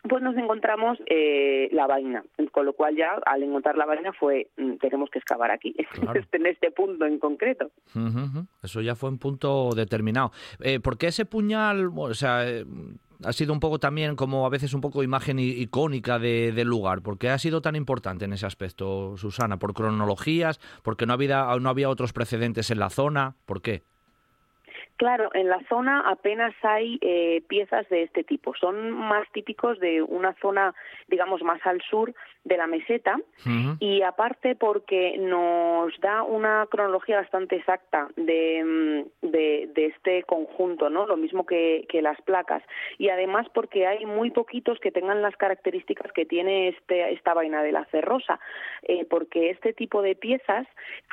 pues 0.07 0.23
nos 0.23 0.35
encontramos 0.37 0.97
eh, 1.07 1.69
la 1.71 1.87
vaina, 1.87 2.23
con 2.51 2.65
lo 2.65 2.73
cual 2.73 2.95
ya 2.95 3.19
al 3.25 3.43
encontrar 3.43 3.77
la 3.77 3.85
vaina 3.85 4.13
fue, 4.13 4.49
mm, 4.57 4.75
tenemos 4.75 5.09
que 5.09 5.19
excavar 5.19 5.51
aquí, 5.51 5.75
en 6.31 6.45
este 6.45 6.71
punto 6.71 7.05
en 7.05 7.19
concreto. 7.19 7.71
Eso 8.63 8.81
ya 8.81 8.95
fue 8.95 9.09
un 9.09 9.17
punto 9.17 9.69
determinado. 9.75 10.31
Eh, 10.61 10.79
¿Por 10.79 10.97
qué 10.97 11.07
ese 11.07 11.25
puñal, 11.25 11.91
o 11.95 12.13
sea, 12.13 12.49
eh, 12.49 12.65
ha 13.25 13.33
sido 13.33 13.51
un 13.51 13.59
poco 13.59 13.79
también 13.79 14.15
como 14.15 14.45
a 14.45 14.49
veces 14.49 14.73
un 14.73 14.81
poco 14.81 15.03
imagen 15.03 15.39
icónica 15.39 16.19
de, 16.19 16.53
del 16.53 16.67
lugar? 16.67 17.01
¿Por 17.01 17.17
qué 17.17 17.29
ha 17.29 17.37
sido 17.37 17.61
tan 17.61 17.75
importante 17.75 18.25
en 18.25 18.33
ese 18.33 18.45
aspecto, 18.45 19.17
Susana? 19.17 19.57
¿Por 19.57 19.73
cronologías? 19.73 20.59
¿Porque 20.83 21.05
no 21.05 21.13
había, 21.13 21.45
no 21.59 21.69
había 21.69 21.89
otros 21.89 22.13
precedentes 22.13 22.71
en 22.71 22.79
la 22.79 22.89
zona? 22.89 23.35
¿Por 23.45 23.61
qué? 23.61 23.83
Claro, 24.99 25.29
en 25.33 25.47
la 25.47 25.61
zona 25.69 26.01
apenas 26.01 26.53
hay 26.61 26.99
eh, 26.99 27.41
piezas 27.47 27.87
de 27.87 28.03
este 28.03 28.25
tipo. 28.25 28.53
Son 28.55 28.91
más 28.91 29.25
típicos 29.31 29.79
de 29.79 30.01
una 30.01 30.33
zona, 30.41 30.75
digamos, 31.07 31.41
más 31.41 31.65
al 31.65 31.81
sur 31.89 32.13
de 32.43 32.57
la 32.57 32.67
meseta 32.67 33.17
y 33.79 34.01
aparte 34.01 34.55
porque 34.55 35.17
nos 35.17 35.97
da 36.01 36.23
una 36.23 36.65
cronología 36.69 37.17
bastante 37.17 37.55
exacta 37.57 38.09
de, 38.15 39.07
mm, 39.21 39.27
de, 39.31 39.69
este 39.75 40.23
conjunto, 40.23 40.89
¿no? 40.89 41.05
Lo 41.05 41.15
mismo 41.15 41.45
que, 41.45 41.85
que, 41.87 42.01
las 42.01 42.19
placas 42.21 42.63
y 42.97 43.09
además 43.09 43.47
porque 43.53 43.87
hay 43.87 44.05
muy 44.05 44.31
poquitos 44.31 44.79
que 44.79 44.91
tengan 44.91 45.21
las 45.21 45.35
características 45.37 46.11
que 46.11 46.25
tiene 46.25 46.69
este, 46.69 47.13
esta 47.13 47.33
vaina 47.33 47.63
de 47.63 47.71
la 47.71 47.85
cerrosa, 47.85 48.39
eh, 48.83 49.05
porque 49.09 49.49
este 49.51 49.73
tipo 49.73 50.01
de 50.01 50.15
piezas 50.15 50.67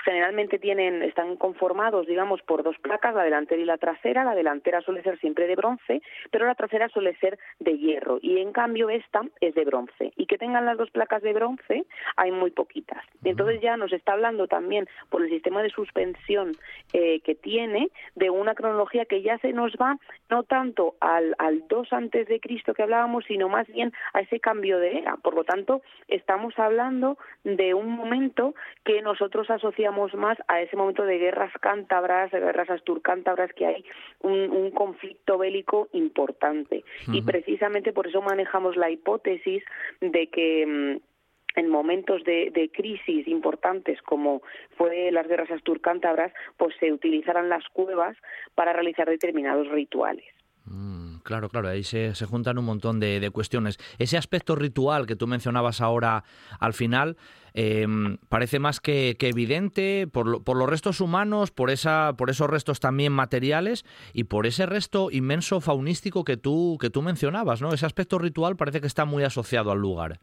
generalmente 0.04 0.58
tienen, 0.58 1.02
están 1.02 1.36
conformados, 1.36 2.06
digamos, 2.06 2.42
por 2.42 2.62
dos 2.62 2.76
placas, 2.78 3.14
la 3.14 3.24
delantera 3.24 3.60
y 3.60 3.64
la 3.64 3.75
trasera. 3.78 4.24
La 4.24 4.34
delantera 4.34 4.80
suele 4.80 5.02
ser 5.02 5.18
siempre 5.18 5.46
de 5.46 5.56
bronce, 5.56 6.02
pero 6.30 6.46
la 6.46 6.54
trasera 6.54 6.88
suele 6.88 7.16
ser 7.16 7.38
de 7.60 7.78
hierro 7.78 8.18
y 8.22 8.38
en 8.38 8.52
cambio 8.52 8.90
esta 8.90 9.22
es 9.40 9.54
de 9.54 9.64
bronce 9.64 10.12
y 10.16 10.26
que 10.26 10.38
tengan 10.38 10.66
las 10.66 10.78
dos 10.78 10.90
placas 10.90 11.22
de 11.22 11.32
bronce 11.32 11.86
hay 12.16 12.32
muy 12.32 12.50
poquitas. 12.50 13.02
Entonces 13.24 13.60
ya 13.60 13.76
nos 13.76 13.92
está 13.92 14.12
hablando 14.12 14.46
también 14.46 14.88
por 15.10 15.22
el 15.22 15.30
sistema 15.30 15.62
de 15.62 15.70
suspensión 15.70 16.52
eh, 16.92 17.20
que 17.20 17.34
tiene 17.34 17.90
de 18.14 18.30
una 18.30 18.54
cronología 18.54 19.04
que 19.04 19.22
ya 19.22 19.38
se 19.38 19.52
nos 19.52 19.72
va 19.74 19.98
no 20.30 20.42
tanto 20.42 20.94
al, 21.00 21.34
al 21.38 21.66
2 21.68 21.92
antes 21.92 22.28
de 22.28 22.40
Cristo 22.40 22.74
que 22.74 22.82
hablábamos, 22.82 23.24
sino 23.26 23.48
más 23.48 23.66
bien 23.68 23.92
a 24.12 24.20
ese 24.20 24.40
cambio 24.40 24.78
de 24.78 24.98
era. 24.98 25.16
Por 25.16 25.34
lo 25.34 25.44
tanto, 25.44 25.82
estamos 26.08 26.58
hablando 26.58 27.18
de 27.44 27.74
un 27.74 27.90
momento 27.90 28.54
que 28.84 29.02
nosotros 29.02 29.50
asociamos 29.50 30.14
más 30.14 30.38
a 30.48 30.60
ese 30.60 30.76
momento 30.76 31.04
de 31.04 31.18
guerras 31.18 31.52
cántabras, 31.60 32.30
de 32.30 32.40
guerras 32.40 32.70
asturcántabras, 32.70 33.52
que 33.52 33.65
hay 33.66 33.84
un, 34.20 34.50
un 34.50 34.70
conflicto 34.70 35.38
bélico 35.38 35.88
importante. 35.92 36.84
Y 37.12 37.22
precisamente 37.22 37.92
por 37.92 38.06
eso 38.06 38.22
manejamos 38.22 38.76
la 38.76 38.90
hipótesis 38.90 39.62
de 40.00 40.28
que 40.28 40.66
mm, 40.66 41.16
en 41.56 41.68
momentos 41.68 42.22
de, 42.24 42.70
crisis 42.72 43.26
importantes 43.26 44.00
como 44.02 44.42
fue 44.76 45.10
las 45.10 45.26
guerras 45.26 45.50
asturcántabras, 45.50 46.32
pues 46.56 46.74
se 46.78 46.92
utilizarán 46.92 47.48
las 47.48 47.66
cuevas 47.70 48.16
para 48.54 48.72
realizar 48.72 49.08
determinados 49.08 49.68
rituales. 49.68 50.26
Mm, 50.66 51.05
claro, 51.26 51.48
claro, 51.50 51.68
ahí 51.68 51.82
se, 51.82 52.14
juntan 52.24 52.56
un 52.56 52.64
montón 52.64 53.00
de, 53.00 53.30
cuestiones. 53.32 53.78
Ese 53.98 54.16
aspecto 54.16 54.54
ritual 54.54 55.06
que 55.06 55.16
tú 55.16 55.26
mencionabas 55.26 55.80
ahora 55.80 56.24
al 56.60 56.72
final 56.72 57.16
em, 57.52 58.16
parece 58.28 58.60
más 58.60 58.80
que, 58.80 59.16
evidente 59.20 60.06
por, 60.06 60.26
los 60.26 60.70
restos 60.70 61.00
humanos, 61.00 61.50
por, 61.50 61.70
esa, 61.70 62.14
por 62.16 62.30
esos 62.30 62.48
restos 62.48 62.80
también 62.80 63.12
materiales 63.12 63.84
y 64.14 64.24
por 64.24 64.46
ese 64.46 64.64
resto 64.66 65.10
inmenso 65.10 65.60
faunístico 65.60 66.24
que 66.24 66.36
tú, 66.36 66.78
que 66.80 66.90
tú 66.90 67.02
mencionabas, 67.02 67.60
¿no? 67.60 67.74
Ese 67.74 67.84
aspecto 67.84 68.18
ritual 68.18 68.56
parece 68.56 68.80
que 68.80 68.86
está 68.86 69.04
muy 69.04 69.24
asociado 69.24 69.72
al 69.72 69.78
lugar. 69.78 70.20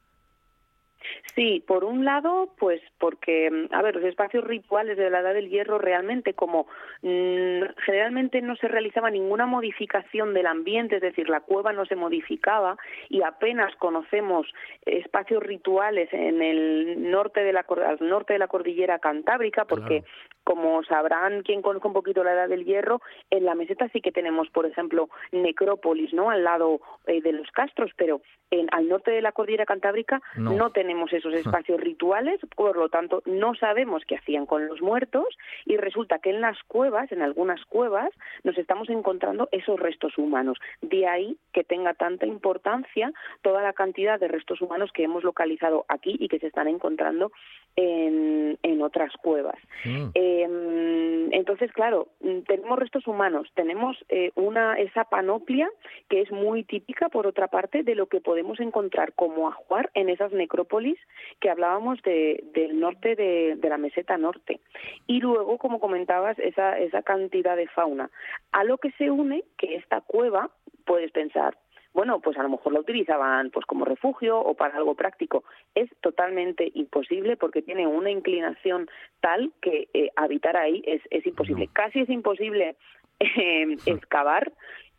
Sí, 1.35 1.63
por 1.65 1.83
un 1.83 2.05
lado, 2.05 2.53
pues 2.59 2.79
porque, 2.99 3.67
a 3.71 3.81
ver, 3.81 3.95
los 3.95 4.05
espacios 4.05 4.43
rituales 4.43 4.97
de 4.97 5.09
la 5.09 5.21
Edad 5.21 5.33
del 5.33 5.49
Hierro 5.49 5.79
realmente 5.79 6.35
como 6.35 6.67
mm, 7.01 7.63
generalmente 7.85 8.41
no 8.41 8.55
se 8.55 8.67
realizaba 8.67 9.09
ninguna 9.09 9.47
modificación 9.47 10.35
del 10.35 10.45
ambiente, 10.45 10.97
es 10.97 11.01
decir, 11.01 11.29
la 11.29 11.41
cueva 11.41 11.73
no 11.73 11.85
se 11.85 11.95
modificaba 11.95 12.77
y 13.09 13.23
apenas 13.23 13.75
conocemos 13.77 14.45
espacios 14.85 15.41
rituales 15.41 16.09
en 16.13 16.41
el 16.43 17.09
norte 17.09 17.43
de 17.43 17.53
la, 17.53 17.65
al 17.87 17.97
norte 18.01 18.33
de 18.33 18.39
la 18.39 18.47
cordillera 18.47 18.99
cantábrica, 18.99 19.65
porque 19.65 20.03
como 20.43 20.83
sabrán 20.83 21.41
quien 21.41 21.61
conozca 21.61 21.87
un 21.87 21.93
poquito 21.93 22.23
la 22.23 22.33
Edad 22.33 22.49
del 22.49 22.65
Hierro, 22.65 23.01
en 23.29 23.45
la 23.45 23.55
meseta 23.55 23.89
sí 23.89 24.01
que 24.01 24.11
tenemos, 24.11 24.49
por 24.49 24.65
ejemplo, 24.65 25.09
necrópolis, 25.31 26.13
¿no? 26.13 26.29
Al 26.29 26.43
lado 26.43 26.81
eh, 27.07 27.21
de 27.21 27.31
los 27.31 27.49
castros, 27.51 27.91
pero 27.95 28.21
en, 28.51 28.67
al 28.71 28.87
norte 28.87 29.11
de 29.11 29.21
la 29.21 29.31
cordillera 29.31 29.65
cantábrica 29.65 30.21
no 30.35 30.71
tenemos 30.71 31.11
esos 31.23 31.39
espacios 31.39 31.79
rituales, 31.79 32.39
por 32.55 32.77
lo 32.77 32.89
tanto 32.89 33.21
no 33.25 33.55
sabemos 33.55 34.03
qué 34.05 34.15
hacían 34.15 34.45
con 34.45 34.67
los 34.67 34.81
muertos 34.81 35.25
y 35.65 35.77
resulta 35.77 36.19
que 36.19 36.31
en 36.31 36.41
las 36.41 36.61
cuevas, 36.63 37.11
en 37.11 37.21
algunas 37.21 37.63
cuevas, 37.65 38.09
nos 38.43 38.57
estamos 38.57 38.89
encontrando 38.89 39.47
esos 39.51 39.79
restos 39.79 40.17
humanos. 40.17 40.57
De 40.81 41.07
ahí 41.07 41.37
que 41.53 41.63
tenga 41.63 41.93
tanta 41.93 42.25
importancia 42.25 43.11
toda 43.41 43.61
la 43.61 43.73
cantidad 43.73 44.19
de 44.19 44.27
restos 44.27 44.61
humanos 44.61 44.91
que 44.93 45.03
hemos 45.03 45.23
localizado 45.23 45.85
aquí 45.87 46.17
y 46.19 46.27
que 46.27 46.39
se 46.39 46.47
están 46.47 46.67
encontrando 46.67 47.31
en, 47.75 48.57
en 48.61 48.81
otras 48.81 49.13
cuevas. 49.21 49.57
Mm. 49.85 50.09
Em, 50.13 51.33
entonces, 51.33 51.71
claro, 51.71 52.09
tenemos 52.47 52.77
restos 52.77 53.07
humanos, 53.07 53.49
tenemos 53.55 53.97
eh, 54.09 54.31
una 54.35 54.75
esa 54.75 55.05
panoplia 55.05 55.69
que 56.09 56.21
es 56.21 56.31
muy 56.31 56.63
típica, 56.63 57.09
por 57.09 57.27
otra 57.27 57.47
parte, 57.47 57.83
de 57.83 57.95
lo 57.95 58.07
que 58.07 58.21
podemos 58.21 58.59
encontrar 58.59 59.13
como 59.13 59.47
ajuar 59.47 59.89
en 59.93 60.09
esas 60.09 60.31
necrópolis 60.31 60.99
que 61.39 61.49
hablábamos 61.49 62.01
de, 62.03 62.43
del 62.53 62.79
norte 62.79 63.15
de, 63.15 63.57
la 63.69 63.77
meseta 63.77 64.17
norte. 64.17 64.59
Y 65.07 65.19
luego, 65.19 65.57
como 65.57 65.79
comentabas, 65.79 66.37
esa, 66.39 66.77
esa 66.79 67.01
cantidad 67.01 67.55
de 67.55 67.67
fauna. 67.67 68.09
A 68.51 68.63
lo 68.63 68.77
que 68.77 68.91
se 68.91 69.09
une 69.09 69.43
que 69.57 69.75
esta 69.75 70.01
cueva, 70.01 70.49
puedes 70.85 71.11
pensar, 71.11 71.57
bueno, 71.93 72.19
pues 72.19 72.37
a 72.37 72.43
lo 72.43 72.49
mejor 72.49 72.73
la 72.73 72.79
utilizaban 72.79 73.51
pues 73.51 73.65
como 73.65 73.85
refugio 73.85 74.39
o 74.39 74.55
para 74.55 74.77
algo 74.77 74.95
práctico. 74.95 75.43
Es 75.75 75.89
totalmente 76.01 76.71
imposible 76.73 77.37
porque 77.37 77.61
tiene 77.61 77.85
una 77.85 78.09
inclinación 78.09 78.89
tal 79.21 79.51
que 79.61 79.89
eh, 79.93 80.09
habitar 80.15 80.57
ahí 80.57 80.83
es, 80.85 81.01
es 81.11 81.25
imposible. 81.25 81.69
Casi 81.71 82.01
es 82.01 82.09
imposible 82.09 82.75
eh, 83.19 83.77
excavar 83.85 84.51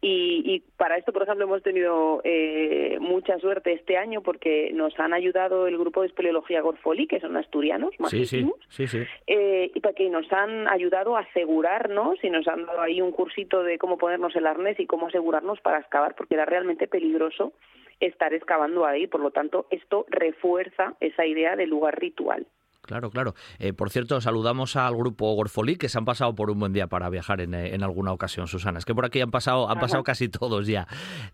y, 0.06 0.62
para 0.76 0.98
esto, 0.98 1.12
por 1.12 1.22
ejemplo, 1.22 1.46
hemos 1.46 1.62
tenido 1.62 2.20
eh, 2.24 2.98
mucha 3.00 3.38
suerte 3.38 3.72
este 3.72 3.96
año 3.96 4.20
porque 4.20 4.70
nos 4.74 4.98
han 5.00 5.14
ayudado 5.14 5.66
el 5.66 5.78
grupo 5.78 6.02
de 6.02 6.08
espeleología 6.08 6.60
Gorfoli, 6.60 7.06
que 7.06 7.20
son 7.20 7.36
asturianos, 7.38 7.94
sí, 8.10 8.26
sí, 8.26 8.46
sí, 8.68 8.98
eh, 9.26 9.70
y 9.74 9.80
para 9.80 9.94
que 9.94 10.10
nos 10.10 10.30
han 10.30 10.68
ayudado 10.68 11.16
a 11.16 11.20
asegurarnos 11.20 12.22
y 12.22 12.28
nos 12.28 12.46
han 12.48 12.66
dado 12.66 12.82
ahí 12.82 13.00
un 13.00 13.12
cursito 13.12 13.62
de 13.62 13.78
cómo 13.78 13.96
ponernos 13.96 14.36
el 14.36 14.46
arnés 14.46 14.78
y 14.78 14.86
cómo 14.86 15.06
asegurarnos 15.06 15.60
para 15.60 15.78
excavar, 15.78 16.14
porque 16.14 16.34
era 16.34 16.44
realmente 16.44 16.86
peligroso 16.86 17.54
estar 18.00 18.34
excavando 18.34 18.84
ahí. 18.84 19.06
Por 19.06 19.20
lo 19.20 19.30
tanto, 19.30 19.66
esto 19.70 20.04
refuerza 20.08 20.94
esa 21.00 21.24
idea 21.24 21.56
de 21.56 21.66
lugar 21.66 21.98
ritual. 21.98 22.46
Claro, 22.86 23.10
claro. 23.10 23.34
Eh, 23.58 23.72
por 23.72 23.90
cierto, 23.90 24.20
saludamos 24.20 24.76
al 24.76 24.94
grupo 24.94 25.32
Gorfolí 25.34 25.76
que 25.76 25.88
se 25.88 25.96
han 25.96 26.04
pasado 26.04 26.34
por 26.34 26.50
un 26.50 26.58
buen 26.58 26.72
día 26.72 26.86
para 26.86 27.08
viajar 27.08 27.40
en, 27.40 27.54
en 27.54 27.82
alguna 27.82 28.12
ocasión, 28.12 28.46
Susana. 28.46 28.78
Es 28.78 28.84
que 28.84 28.94
por 28.94 29.06
aquí 29.06 29.20
han 29.20 29.30
pasado, 29.30 29.70
han 29.70 29.80
pasado 29.80 30.04
casi 30.04 30.28
todos 30.28 30.66
ya. 30.66 30.86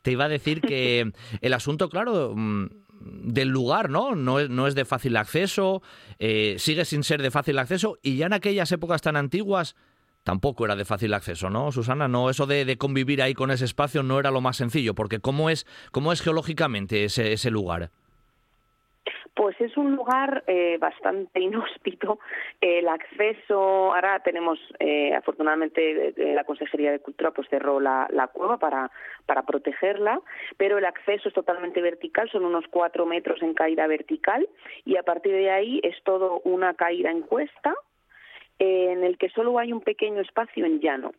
Te 0.02 0.12
iba 0.12 0.26
a 0.26 0.28
decir 0.28 0.60
que 0.60 1.12
el 1.40 1.52
asunto, 1.52 1.88
claro, 1.88 2.34
mm, 2.36 2.66
del 3.00 3.48
lugar, 3.48 3.90
¿no? 3.90 4.14
No 4.14 4.38
es, 4.38 4.48
no 4.48 4.66
es 4.66 4.74
de 4.74 4.84
fácil 4.84 5.16
acceso, 5.16 5.82
eh, 6.18 6.56
sigue 6.58 6.84
sin 6.84 7.02
ser 7.02 7.22
de 7.22 7.30
fácil 7.30 7.58
acceso 7.58 7.98
y 8.02 8.16
ya 8.16 8.26
en 8.26 8.32
aquellas 8.32 8.70
épocas 8.72 9.02
tan 9.02 9.16
antiguas 9.16 9.74
tampoco 10.22 10.66
era 10.66 10.76
de 10.76 10.84
fácil 10.84 11.14
acceso, 11.14 11.50
¿no, 11.50 11.72
Susana? 11.72 12.06
No, 12.06 12.30
eso 12.30 12.46
de, 12.46 12.76
convivir 12.76 13.22
ahí 13.22 13.34
con 13.34 13.50
ese 13.50 13.64
espacio 13.64 14.02
no 14.02 14.20
era 14.20 14.30
lo 14.30 14.40
más 14.40 14.56
sencillo, 14.56 14.94
porque 14.94 15.18
¿cómo 15.18 15.50
es, 15.50 15.66
cómo 15.92 16.12
es 16.12 16.20
geológicamente 16.20 17.04
ese, 17.04 17.32
ese 17.32 17.50
lugar? 17.50 17.90
Pues 19.34 19.58
es 19.60 19.76
un 19.76 19.94
lugar 19.94 20.44
eh, 20.46 20.76
bastante 20.78 21.40
inhóspito. 21.40 22.18
El 22.60 22.88
acceso, 22.88 23.94
ahora 23.94 24.20
tenemos, 24.20 24.58
eh, 24.78 25.14
afortunadamente, 25.14 26.14
la 26.34 26.44
Consejería 26.44 26.92
de 26.92 27.00
Cultura 27.00 27.30
pues 27.30 27.48
cerró 27.48 27.80
la, 27.80 28.08
cueva 28.32 28.58
para, 28.58 28.90
para 29.26 29.42
protegerla, 29.42 30.20
pero 30.56 30.78
el 30.78 30.84
acceso 30.84 31.28
es 31.28 31.34
totalmente 31.34 31.80
vertical, 31.80 32.28
son 32.30 32.44
unos 32.44 32.66
cuatro 32.68 33.06
metros 33.06 33.42
en 33.42 33.54
caída 33.54 33.86
vertical 33.86 34.48
y 34.84 34.96
a 34.96 35.02
partir 35.02 35.32
de 35.32 35.50
ahí 35.50 35.80
es 35.82 35.96
todo 36.04 36.40
una 36.44 36.74
caída 36.74 37.10
en 37.10 37.22
cuesta 37.22 37.74
en 38.58 39.04
el 39.04 39.16
que 39.16 39.30
solo 39.30 39.58
hay 39.58 39.72
un 39.72 39.80
pequeño 39.80 40.20
espacio 40.20 40.66
en 40.66 40.80
llano. 40.80 41.12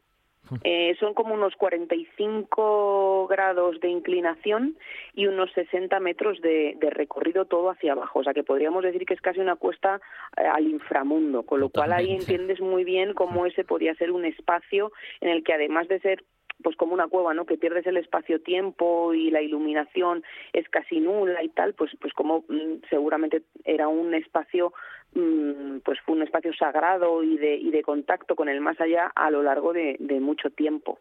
Eh, 0.64 0.96
son 1.00 1.14
como 1.14 1.34
unos 1.34 1.56
45 1.56 3.28
grados 3.28 3.80
de 3.80 3.90
inclinación 3.90 4.78
y 5.14 5.28
unos 5.28 5.52
60 5.54 6.00
metros 6.00 6.42
de, 6.42 6.78
recorrido 6.92 7.46
todo 7.46 7.70
hacia 7.70 7.94
abajo. 7.94 8.20
O 8.20 8.24
sea 8.24 8.34
que 8.34 8.44
podríamos 8.44 8.84
decir 8.84 9.06
que 9.06 9.14
es 9.14 9.22
casi 9.22 9.40
una 9.40 9.56
cuesta 9.56 10.02
eh, 10.38 10.42
al 10.42 10.68
inframundo, 10.68 11.44
con 11.44 11.60
lo 11.60 11.70
cual 11.70 11.94
ahí 11.94 12.12
entiendes 12.12 12.60
muy 12.60 12.84
bien 12.84 13.14
cómo 13.14 13.46
ese 13.46 13.64
podría 13.64 13.96
ser 13.96 14.12
un 14.12 14.26
espacio 14.26 14.92
en 15.22 15.30
el 15.30 15.44
que 15.44 15.54
además 15.54 15.88
de 15.88 16.00
ser 16.00 16.24
pues 16.62 16.76
como 16.76 16.94
una 16.94 17.08
cueva, 17.08 17.34
¿no? 17.34 17.46
Que 17.46 17.58
pierdes 17.58 17.86
el 17.88 17.98
espacio-tiempo 17.98 19.14
y 19.14 19.32
la 19.32 19.42
iluminación 19.42 20.24
es 20.54 20.68
casi 20.70 21.00
nula 21.00 21.44
y 21.44 21.50
tal, 21.50 21.74
pues 21.74 21.92
pues 22.00 22.14
como 22.14 22.44
mm, 22.48 22.84
seguramente 22.90 23.44
era 23.66 23.88
un 23.88 24.14
espacio 24.14 24.74
mm, 25.14 25.80
pues 25.84 26.00
fue 26.06 26.16
un 26.16 26.24
espacio 26.24 26.54
sagrado 26.54 27.24
y 27.24 27.38
de, 27.38 27.56
y 27.56 27.72
de 27.72 27.82
contacto 27.84 28.36
con 28.36 28.50
el 28.50 28.62
más 28.62 28.80
allá 28.80 29.12
a 29.16 29.30
lo 29.32 29.44
largo 29.44 29.74
de, 29.74 29.98
mucho 30.22 30.50
tiempo. 30.52 31.00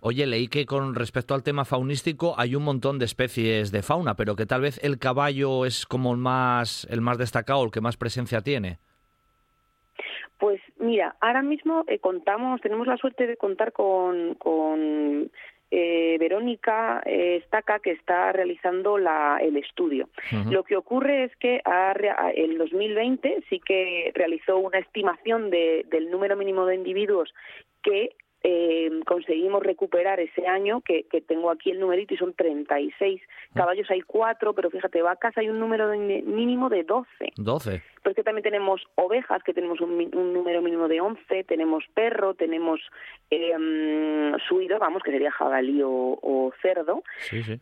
Oye, 0.00 0.26
leí 0.26 0.48
que 0.48 0.66
con 0.66 0.94
respecto 0.94 1.34
al 1.34 1.42
tema 1.42 1.64
faunístico 1.64 2.34
hay 2.36 2.54
un 2.54 2.62
montón 2.62 2.98
de 2.98 3.06
especies 3.06 3.72
de 3.72 3.82
fauna, 3.82 4.16
pero 4.16 4.36
que 4.36 4.44
tal 4.44 4.60
vez 4.60 4.78
el 4.82 4.98
caballo 4.98 5.64
es 5.64 5.86
como 5.86 6.12
el 6.12 6.18
más, 6.18 6.86
el 6.90 7.00
más 7.00 7.16
destacado, 7.16 7.64
el 7.64 7.70
que 7.70 7.80
más 7.80 7.96
presencia 7.96 8.42
tiene. 8.42 8.78
Pues 10.44 10.60
mira, 10.76 11.16
ahora 11.22 11.40
mismo 11.40 11.84
eh, 11.86 12.00
contamos, 12.00 12.60
tenemos 12.60 12.86
la 12.86 12.98
suerte 12.98 13.26
de 13.26 13.38
contar 13.38 13.72
con, 13.72 14.34
con 14.34 15.30
eh, 15.70 16.18
Verónica 16.20 17.02
eh, 17.06 17.40
Estaca 17.42 17.78
que 17.78 17.92
está 17.92 18.30
realizando 18.30 18.98
la, 18.98 19.38
el 19.40 19.56
estudio. 19.56 20.10
Lo 20.50 20.62
que 20.62 20.76
ocurre 20.76 21.24
es 21.24 21.36
que 21.36 21.62
en 21.64 22.58
2020 22.58 23.44
sí 23.48 23.58
que 23.58 24.12
realizó 24.14 24.58
una 24.58 24.80
estimación 24.80 25.48
de, 25.48 25.86
del 25.88 26.10
número 26.10 26.36
mínimo 26.36 26.66
de 26.66 26.74
individuos 26.74 27.32
que 27.82 28.14
eh, 28.46 28.90
conseguimos 29.06 29.62
recuperar 29.62 30.20
ese 30.20 30.46
año, 30.46 30.82
que, 30.82 31.04
que, 31.04 31.22
tengo 31.22 31.50
aquí 31.50 31.70
el 31.70 31.80
numerito 31.80 32.12
y 32.12 32.18
son 32.18 32.34
36. 32.34 33.22
Caballos 33.54 33.90
hay 33.90 34.02
cuatro, 34.02 34.52
pero 34.52 34.68
fíjate, 34.68 35.00
vacas 35.00 35.36
hay 35.38 35.48
un 35.48 35.58
número 35.58 35.88
mínimo 35.88 36.68
de 36.68 36.84
12. 36.84 37.32
12 37.36 37.82
porque 38.04 38.22
también 38.22 38.44
tenemos 38.44 38.82
ovejas, 38.94 39.42
que 39.42 39.54
tenemos 39.54 39.80
un, 39.80 40.10
número 40.32 40.60
mínimo 40.62 40.86
de 40.86 41.00
11, 41.00 41.44
tenemos 41.44 41.84
perro, 41.94 42.34
tenemos 42.34 42.80
eh, 43.30 43.52
suido, 44.46 44.78
vamos, 44.78 45.02
que 45.02 45.10
sería 45.10 45.32
jabalí 45.32 45.80
o, 45.82 46.52
cerdo. 46.60 47.02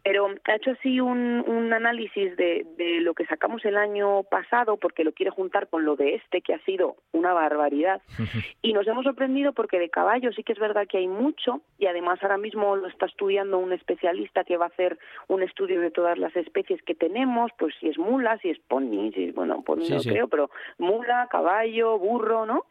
Pero 0.03 0.29
ha 0.45 0.57
hecho 0.57 0.73
así 0.73 1.01
un, 1.01 1.45
un 1.47 1.73
análisis 1.73 2.37
de, 2.37 2.67
de, 2.77 3.01
lo 3.01 3.15
que 3.15 3.25
sacamos 3.27 3.65
el 3.65 3.77
año 3.77 4.25
pasado, 4.25 4.77
porque 4.77 5.05
lo 5.05 5.13
quiere 5.13 5.31
juntar 5.31 5.69
con 5.69 5.85
lo 5.85 5.95
de 5.95 6.17
este, 6.17 6.43
que 6.43 6.55
ha 6.55 6.59
sido 6.65 6.97
una 7.13 7.33
barbaridad. 7.33 8.03
y 8.63 8.73
nos 8.73 8.87
hemos 8.89 9.05
sorprendido 9.05 9.53
porque 9.53 9.79
de 9.79 9.89
caballo 9.89 10.33
sí 10.33 10.43
que 10.43 10.53
es 10.53 10.59
verdad 10.59 10.72
que 10.87 10.99
hay 10.99 11.09
mucho, 11.09 11.61
y 11.79 11.87
además 11.87 12.19
ahora 12.23 12.39
mismo 12.39 12.77
lo 12.77 12.89
está 12.89 13.07
estudiando 13.07 13.59
un 13.59 13.73
especialista 13.73 14.45
que 14.45 14.57
va 14.57 14.67
a 14.67 14.69
hacer 14.69 14.99
un 15.29 15.43
estudio 15.43 15.81
de 15.81 15.91
todas 15.91 16.19
las 16.19 16.35
especies 16.37 16.83
que 16.83 16.95
tenemos, 16.95 17.51
pues 17.59 17.75
si 17.81 17.89
es 17.89 17.99
mula, 17.99 18.39
si 18.39 18.51
es 18.51 18.59
pony, 18.59 19.11
si 19.13 19.25
es, 19.25 19.35
bueno, 19.35 19.63
pony 19.63 19.89
no 19.89 20.01
creo, 20.01 20.29
pero 20.29 20.51
mula, 20.79 21.29
caballo, 21.31 21.99
burro, 21.99 22.47
¿no? 22.47 22.67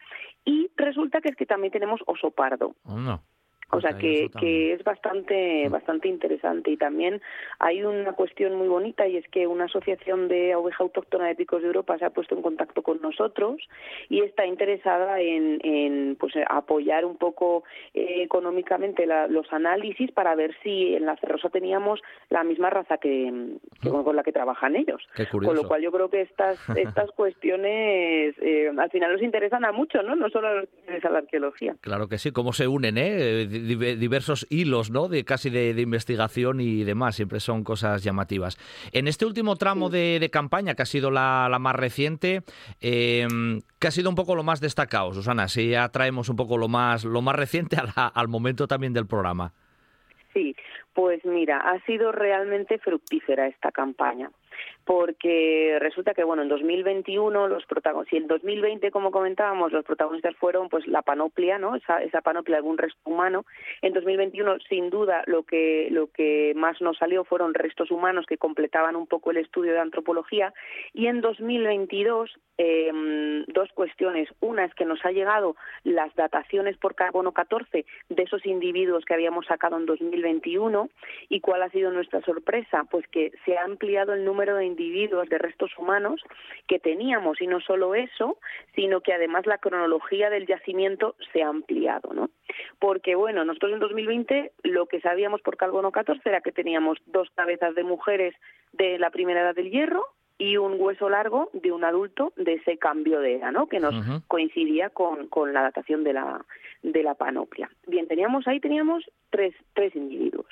Y 0.46 0.72
resulta 0.76 1.22
que 1.22 1.30
es 1.30 1.36
que 1.36 1.46
también 1.46 1.72
tenemos 1.72 2.02
oso 2.06 2.32
pardo. 2.32 2.76
Oh, 2.86 3.20
o 3.72 3.82
sea 3.82 3.98
que, 3.98 4.30
que 4.40 4.74
es 4.74 4.84
bastante 4.84 5.68
bastante 5.70 6.08
interesante 6.08 6.72
y 6.72 6.78
también 6.78 7.22
hay 7.60 7.84
una 7.84 8.14
cuestión 8.14 8.56
muy 8.56 8.68
bonita 8.68 9.08
y 9.08 9.18
es 9.18 9.28
que 9.30 9.48
una 9.48 9.66
asociación 9.66 10.28
de 10.28 10.56
oveja 10.56 10.84
autóctona 10.84 11.28
de 11.28 11.36
picos 11.36 11.62
de 11.62 11.68
Europa 11.68 11.98
se 11.98 12.06
ha 12.06 12.10
puesto 12.10 12.36
en 12.36 12.42
contacto 12.42 12.82
con 12.82 13.02
nosotros 13.02 13.62
y 14.10 14.22
está 14.22 14.46
interesada 14.46 15.20
en, 15.20 15.60
en 15.64 16.16
pues 16.20 16.34
apoyar 16.50 17.06
un 17.06 17.18
poco 17.18 17.64
eh, 17.94 18.24
económicamente 18.24 19.06
los 19.30 19.52
análisis 19.52 20.12
para 20.12 20.36
ver 20.36 20.56
si 20.64 20.96
en 20.96 21.06
la 21.06 21.16
cerrosa 21.18 21.50
teníamos 21.50 22.02
la 22.30 22.44
misma 22.44 22.70
raza 22.70 22.98
que, 22.98 23.32
con 23.82 24.16
la 24.16 24.24
que 24.24 24.32
trabajan 24.32 24.76
ellos. 24.76 25.02
Con 25.32 25.56
lo 25.56 25.68
cual 25.68 25.82
yo 25.82 25.92
creo 25.92 26.10
que 26.10 26.22
estas 26.22 26.58
estas 26.78 27.12
cuestiones 27.12 28.36
eh, 28.42 28.72
al 28.78 28.90
final 28.90 29.14
nos 29.14 29.22
interesan 29.22 29.66
a 29.66 29.72
muchos, 29.72 30.04
¿no? 30.04 30.16
No 30.16 30.30
solo 30.30 30.48
a 30.48 30.54
los 30.56 30.70
que 30.70 30.80
interesa 30.80 31.10
la 31.10 31.20
arqueología. 31.20 31.76
Claro 31.82 32.08
que 32.08 32.18
sí, 32.18 32.32
cómo 32.32 32.54
se 32.54 32.68
unen, 32.68 32.98
¿eh? 32.98 33.48
Diversos 33.62 34.48
hilos, 34.50 34.92
¿no? 34.92 35.08
De 35.08 35.24
casi 35.24 35.50
de, 35.50 35.80
investigación 35.80 36.60
y 36.60 36.84
demás. 36.84 37.16
Siempre 37.16 37.40
son 37.40 37.64
cosas 37.64 38.04
llamativas. 38.04 38.58
En 38.92 39.08
este 39.08 39.26
último 39.26 39.56
tramo 39.56 39.90
de, 39.90 40.30
campaña, 40.32 40.76
que 40.76 40.84
ha 40.84 40.86
sido 40.86 41.12
la, 41.12 41.56
más 41.60 41.76
reciente, 41.76 42.42
eh, 42.82 43.28
que 43.80 43.88
ha 43.88 43.92
sido 43.92 44.10
un 44.10 44.16
poco 44.16 44.36
lo 44.36 44.44
más 44.44 44.62
destacado, 44.62 45.14
Susana. 45.14 45.48
Si 45.48 45.70
ya 45.70 45.90
traemos 45.90 46.30
un 46.30 46.36
poco 46.36 46.58
lo 46.58 46.68
más, 46.68 47.04
lo 47.06 47.22
más 47.22 47.36
reciente 47.36 47.78
al 47.96 48.28
momento 48.28 48.68
también 48.68 48.94
del 48.94 49.08
programa. 49.08 49.54
Sí, 50.34 50.56
pues 50.94 51.24
mira, 51.26 51.58
ha 51.58 51.84
sido 51.86 52.12
realmente 52.12 52.78
fructífera 52.80 53.48
esta 53.48 53.72
campaña 53.72 54.30
porque 54.86 55.78
resulta 55.80 56.14
que 56.14 56.24
bueno 56.24 56.42
en 56.42 56.50
2021 56.50 57.48
los 57.48 57.66
protagonistas 57.66 58.14
y 58.14 58.18
en 58.18 58.28
2020 58.28 58.92
como 58.92 59.12
comentábamos 59.12 59.72
los 59.72 59.86
protagonistas 59.86 60.36
fueron 60.36 60.70
pues 60.70 60.88
la 60.88 61.02
panoplia 61.02 61.58
no 61.58 61.76
esa, 61.76 62.02
esa 62.02 62.22
panoplia 62.22 62.56
de 62.56 62.60
algún 62.60 62.78
resto 62.78 63.00
humano. 63.06 63.46
En 63.82 63.94
2021 63.94 64.58
sin 64.70 64.90
duda 64.90 65.24
lo 65.28 65.44
que 65.44 65.88
lo 65.92 66.08
que 66.08 66.54
más 66.56 66.82
nos 66.82 66.98
salió 66.98 67.24
fueron 67.24 67.54
restos 67.54 67.92
humanos 67.92 68.26
que 68.28 68.38
completaban 68.38 68.96
un 68.96 69.08
poco 69.08 69.32
el 69.32 69.38
estudio 69.38 69.74
de 69.74 69.80
antropología. 69.80 70.54
Y 70.94 71.08
en 71.08 71.22
2022 71.22 72.32
em, 72.58 73.46
dos 73.48 73.70
cuestiones. 73.74 74.30
Una 74.40 74.66
es 74.66 74.74
que 74.76 74.86
nos 74.86 75.04
ha 75.06 75.12
llegado 75.12 75.56
las 75.84 76.14
dataciones 76.16 76.78
por 76.78 76.96
carbono 76.96 77.32
14 77.32 77.86
de 78.10 78.24
esos 78.24 78.46
individuos 78.46 79.06
que 79.06 79.14
habíamos 79.14 79.46
sacado 79.46 79.78
en 79.78 79.86
2021 79.86 80.90
y 81.30 81.40
cuál 81.40 81.64
ha 81.64 81.70
sido 81.70 81.92
nuestra 81.92 82.22
sorpresa 82.22 82.86
pues 82.90 83.08
que 83.08 83.32
se 83.46 83.58
ha 83.58 83.64
ampliado 83.64 84.14
el 84.14 84.26
número 84.26 84.56
de 84.56 84.66
individuos 84.72 85.30
de 85.30 85.38
restos 85.38 85.72
humanos 85.78 86.22
que 86.68 86.80
teníamos 86.80 87.42
y 87.42 87.48
no 87.48 87.60
solo 87.60 87.96
eso, 87.96 88.38
sino 88.76 89.02
que 89.02 89.14
además 89.14 89.46
la 89.46 89.58
cronología 89.58 90.30
del 90.30 90.48
yacimiento 90.48 91.16
se 91.32 91.44
ha 91.44 91.50
ampliado, 91.50 92.14
¿no? 92.14 92.30
Porque 92.80 93.16
bueno, 93.16 93.46
nosotros 93.46 93.74
en 93.74 93.80
2020 93.80 94.52
lo 94.64 94.88
que 94.88 95.02
sabíamos 95.02 95.42
por 95.42 95.58
carbono 95.58 95.92
14 95.92 96.28
era 96.28 96.42
que 96.42 96.52
teníamos 96.52 96.98
dos 97.06 97.30
cabezas 97.36 97.76
de 97.76 97.84
mujeres 97.84 98.36
de 98.74 98.98
la 99.00 99.10
primera 99.10 99.42
edad 99.42 99.56
del 99.56 99.72
hierro 99.72 100.06
y 100.38 100.58
un 100.58 100.76
hueso 100.80 101.08
largo 101.08 101.50
de 101.54 101.72
un 101.72 101.84
adulto 101.84 102.34
de 102.36 102.54
ese 102.54 102.78
cambio 102.78 103.20
de 103.20 103.36
edad, 103.36 103.52
¿no? 103.52 103.68
Que 103.68 103.80
nos 103.80 103.94
coincidía 104.28 104.90
con, 104.90 105.28
con 105.28 105.54
la 105.54 105.62
datación 105.62 106.04
de 106.04 106.14
la 106.14 106.44
de 106.82 107.04
la 107.04 107.14
panoplia. 107.14 107.70
Bien, 107.86 108.08
teníamos 108.08 108.48
ahí 108.48 108.60
teníamos 108.60 109.04
tres 109.30 109.54
tres 109.74 109.96
individuos. 109.96 110.48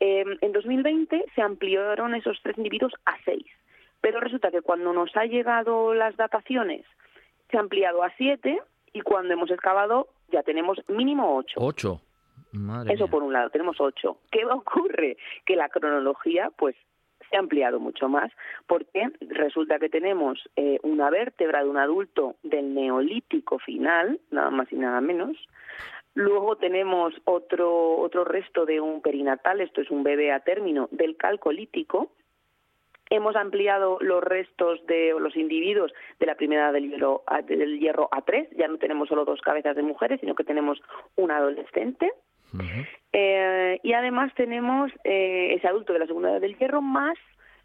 Eh, 0.00 0.24
en 0.40 0.52
2020 0.52 1.24
se 1.34 1.42
ampliaron 1.42 2.14
esos 2.14 2.38
tres 2.42 2.56
individuos 2.56 2.92
a 3.04 3.16
seis, 3.24 3.46
pero 4.00 4.20
resulta 4.20 4.50
que 4.50 4.62
cuando 4.62 4.92
nos 4.92 5.16
ha 5.16 5.24
llegado 5.24 5.94
las 5.94 6.16
dataciones 6.16 6.84
se 7.50 7.56
ha 7.56 7.60
ampliado 7.60 8.02
a 8.02 8.10
siete 8.16 8.60
y 8.92 9.00
cuando 9.00 9.32
hemos 9.34 9.50
excavado 9.50 10.08
ya 10.30 10.42
tenemos 10.42 10.78
mínimo 10.88 11.36
ocho. 11.36 11.58
Ocho. 11.58 12.00
Eso 12.88 13.08
por 13.08 13.22
un 13.22 13.32
lado, 13.32 13.50
tenemos 13.50 13.80
ocho. 13.80 14.18
¿Qué 14.30 14.44
ocurre? 14.50 15.16
Que 15.44 15.56
la 15.56 15.68
cronología, 15.68 16.50
pues, 16.56 16.76
se 17.28 17.36
ha 17.36 17.40
ampliado 17.40 17.78
mucho 17.78 18.08
más, 18.08 18.32
porque 18.66 19.10
resulta 19.20 19.78
que 19.78 19.90
tenemos 19.90 20.38
eh, 20.56 20.78
una 20.82 21.10
vértebra 21.10 21.62
de 21.62 21.68
un 21.68 21.76
adulto 21.76 22.36
del 22.42 22.74
neolítico 22.74 23.58
final, 23.58 24.18
nada 24.30 24.50
más 24.50 24.72
y 24.72 24.76
nada 24.76 25.02
menos, 25.02 25.36
Luego 26.14 26.56
tenemos 26.56 27.14
otro, 27.24 27.98
otro 27.98 28.24
resto 28.24 28.66
de 28.66 28.80
un 28.80 29.02
perinatal, 29.02 29.60
esto 29.60 29.80
es 29.80 29.90
un 29.90 30.02
bebé 30.02 30.32
a 30.32 30.40
término 30.40 30.88
del 30.90 31.16
calcolítico, 31.16 32.10
Hemos 33.10 33.36
ampliado 33.36 33.98
los 34.00 34.22
restos 34.22 34.84
de 34.86 35.14
los 35.18 35.34
individuos 35.34 35.92
de 36.20 36.26
la 36.26 36.34
primera 36.34 36.72
del 36.72 36.90
hierro, 36.90 37.22
del 37.46 37.78
hierro 37.78 38.08
a 38.12 38.20
tres. 38.22 38.48
Ya 38.56 38.68
no 38.68 38.76
tenemos 38.76 39.08
solo 39.08 39.24
dos 39.24 39.40
cabezas 39.40 39.74
de 39.76 39.82
mujeres, 39.82 40.20
sino 40.20 40.34
que 40.34 40.44
tenemos 40.44 40.78
un 41.16 41.30
adolescente. 41.30 42.12
Eh, 43.12 43.80
y 43.82 43.92
además 43.94 44.32
tenemos 44.34 44.90
eh, 45.04 45.54
ese 45.54 45.68
adulto 45.68 45.92
de 45.94 46.00
la 46.00 46.06
segunda 46.06 46.30
edad 46.30 46.40
del 46.40 46.56
hierro 46.58 46.82
más 46.82 47.16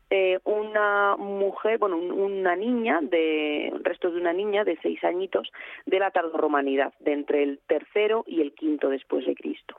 eh, 0.09 0.39
una 0.43 1.15
mujer, 1.17 1.77
bueno, 1.77 1.97
una 1.97 2.55
niña, 2.55 2.99
de 3.01 3.73
restos 3.83 4.13
de 4.13 4.21
una 4.21 4.33
niña 4.33 4.63
de 4.63 4.77
seis 4.81 5.03
añitos 5.03 5.51
de 5.85 5.99
la 5.99 6.11
tardorromanidad, 6.11 6.93
de 6.99 7.13
entre 7.13 7.43
el 7.43 7.59
tercero 7.67 8.23
y 8.27 8.41
el 8.41 8.53
quinto 8.53 8.89
después 8.89 9.25
de 9.25 9.35
Cristo. 9.35 9.77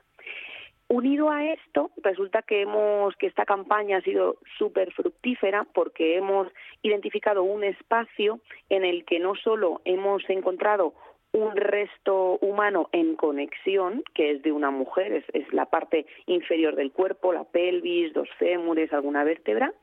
Unido 0.87 1.31
a 1.31 1.43
esto, 1.43 1.89
resulta 2.03 2.43
que 2.43 2.61
hemos 2.61 3.15
que 3.15 3.25
esta 3.25 3.45
campaña 3.45 3.97
ha 3.97 4.01
sido 4.01 4.37
súper 4.57 4.93
fructífera 4.93 5.65
porque 5.73 6.15
hemos 6.15 6.47
identificado 6.83 7.41
un 7.41 7.63
espacio 7.63 8.39
en 8.69 8.85
el 8.85 9.03
que 9.03 9.19
no 9.19 9.33
solo 9.35 9.81
hemos 9.83 10.21
encontrado 10.29 10.93
un 11.35 11.55
resto 11.55 12.37
humano 12.39 12.89
en 12.93 13.15
conexión, 13.15 14.03
que 14.13 14.31
es 14.31 14.41
de 14.41 14.53
una 14.53 14.71
mujer, 14.71 15.11
es, 15.11 15.25
es, 15.33 15.51
la 15.53 15.65
parte 15.65 16.05
inferior 16.27 16.75
del 16.75 16.91
cuerpo, 16.91 17.33
la 17.33 17.43
pelvis, 17.43 18.13
dos 18.13 18.29
fémures, 18.39 18.93
alguna 18.93 19.25
vértebra, 19.25 19.73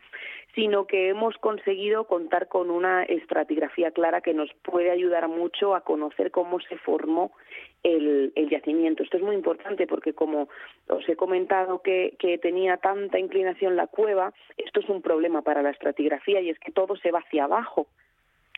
sino 0.54 0.86
que 0.86 1.08
hemos 1.08 1.36
conseguido 1.38 2.04
contar 2.04 2.48
con 2.48 2.70
una 2.70 3.02
estratigrafía 3.04 3.90
clara 3.90 4.20
que 4.20 4.34
nos 4.34 4.50
puede 4.62 4.90
ayudar 4.90 5.28
mucho 5.28 5.74
a 5.74 5.82
conocer 5.82 6.30
cómo 6.30 6.60
se 6.60 6.76
formó 6.78 7.32
el, 7.82 8.32
yacimiento. 8.50 9.02
Esto 9.02 9.16
es 9.16 9.22
muy 9.22 9.34
importante 9.34 9.86
porque, 9.86 10.14
como 10.14 10.48
os 10.88 11.08
he 11.08 11.16
comentado 11.16 11.80
que, 11.80 12.16
que 12.18 12.38
tenía 12.38 12.76
tanta 12.78 13.18
inclinación 13.18 13.76
la 13.76 13.86
cueva, 13.86 14.32
esto 14.56 14.80
es 14.80 14.88
un 14.88 15.00
problema 15.00 15.42
para 15.42 15.62
la 15.62 15.70
estratigrafía 15.70 16.40
y 16.40 16.50
es 16.50 16.58
que 16.58 16.72
todo 16.72 16.96
se 16.96 17.10
va 17.10 17.20
hacia 17.20 17.44
abajo 17.44 17.86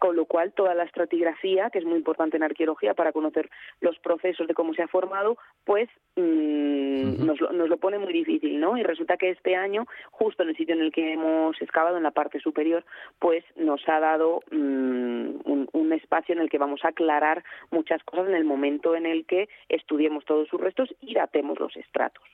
con 0.05 0.17
lo 0.17 0.27
cual 0.27 0.53
toda 0.53 0.75
la 0.75 0.85
estratigrafía, 0.85 1.71
que 1.71 1.79
es 1.79 1.87
muy 1.87 1.97
importante 1.97 2.37
en 2.37 2.43
arqueología 2.43 2.93
para 2.93 3.11
conocer 3.11 3.49
los 3.81 3.99
procesos 4.01 4.47
de 4.47 4.53
cómo 4.53 4.75
se 4.75 4.83
ha 4.83 4.87
formado, 4.87 5.39
pues 5.65 5.89
mm, 6.17 7.25
nos, 7.25 7.41
lo, 7.41 7.53
nos, 7.53 7.71
lo, 7.71 7.79
pone 7.79 7.99
muy 7.99 8.13
difícil, 8.13 8.61
¿no? 8.61 8.77
Y 8.77 8.83
resulta 8.83 9.17
que 9.17 9.31
este 9.31 9.57
año, 9.57 9.87
justo 10.11 10.43
en 10.43 10.51
el 10.51 10.57
sitio 10.59 10.75
en 10.75 10.83
el 10.83 10.93
que 10.93 11.15
hemos 11.15 11.57
excavado, 11.63 11.97
en 11.97 12.03
la 12.03 12.11
parte 12.11 12.39
superior, 12.39 12.85
pues 13.19 13.47
nos 13.57 13.81
ha 13.89 13.99
dado 13.99 14.43
mm, 14.51 15.41
un, 15.47 15.71
un, 15.73 15.93
espacio 15.95 16.35
en 16.35 16.43
el 16.43 16.51
que 16.51 16.59
vamos 16.59 16.85
a 16.85 16.89
aclarar 16.89 17.43
muchas 17.71 18.05
cosas 18.05 18.29
en 18.29 18.35
el 18.35 18.45
momento 18.45 18.97
en 18.97 19.07
el 19.07 19.25
que 19.25 19.49
estudiemos 19.71 20.27
todos 20.27 20.49
sus 20.49 20.61
restos 20.61 20.95
y 21.01 21.15
datemos 21.15 21.59
los 21.59 21.75
estratos. 21.79 22.25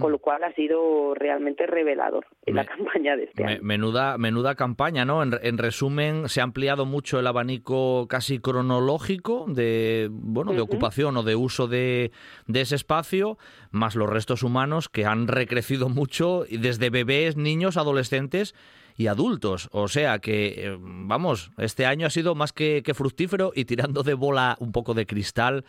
Con 0.00 0.10
lo 0.10 0.18
cual 0.18 0.42
ha 0.42 0.52
sido 0.54 1.14
realmente 1.14 1.64
revelador 1.66 2.26
en 2.46 2.56
la 2.56 2.64
campaña 2.64 3.16
de 3.16 3.24
este 3.24 3.44
año. 3.44 3.58
Menuda, 3.62 4.18
menuda 4.18 4.56
campaña, 4.56 5.04
¿no? 5.04 5.22
en 5.22 5.58
resumen, 5.58 6.28
se 6.28 6.40
ha 6.40 6.44
ampliado 6.44 6.84
mucho 6.84 7.20
el 7.20 7.26
abanico 7.26 8.06
casi 8.08 8.40
cronológico 8.40 9.46
de 9.48 10.08
bueno 10.10 10.52
de 10.52 10.60
ocupación 10.60 11.16
o 11.16 11.22
de 11.22 11.36
uso 11.36 11.68
de, 11.68 12.10
de, 12.46 12.60
ese 12.60 12.74
espacio, 12.74 13.38
más 13.70 13.94
los 13.94 14.10
restos 14.10 14.42
humanos 14.42 14.88
que 14.88 15.06
han 15.06 15.28
recrecido 15.28 15.88
mucho 15.88 16.44
desde 16.50 16.90
bebés, 16.90 17.36
niños, 17.36 17.76
adolescentes 17.76 18.54
y 18.96 19.06
adultos. 19.06 19.68
O 19.72 19.88
sea 19.88 20.18
que, 20.18 20.66
eh, 20.66 20.76
vamos, 20.80 21.52
este 21.56 21.86
año 21.86 22.06
ha 22.06 22.10
sido 22.10 22.34
más 22.34 22.52
que, 22.52 22.82
que 22.84 22.94
fructífero 22.94 23.52
y 23.54 23.64
tirando 23.64 24.02
de 24.02 24.14
bola 24.14 24.56
un 24.60 24.72
poco 24.72 24.94
de 24.94 25.06
cristal, 25.06 25.64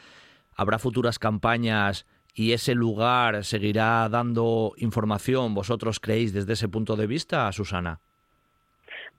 habrá 0.55 0.79
futuras 0.79 1.19
campañas 1.19 2.05
y 2.39 2.53
ese 2.53 2.73
lugar 2.73 3.43
seguirá 3.43 4.07
dando 4.07 4.71
información, 4.77 5.53
¿vosotros 5.53 5.99
creéis 5.99 6.33
desde 6.33 6.53
ese 6.53 6.69
punto 6.69 6.95
de 6.95 7.05
vista, 7.05 7.51
Susana? 7.51 7.99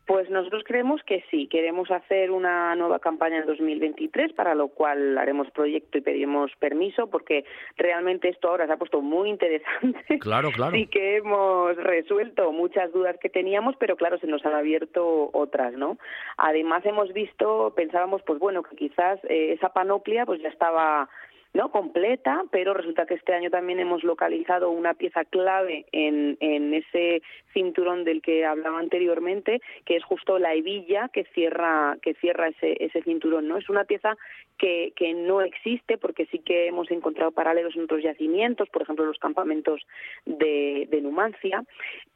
Pues 0.07 0.31
nosotros 0.31 0.65
creemos 0.67 1.03
que 1.03 1.23
sí, 1.31 1.47
queremos 1.47 1.91
hacer 1.91 2.31
una 2.31 2.75
nueva 2.77 2.99
campaña 2.99 3.37
en 3.37 3.47
2023, 3.47 4.33
para 4.33 4.55
lo 4.55 4.69
cual 4.69 5.19
haremos 5.19 5.51
proyecto 5.51 5.99
y 5.99 6.01
pedimos 6.01 6.51
permiso, 6.59 7.11
porque 7.11 7.45
realmente 7.77 8.31
esto 8.31 8.49
ahora 8.49 8.67
se 8.67 8.73
ha 8.73 8.79
puesto 8.79 9.03
muy 9.03 9.29
interesante. 9.29 10.19
Claro, 10.19 10.51
claro. 10.51 10.75
Sí 10.75 10.87
que 10.87 11.19
hemos 11.19 11.77
resuelto 11.77 12.51
muchas 12.53 12.91
dudas 12.91 13.19
que 13.21 13.29
teníamos, 13.29 13.77
pero 13.77 13.97
claro, 13.97 14.19
se 14.19 14.27
nos 14.27 14.45
han 14.47 14.55
abierto 14.55 15.29
otras, 15.35 15.75
¿no? 15.75 15.99
Además 16.39 16.87
hemos 16.87 17.13
visto, 17.13 17.75
pensábamos, 17.77 18.23
pues 18.23 18.39
bueno, 18.39 18.63
que 18.63 18.77
quizás 18.77 19.21
eh, 19.25 19.53
esa 19.53 19.75
panoplia 19.75 20.25
pues 20.25 20.41
ya 20.41 20.49
estaba 20.49 21.11
no 21.53 21.71
completa, 21.71 22.45
pero 22.51 22.75
resulta 22.75 23.07
que 23.07 23.15
este 23.15 23.35
año 23.35 23.51
también 23.51 23.81
hemos 23.81 24.05
localizado 24.05 24.71
una 24.71 24.95
pieza 24.95 25.25
clave 25.25 25.87
en, 25.93 26.37
en 26.41 26.75
ese 26.75 27.23
cinturón 27.53 28.05
del 28.05 28.23
que 28.23 28.45
hablaba 28.45 28.79
anteriormente, 28.79 29.61
que 29.85 29.97
es 29.97 30.05
justo 30.05 30.39
la 30.39 30.55
hebilla 30.55 31.09
que 31.09 31.25
cierra 31.35 31.97
que 32.03 32.15
cierra 32.15 32.49
ese, 32.49 32.77
ese 32.85 33.03
cinturón, 33.03 33.49
¿no? 33.49 33.57
Es 33.57 33.69
una 33.69 33.85
pieza 33.85 34.17
que, 34.61 34.93
que 34.95 35.15
no 35.15 35.41
existe 35.41 35.97
porque 35.97 36.27
sí 36.27 36.39
que 36.39 36.67
hemos 36.67 36.91
encontrado 36.91 37.33
paralelos 37.33 37.75
en 37.75 37.85
otros 37.85 38.03
yacimientos, 38.03 38.69
por 38.69 38.83
ejemplo 38.83 39.07
los 39.07 39.19
campamentos 39.19 39.81
de, 40.27 40.87
de 40.91 41.01
Numancia, 41.01 41.65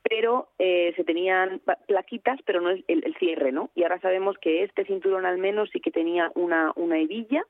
pero 0.03 0.49
eh, 0.59 0.92
se 0.95 1.05
tenían 1.05 1.62
plaquitas, 1.86 2.38
pero 2.45 2.61
no 2.61 2.70
el, 2.70 2.84
el, 2.86 3.14
cierre, 3.18 3.51
¿no? 3.51 3.70
Y 3.74 3.82
ahora 3.82 3.99
sabemos 4.01 4.36
que 4.38 4.62
este 4.62 4.84
cinturón 4.84 5.24
al 5.24 5.38
menos 5.38 5.70
sí 5.72 5.80
que 5.80 5.90
tenía 5.90 6.30
una, 6.34 6.72
una 6.76 6.99
hebilla 6.99 7.42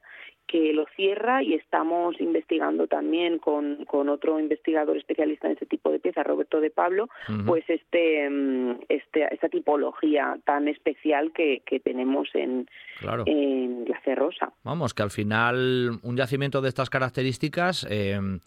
que 0.47 0.73
lo 0.73 0.87
cierra 0.95 1.43
y 1.43 1.55
estamos 1.55 2.21
investigando 2.21 2.87
también 2.87 3.39
con, 3.39 3.85
con 3.87 4.09
otro 4.09 4.39
investigador 4.39 4.97
especialista 4.97 5.47
en 5.47 5.55
este 5.55 5.67
tipo 5.67 5.91
de 5.91 5.99
piezas, 5.99 6.27
Roberto 6.27 6.61
de 6.61 6.71
Pablo, 6.71 7.09
pues 7.47 7.65
este, 7.69 8.29
mm, 8.29 8.81
este, 8.89 9.33
esta 9.33 9.49
tipología 9.49 10.39
tan 10.45 10.69
especial 10.69 11.33
que, 11.33 11.63
que 11.65 11.81
tenemos 11.81 12.29
en, 12.35 12.69
en 13.27 13.85
la 13.89 14.01
Cerrosa. 14.03 14.53
Vamos, 14.65 14.84
que 14.93 15.03
al 15.03 15.11
final 15.11 15.99
un 16.03 16.17
yacimiento 16.17 16.61
de 16.61 16.69
estas 16.69 16.91
características... 16.91 17.87
Eh, 17.89 18.41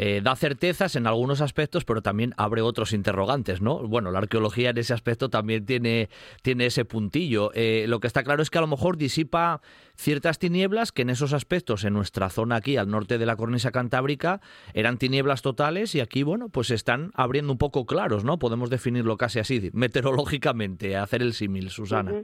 eh, 0.00 0.20
da 0.22 0.36
certezas 0.36 0.94
en 0.94 1.08
algunos 1.08 1.40
aspectos, 1.40 1.84
pero 1.84 2.02
también 2.02 2.32
abre 2.36 2.62
otros 2.62 2.92
interrogantes, 2.92 3.60
¿no? 3.60 3.78
Bueno, 3.78 4.12
la 4.12 4.20
arqueología 4.20 4.70
en 4.70 4.78
ese 4.78 4.94
aspecto 4.94 5.28
también 5.28 5.66
tiene, 5.66 6.08
tiene 6.42 6.66
ese 6.66 6.84
puntillo. 6.84 7.50
Eh, 7.52 7.86
lo 7.88 7.98
que 7.98 8.06
está 8.06 8.22
claro 8.22 8.40
es 8.40 8.48
que 8.48 8.58
a 8.58 8.60
lo 8.60 8.68
mejor 8.68 8.96
disipa 8.96 9.60
ciertas 9.96 10.38
tinieblas 10.38 10.92
que 10.92 11.02
en 11.02 11.10
esos 11.10 11.32
aspectos, 11.32 11.82
en 11.82 11.94
nuestra 11.94 12.30
zona 12.30 12.54
aquí, 12.54 12.76
al 12.76 12.88
norte 12.88 13.18
de 13.18 13.26
la 13.26 13.34
cornisa 13.34 13.72
cantábrica, 13.72 14.40
eran 14.72 14.98
tinieblas 14.98 15.42
totales 15.42 15.96
y 15.96 16.00
aquí, 16.00 16.22
bueno, 16.22 16.48
pues 16.48 16.70
están 16.70 17.10
abriendo 17.14 17.50
un 17.50 17.58
poco 17.58 17.84
claros, 17.84 18.22
¿no? 18.22 18.38
Podemos 18.38 18.70
definirlo 18.70 19.16
casi 19.16 19.40
así, 19.40 19.70
meteorológicamente, 19.72 20.96
hacer 20.96 21.22
el 21.22 21.34
símil, 21.34 21.70
Susana. 21.70 22.22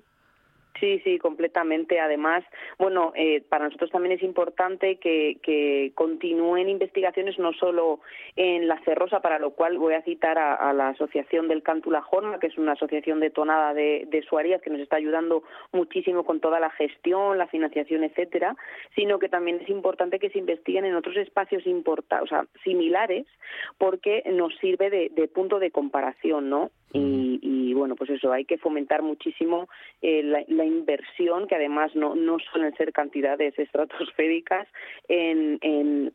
Sí, 0.80 1.00
sí, 1.04 1.18
completamente. 1.18 2.00
Además, 2.00 2.44
bueno, 2.78 3.12
eh, 3.14 3.42
para 3.48 3.66
nosotros 3.66 3.90
también 3.90 4.16
es 4.16 4.22
importante 4.22 4.96
que, 4.96 5.92
continúen 5.94 6.68
investigaciones 6.68 7.38
no 7.38 7.52
solo 7.52 8.00
en 8.34 8.66
la 8.66 8.80
Cerrosa, 8.84 9.20
para 9.20 9.38
lo 9.38 9.50
cual 9.50 9.78
voy 9.78 9.94
a 9.94 10.02
citar 10.02 10.38
a, 10.38 10.72
la 10.72 10.88
Asociación 10.88 11.46
del 11.46 11.62
Cántula 11.62 12.02
Jorma, 12.02 12.40
que 12.40 12.48
es 12.48 12.58
una 12.58 12.72
asociación 12.72 13.20
detonada 13.20 13.74
de, 13.74 14.06
de 14.10 14.22
Suarías 14.22 14.62
que 14.62 14.70
nos 14.70 14.80
está 14.80 14.96
ayudando 14.96 15.44
muchísimo 15.72 16.24
con 16.24 16.40
toda 16.40 16.58
la 16.58 16.70
gestión, 16.70 17.38
la 17.38 17.46
financiación, 17.46 18.02
etcétera, 18.02 18.56
sino 18.94 19.18
que 19.18 19.28
también 19.28 19.60
es 19.60 19.68
importante 19.68 20.18
que 20.18 20.30
se 20.30 20.38
investiguen 20.38 20.84
en 20.84 20.96
otros 20.96 21.16
espacios 21.16 21.62
o 21.66 22.26
sea, 22.26 22.46
similares, 22.64 23.26
porque 23.78 24.22
nos 24.32 24.56
sirve 24.56 24.90
de, 24.90 25.10
de 25.10 25.28
punto 25.28 25.58
de 25.58 25.70
comparación, 25.70 26.50
¿no? 26.50 26.70
Y, 26.94 27.40
y, 27.42 27.74
bueno, 27.74 27.96
pues 27.96 28.10
eso, 28.10 28.32
hay 28.32 28.44
que 28.44 28.56
fomentar 28.56 29.02
muchísimo 29.02 29.68
eh, 30.00 30.22
la, 30.22 30.64
inversión, 30.64 31.46
que 31.48 31.56
además 31.56 31.94
no, 31.94 32.14
suelen 32.52 32.74
ser 32.76 32.92
cantidades 32.92 33.58
estratosféricas, 33.58 34.68
en, 35.08 35.58
en 35.60 36.12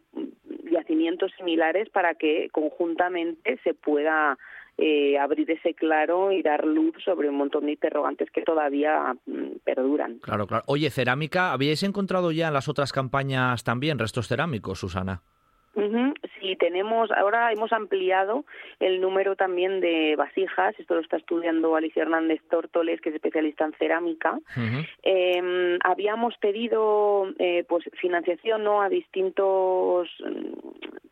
yacimientos 0.71 1.31
similares 1.37 1.89
para 1.89 2.15
que 2.15 2.49
conjuntamente 2.51 3.59
se 3.63 3.73
pueda 3.73 4.37
eh, 4.77 5.19
abrir 5.19 5.51
ese 5.51 5.73
claro 5.73 6.31
y 6.31 6.41
dar 6.41 6.65
luz 6.65 6.95
sobre 7.03 7.27
un 7.27 7.35
montón 7.35 7.65
de 7.65 7.73
interrogantes 7.73 8.31
que 8.31 8.43
todavía 8.43 9.13
mm, 9.25 9.57
perduran. 9.65 10.19
Claro, 10.19 10.47
claro. 10.47 10.63
Oye, 10.67 10.89
cerámica, 10.89 11.51
¿habíais 11.51 11.83
encontrado 11.83 12.31
ya 12.31 12.47
en 12.47 12.53
las 12.53 12.69
otras 12.69 12.93
campañas 12.93 13.65
también 13.65 13.99
restos 13.99 14.29
cerámicos, 14.29 14.79
Susana? 14.79 15.21
Sí, 16.39 16.55
tenemos, 16.55 17.11
ahora 17.11 17.51
hemos 17.51 17.71
ampliado 17.73 18.45
el 18.79 19.01
número 19.01 19.35
también 19.35 19.81
de 19.81 20.15
vasijas, 20.15 20.73
esto 20.79 20.95
lo 20.95 21.01
está 21.01 21.17
estudiando 21.17 21.75
Alicia 21.75 22.03
Hernández 22.03 22.41
Tórtoles, 22.49 23.01
que 23.01 23.09
es 23.09 23.15
especialista 23.15 23.65
en 23.65 23.73
cerámica. 23.73 24.39
eh, 25.03 25.77
habíamos 25.83 26.37
pedido 26.37 27.27
eh, 27.39 27.65
pues 27.67 27.85
financiación 27.99 28.63
¿no? 28.63 28.81
a 28.81 28.89
distintos 28.89 30.09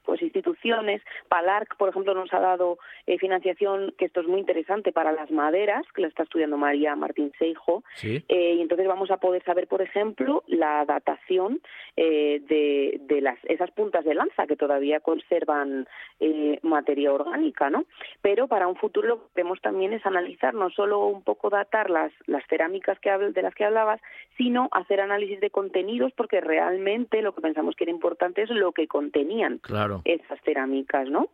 pues 0.08 0.22
instituciones. 0.22 1.02
Palarc, 1.28 1.76
por 1.76 1.90
ejemplo, 1.90 2.16
nos 2.16 2.34
ha 2.34 2.40
dado 2.40 2.80
eh, 3.06 3.20
financiación, 3.20 3.94
que 3.98 4.06
esto 4.06 4.22
es 4.22 4.28
muy 4.28 4.40
interesante, 4.40 4.92
para 4.94 5.12
las 5.12 5.30
maderas, 5.30 5.86
que 5.94 6.02
la 6.02 6.08
está 6.08 6.24
estudiando 6.24 6.58
María 6.58 6.96
Martín 6.96 7.32
Seijo. 7.38 7.84
Sí. 7.96 8.24
Eh, 8.30 8.56
y 8.58 8.62
entonces 8.62 8.88
vamos 8.88 9.12
a 9.12 9.18
poder 9.18 9.44
saber, 9.44 9.68
por 9.68 9.82
ejemplo, 9.82 10.44
la 10.48 10.86
datación 10.86 11.60
eh, 11.98 12.42
de, 12.48 13.02
de 13.02 13.22
las, 13.22 13.38
esas 13.44 13.70
puntas 13.72 14.06
de 14.06 14.16
lanza 14.16 14.48
que 14.48 14.56
todavía 14.58 15.00
conservan 15.00 15.88
eh, 16.20 16.60
materia 16.64 17.14
orgánica, 17.14 17.70
¿no? 17.70 17.86
Pero 18.22 18.48
para 18.48 18.68
un 18.68 18.76
futuro 18.76 19.08
lo 19.08 19.18
que 19.20 19.34
queremos 19.36 19.62
también 19.62 19.94
es 19.94 20.06
analizar, 20.06 20.54
no 20.54 20.70
solo 20.70 21.06
un 21.08 21.24
poco 21.24 21.50
datar 21.50 21.90
las, 21.90 22.12
las 22.26 22.46
cerámicas 22.48 23.00
que, 23.00 23.10
de 23.10 23.42
las 23.42 23.56
que 23.56 23.66
hablabas, 23.66 24.02
sino 24.38 24.68
hacer 24.72 25.00
análisis 25.02 25.40
de 25.40 25.50
contenidos, 25.50 26.12
porque 26.14 26.42
realmente 26.42 27.22
lo 27.22 27.34
que 27.34 27.42
pensamos 27.42 27.76
que 27.76 27.86
era 27.86 27.92
importante 27.92 28.42
es 28.42 28.50
lo 28.50 28.72
que 28.72 28.88
contenían 28.88 29.60
Claro. 29.60 30.02
esas 30.06 30.40
cerámicas, 30.42 31.10
¿no? 31.10 31.30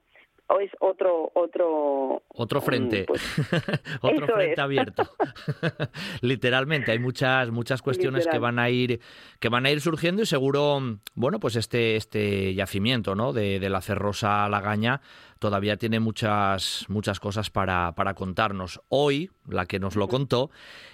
O 0.55 0.59
es 0.59 0.69
otro 0.79 1.31
otro 1.33 2.21
Otro 2.29 2.61
frente. 2.61 3.03
mm, 3.03 3.05
pues, 3.07 3.21
Otro 4.01 4.27
frente 4.27 4.61
abierto. 4.61 5.03
Literalmente, 6.21 6.91
hay 6.91 6.99
muchas 6.99 7.49
muchas 7.49 7.81
cuestiones 7.81 8.27
que 8.27 8.37
van 8.37 8.59
a 8.59 8.69
ir 8.69 8.99
que 9.39 9.49
van 9.49 9.65
a 9.65 9.71
ir 9.71 9.81
surgiendo 9.81 10.21
y 10.21 10.25
seguro, 10.27 10.79
bueno, 11.15 11.39
pues 11.39 11.55
este 11.55 11.95
este 11.95 12.53
yacimiento, 12.53 13.15
¿no? 13.15 13.33
De, 13.33 13.59
de 13.59 13.69
la 13.69 13.81
Cerrosa 13.81 14.47
Lagaña 14.47 15.01
todavía 15.43 15.75
tiene 15.75 15.99
muchas 15.99 16.85
muchas 16.87 17.19
cosas 17.19 17.49
para, 17.49 17.91
para 17.95 18.13
contarnos. 18.13 18.79
Hoy, 18.87 19.29
la 19.45 19.65
que 19.65 19.77
nos 19.77 19.97
lo 19.97 20.07
contó, 20.07 20.51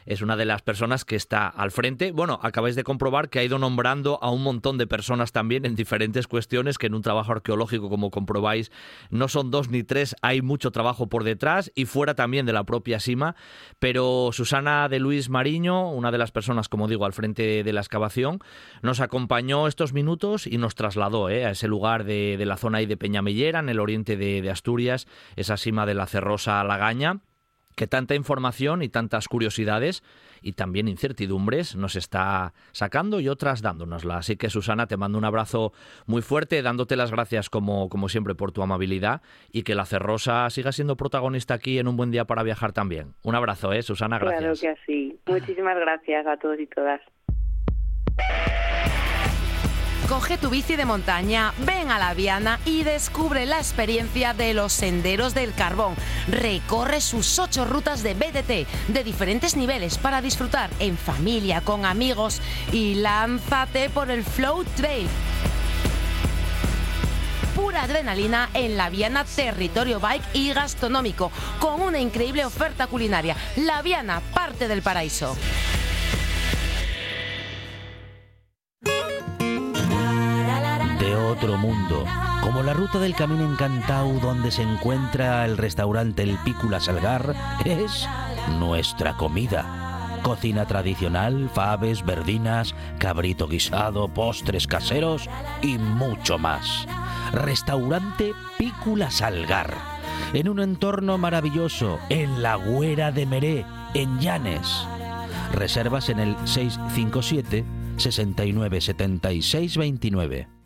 es 0.07 0.23
una 0.23 0.35
de 0.35 0.45
las 0.45 0.63
personas 0.63 1.05
que 1.05 1.15
está 1.15 1.47
al 1.47 1.69
frente. 1.69 2.11
Bueno, 2.11 2.39
acabáis 2.41 2.75
de 2.75 2.83
comprobar 2.83 3.29
que 3.29 3.37
ha 3.37 3.43
ido 3.43 3.59
nombrando 3.59 4.17
a 4.23 4.31
un 4.31 4.41
montón 4.41 4.79
de 4.79 4.87
personas 4.87 5.33
también 5.33 5.67
en 5.67 5.75
diferentes 5.75 6.25
cuestiones 6.25 6.79
que 6.79 6.87
en 6.87 6.95
un 6.95 7.03
trabajo 7.03 7.31
arqueológico, 7.31 7.89
como 7.89 8.09
comprobáis, 8.09 8.71
no 9.11 9.27
son 9.27 9.51
dos 9.51 9.69
ni 9.69 9.83
tres, 9.83 10.15
hay 10.23 10.41
mucho 10.41 10.71
trabajo 10.71 11.09
por 11.09 11.23
detrás 11.23 11.71
y 11.75 11.85
fuera 11.85 12.15
también 12.15 12.47
de 12.47 12.53
la 12.53 12.63
propia 12.63 12.99
Sima. 12.99 13.35
Pero 13.77 14.31
Susana 14.31 14.89
de 14.89 14.97
Luis 14.97 15.29
Mariño, 15.29 15.91
una 15.91 16.09
de 16.09 16.17
las 16.17 16.31
personas, 16.31 16.69
como 16.69 16.87
digo, 16.87 17.05
al 17.05 17.13
frente 17.13 17.63
de 17.63 17.73
la 17.73 17.81
excavación, 17.81 18.39
nos 18.81 18.99
acompañó 18.99 19.67
estos 19.67 19.93
minutos 19.93 20.47
y 20.47 20.57
nos 20.57 20.73
trasladó 20.73 21.29
¿eh? 21.29 21.45
a 21.45 21.51
ese 21.51 21.67
lugar 21.67 22.03
de, 22.03 22.35
de 22.35 22.45
la 22.47 22.57
zona 22.57 22.79
ahí 22.79 22.87
de 22.87 22.97
Peñamellera, 22.97 23.59
en 23.59 23.69
el 23.69 23.79
oriente 23.79 24.17
de, 24.17 24.38
de 24.41 24.51
Asturias, 24.51 25.07
esa 25.35 25.57
cima 25.57 25.85
de 25.85 25.93
la 25.93 26.05
Cerrosa 26.05 26.63
Lagaña 26.63 27.21
que 27.79 27.87
tanta 27.87 28.13
información 28.13 28.83
y 28.83 28.89
tantas 28.89 29.29
curiosidades 29.29 30.03
y 30.41 30.51
también 30.51 30.89
incertidumbres 30.89 31.77
nos 31.77 31.95
está 31.95 32.53
sacando 32.73 33.21
y 33.21 33.29
otras 33.29 33.61
dándonosla. 33.61 34.17
Así 34.17 34.35
que 34.35 34.49
Susana, 34.49 34.87
te 34.87 34.97
mando 34.97 35.17
un 35.17 35.23
abrazo 35.23 35.71
muy 36.05 36.21
fuerte, 36.21 36.61
dándote 36.61 36.97
las 36.97 37.09
gracias 37.09 37.49
como, 37.49 37.87
como 37.87 38.09
siempre 38.09 38.35
por 38.35 38.51
tu 38.51 38.61
amabilidad 38.61 39.21
y 39.53 39.63
que 39.63 39.75
la 39.75 39.85
Cerrosa 39.85 40.49
siga 40.49 40.73
siendo 40.73 40.97
protagonista 40.97 41.53
aquí 41.53 41.79
en 41.79 41.87
un 41.87 41.95
buen 41.95 42.11
día 42.11 42.25
para 42.25 42.43
viajar 42.43 42.73
también. 42.73 43.13
Un 43.23 43.35
abrazo, 43.35 43.71
¿eh, 43.71 43.81
Susana? 43.81 44.19
Claro 44.19 44.41
Gracias. 44.41 44.59
que 44.59 44.67
así. 44.67 45.19
Muchísimas 45.25 45.79
gracias 45.79 46.27
a 46.27 46.35
todos 46.35 46.59
y 46.59 46.67
todas. 46.67 46.99
Coge 50.09 50.39
tu 50.39 50.49
bici 50.49 50.75
de 50.75 50.85
montaña, 50.85 51.53
ven 51.59 51.91
a 51.91 51.99
la 51.99 52.15
Viana 52.15 52.59
y 52.65 52.81
descubre 52.81 53.45
la 53.45 53.59
experiencia 53.59 54.33
de 54.33 54.55
los 54.55 54.73
senderos 54.73 55.35
del 55.35 55.53
carbón. 55.53 55.93
Recorre 56.27 56.99
sus 56.99 57.37
ocho 57.37 57.63
rutas 57.63 58.01
de 58.01 58.15
BDT 58.15 58.91
de 58.91 59.03
diferentes 59.03 59.55
niveles 59.55 59.99
para 59.99 60.23
disfrutar 60.23 60.71
en 60.79 60.97
familia, 60.97 61.61
con 61.61 61.85
amigos 61.85 62.41
y 62.71 62.95
lánzate 62.95 63.91
por 63.91 64.09
el 64.09 64.23
Flow 64.23 64.63
Trail. 64.75 65.07
Pura 67.55 67.83
adrenalina 67.83 68.49
en 68.55 68.77
la 68.77 68.89
Viana 68.89 69.25
Territorio 69.25 69.99
Bike 69.99 70.25
y 70.33 70.51
Gastronómico, 70.53 71.31
con 71.59 71.83
una 71.83 71.99
increíble 71.99 72.45
oferta 72.45 72.87
culinaria. 72.87 73.35
La 73.57 73.83
Viana, 73.83 74.23
parte 74.33 74.67
del 74.67 74.81
paraíso. 74.81 75.37
De 81.09 81.15
otro 81.15 81.57
mundo, 81.57 82.05
como 82.43 82.61
la 82.61 82.73
ruta 82.73 82.99
del 82.99 83.15
Camino 83.15 83.43
Encantau 83.49 84.19
donde 84.19 84.51
se 84.51 84.61
encuentra 84.61 85.43
el 85.45 85.57
restaurante 85.57 86.21
El 86.21 86.37
Pícula 86.39 86.79
Salgar, 86.79 87.33
es 87.65 88.07
nuestra 88.59 89.17
comida. 89.17 90.19
Cocina 90.21 90.67
tradicional, 90.67 91.49
faves, 91.51 92.05
verdinas, 92.05 92.75
cabrito 92.99 93.47
guisado, 93.47 94.07
postres 94.07 94.67
caseros 94.67 95.27
y 95.63 95.79
mucho 95.79 96.37
más. 96.37 96.87
Restaurante 97.31 98.33
Pícula 98.59 99.09
Salgar, 99.09 99.73
en 100.33 100.47
un 100.47 100.59
entorno 100.59 101.17
maravilloso, 101.17 101.97
en 102.09 102.43
la 102.43 102.55
Güera 102.55 103.11
de 103.11 103.25
Meré, 103.25 103.65
en 103.95 104.19
Llanes. 104.19 104.85
Reservas 105.53 106.09
en 106.09 106.19
el 106.19 106.35
657 106.45 107.65
69 107.97 108.81
76 108.81 109.77
29. 109.77 110.58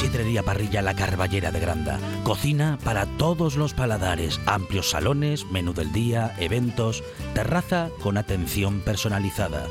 Sidrería 0.00 0.42
Parrilla 0.42 0.80
La 0.80 0.94
Carballera 0.94 1.52
de 1.52 1.60
Granda. 1.60 1.98
Cocina 2.24 2.78
para 2.82 3.04
todos 3.04 3.56
los 3.56 3.74
paladares. 3.74 4.40
Amplios 4.46 4.88
salones, 4.88 5.44
menú 5.50 5.74
del 5.74 5.92
día, 5.92 6.34
eventos, 6.38 7.04
terraza 7.34 7.90
con 8.02 8.16
atención 8.16 8.80
personalizada. 8.80 9.66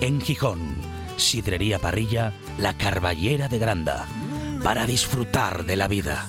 En 0.00 0.20
Gijón, 0.20 0.76
Sidrería 1.16 1.80
Parrilla 1.80 2.32
La 2.58 2.78
Carballera 2.78 3.48
de 3.48 3.58
Granda. 3.58 4.06
Para 4.62 4.86
disfrutar 4.86 5.64
de 5.64 5.74
la 5.74 5.88
vida. 5.88 6.28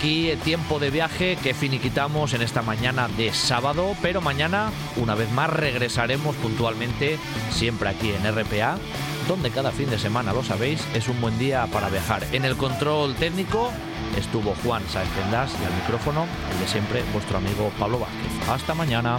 Aquí 0.00 0.30
el 0.30 0.38
tiempo 0.38 0.78
de 0.78 0.88
viaje 0.88 1.36
que 1.36 1.52
finiquitamos 1.52 2.32
en 2.32 2.40
esta 2.40 2.62
mañana 2.62 3.06
de 3.18 3.34
sábado, 3.34 3.94
pero 4.00 4.22
mañana, 4.22 4.70
una 4.96 5.14
vez 5.14 5.30
más, 5.30 5.50
regresaremos 5.50 6.34
puntualmente, 6.36 7.18
siempre 7.50 7.90
aquí 7.90 8.10
en 8.10 8.24
RPA, 8.34 8.78
donde 9.28 9.50
cada 9.50 9.72
fin 9.72 9.90
de 9.90 9.98
semana, 9.98 10.32
lo 10.32 10.42
sabéis, 10.42 10.82
es 10.94 11.08
un 11.08 11.20
buen 11.20 11.38
día 11.38 11.66
para 11.66 11.90
viajar. 11.90 12.26
En 12.32 12.46
el 12.46 12.56
control 12.56 13.14
técnico 13.16 13.70
estuvo 14.16 14.54
Juan 14.64 14.82
Sáenz 14.88 15.10
y 15.18 15.34
al 15.34 15.74
micrófono, 15.82 16.24
el 16.50 16.60
de 16.60 16.66
siempre, 16.66 17.02
vuestro 17.12 17.36
amigo 17.36 17.70
Pablo 17.78 17.98
Vázquez. 17.98 18.48
Hasta 18.48 18.72
mañana. 18.72 19.18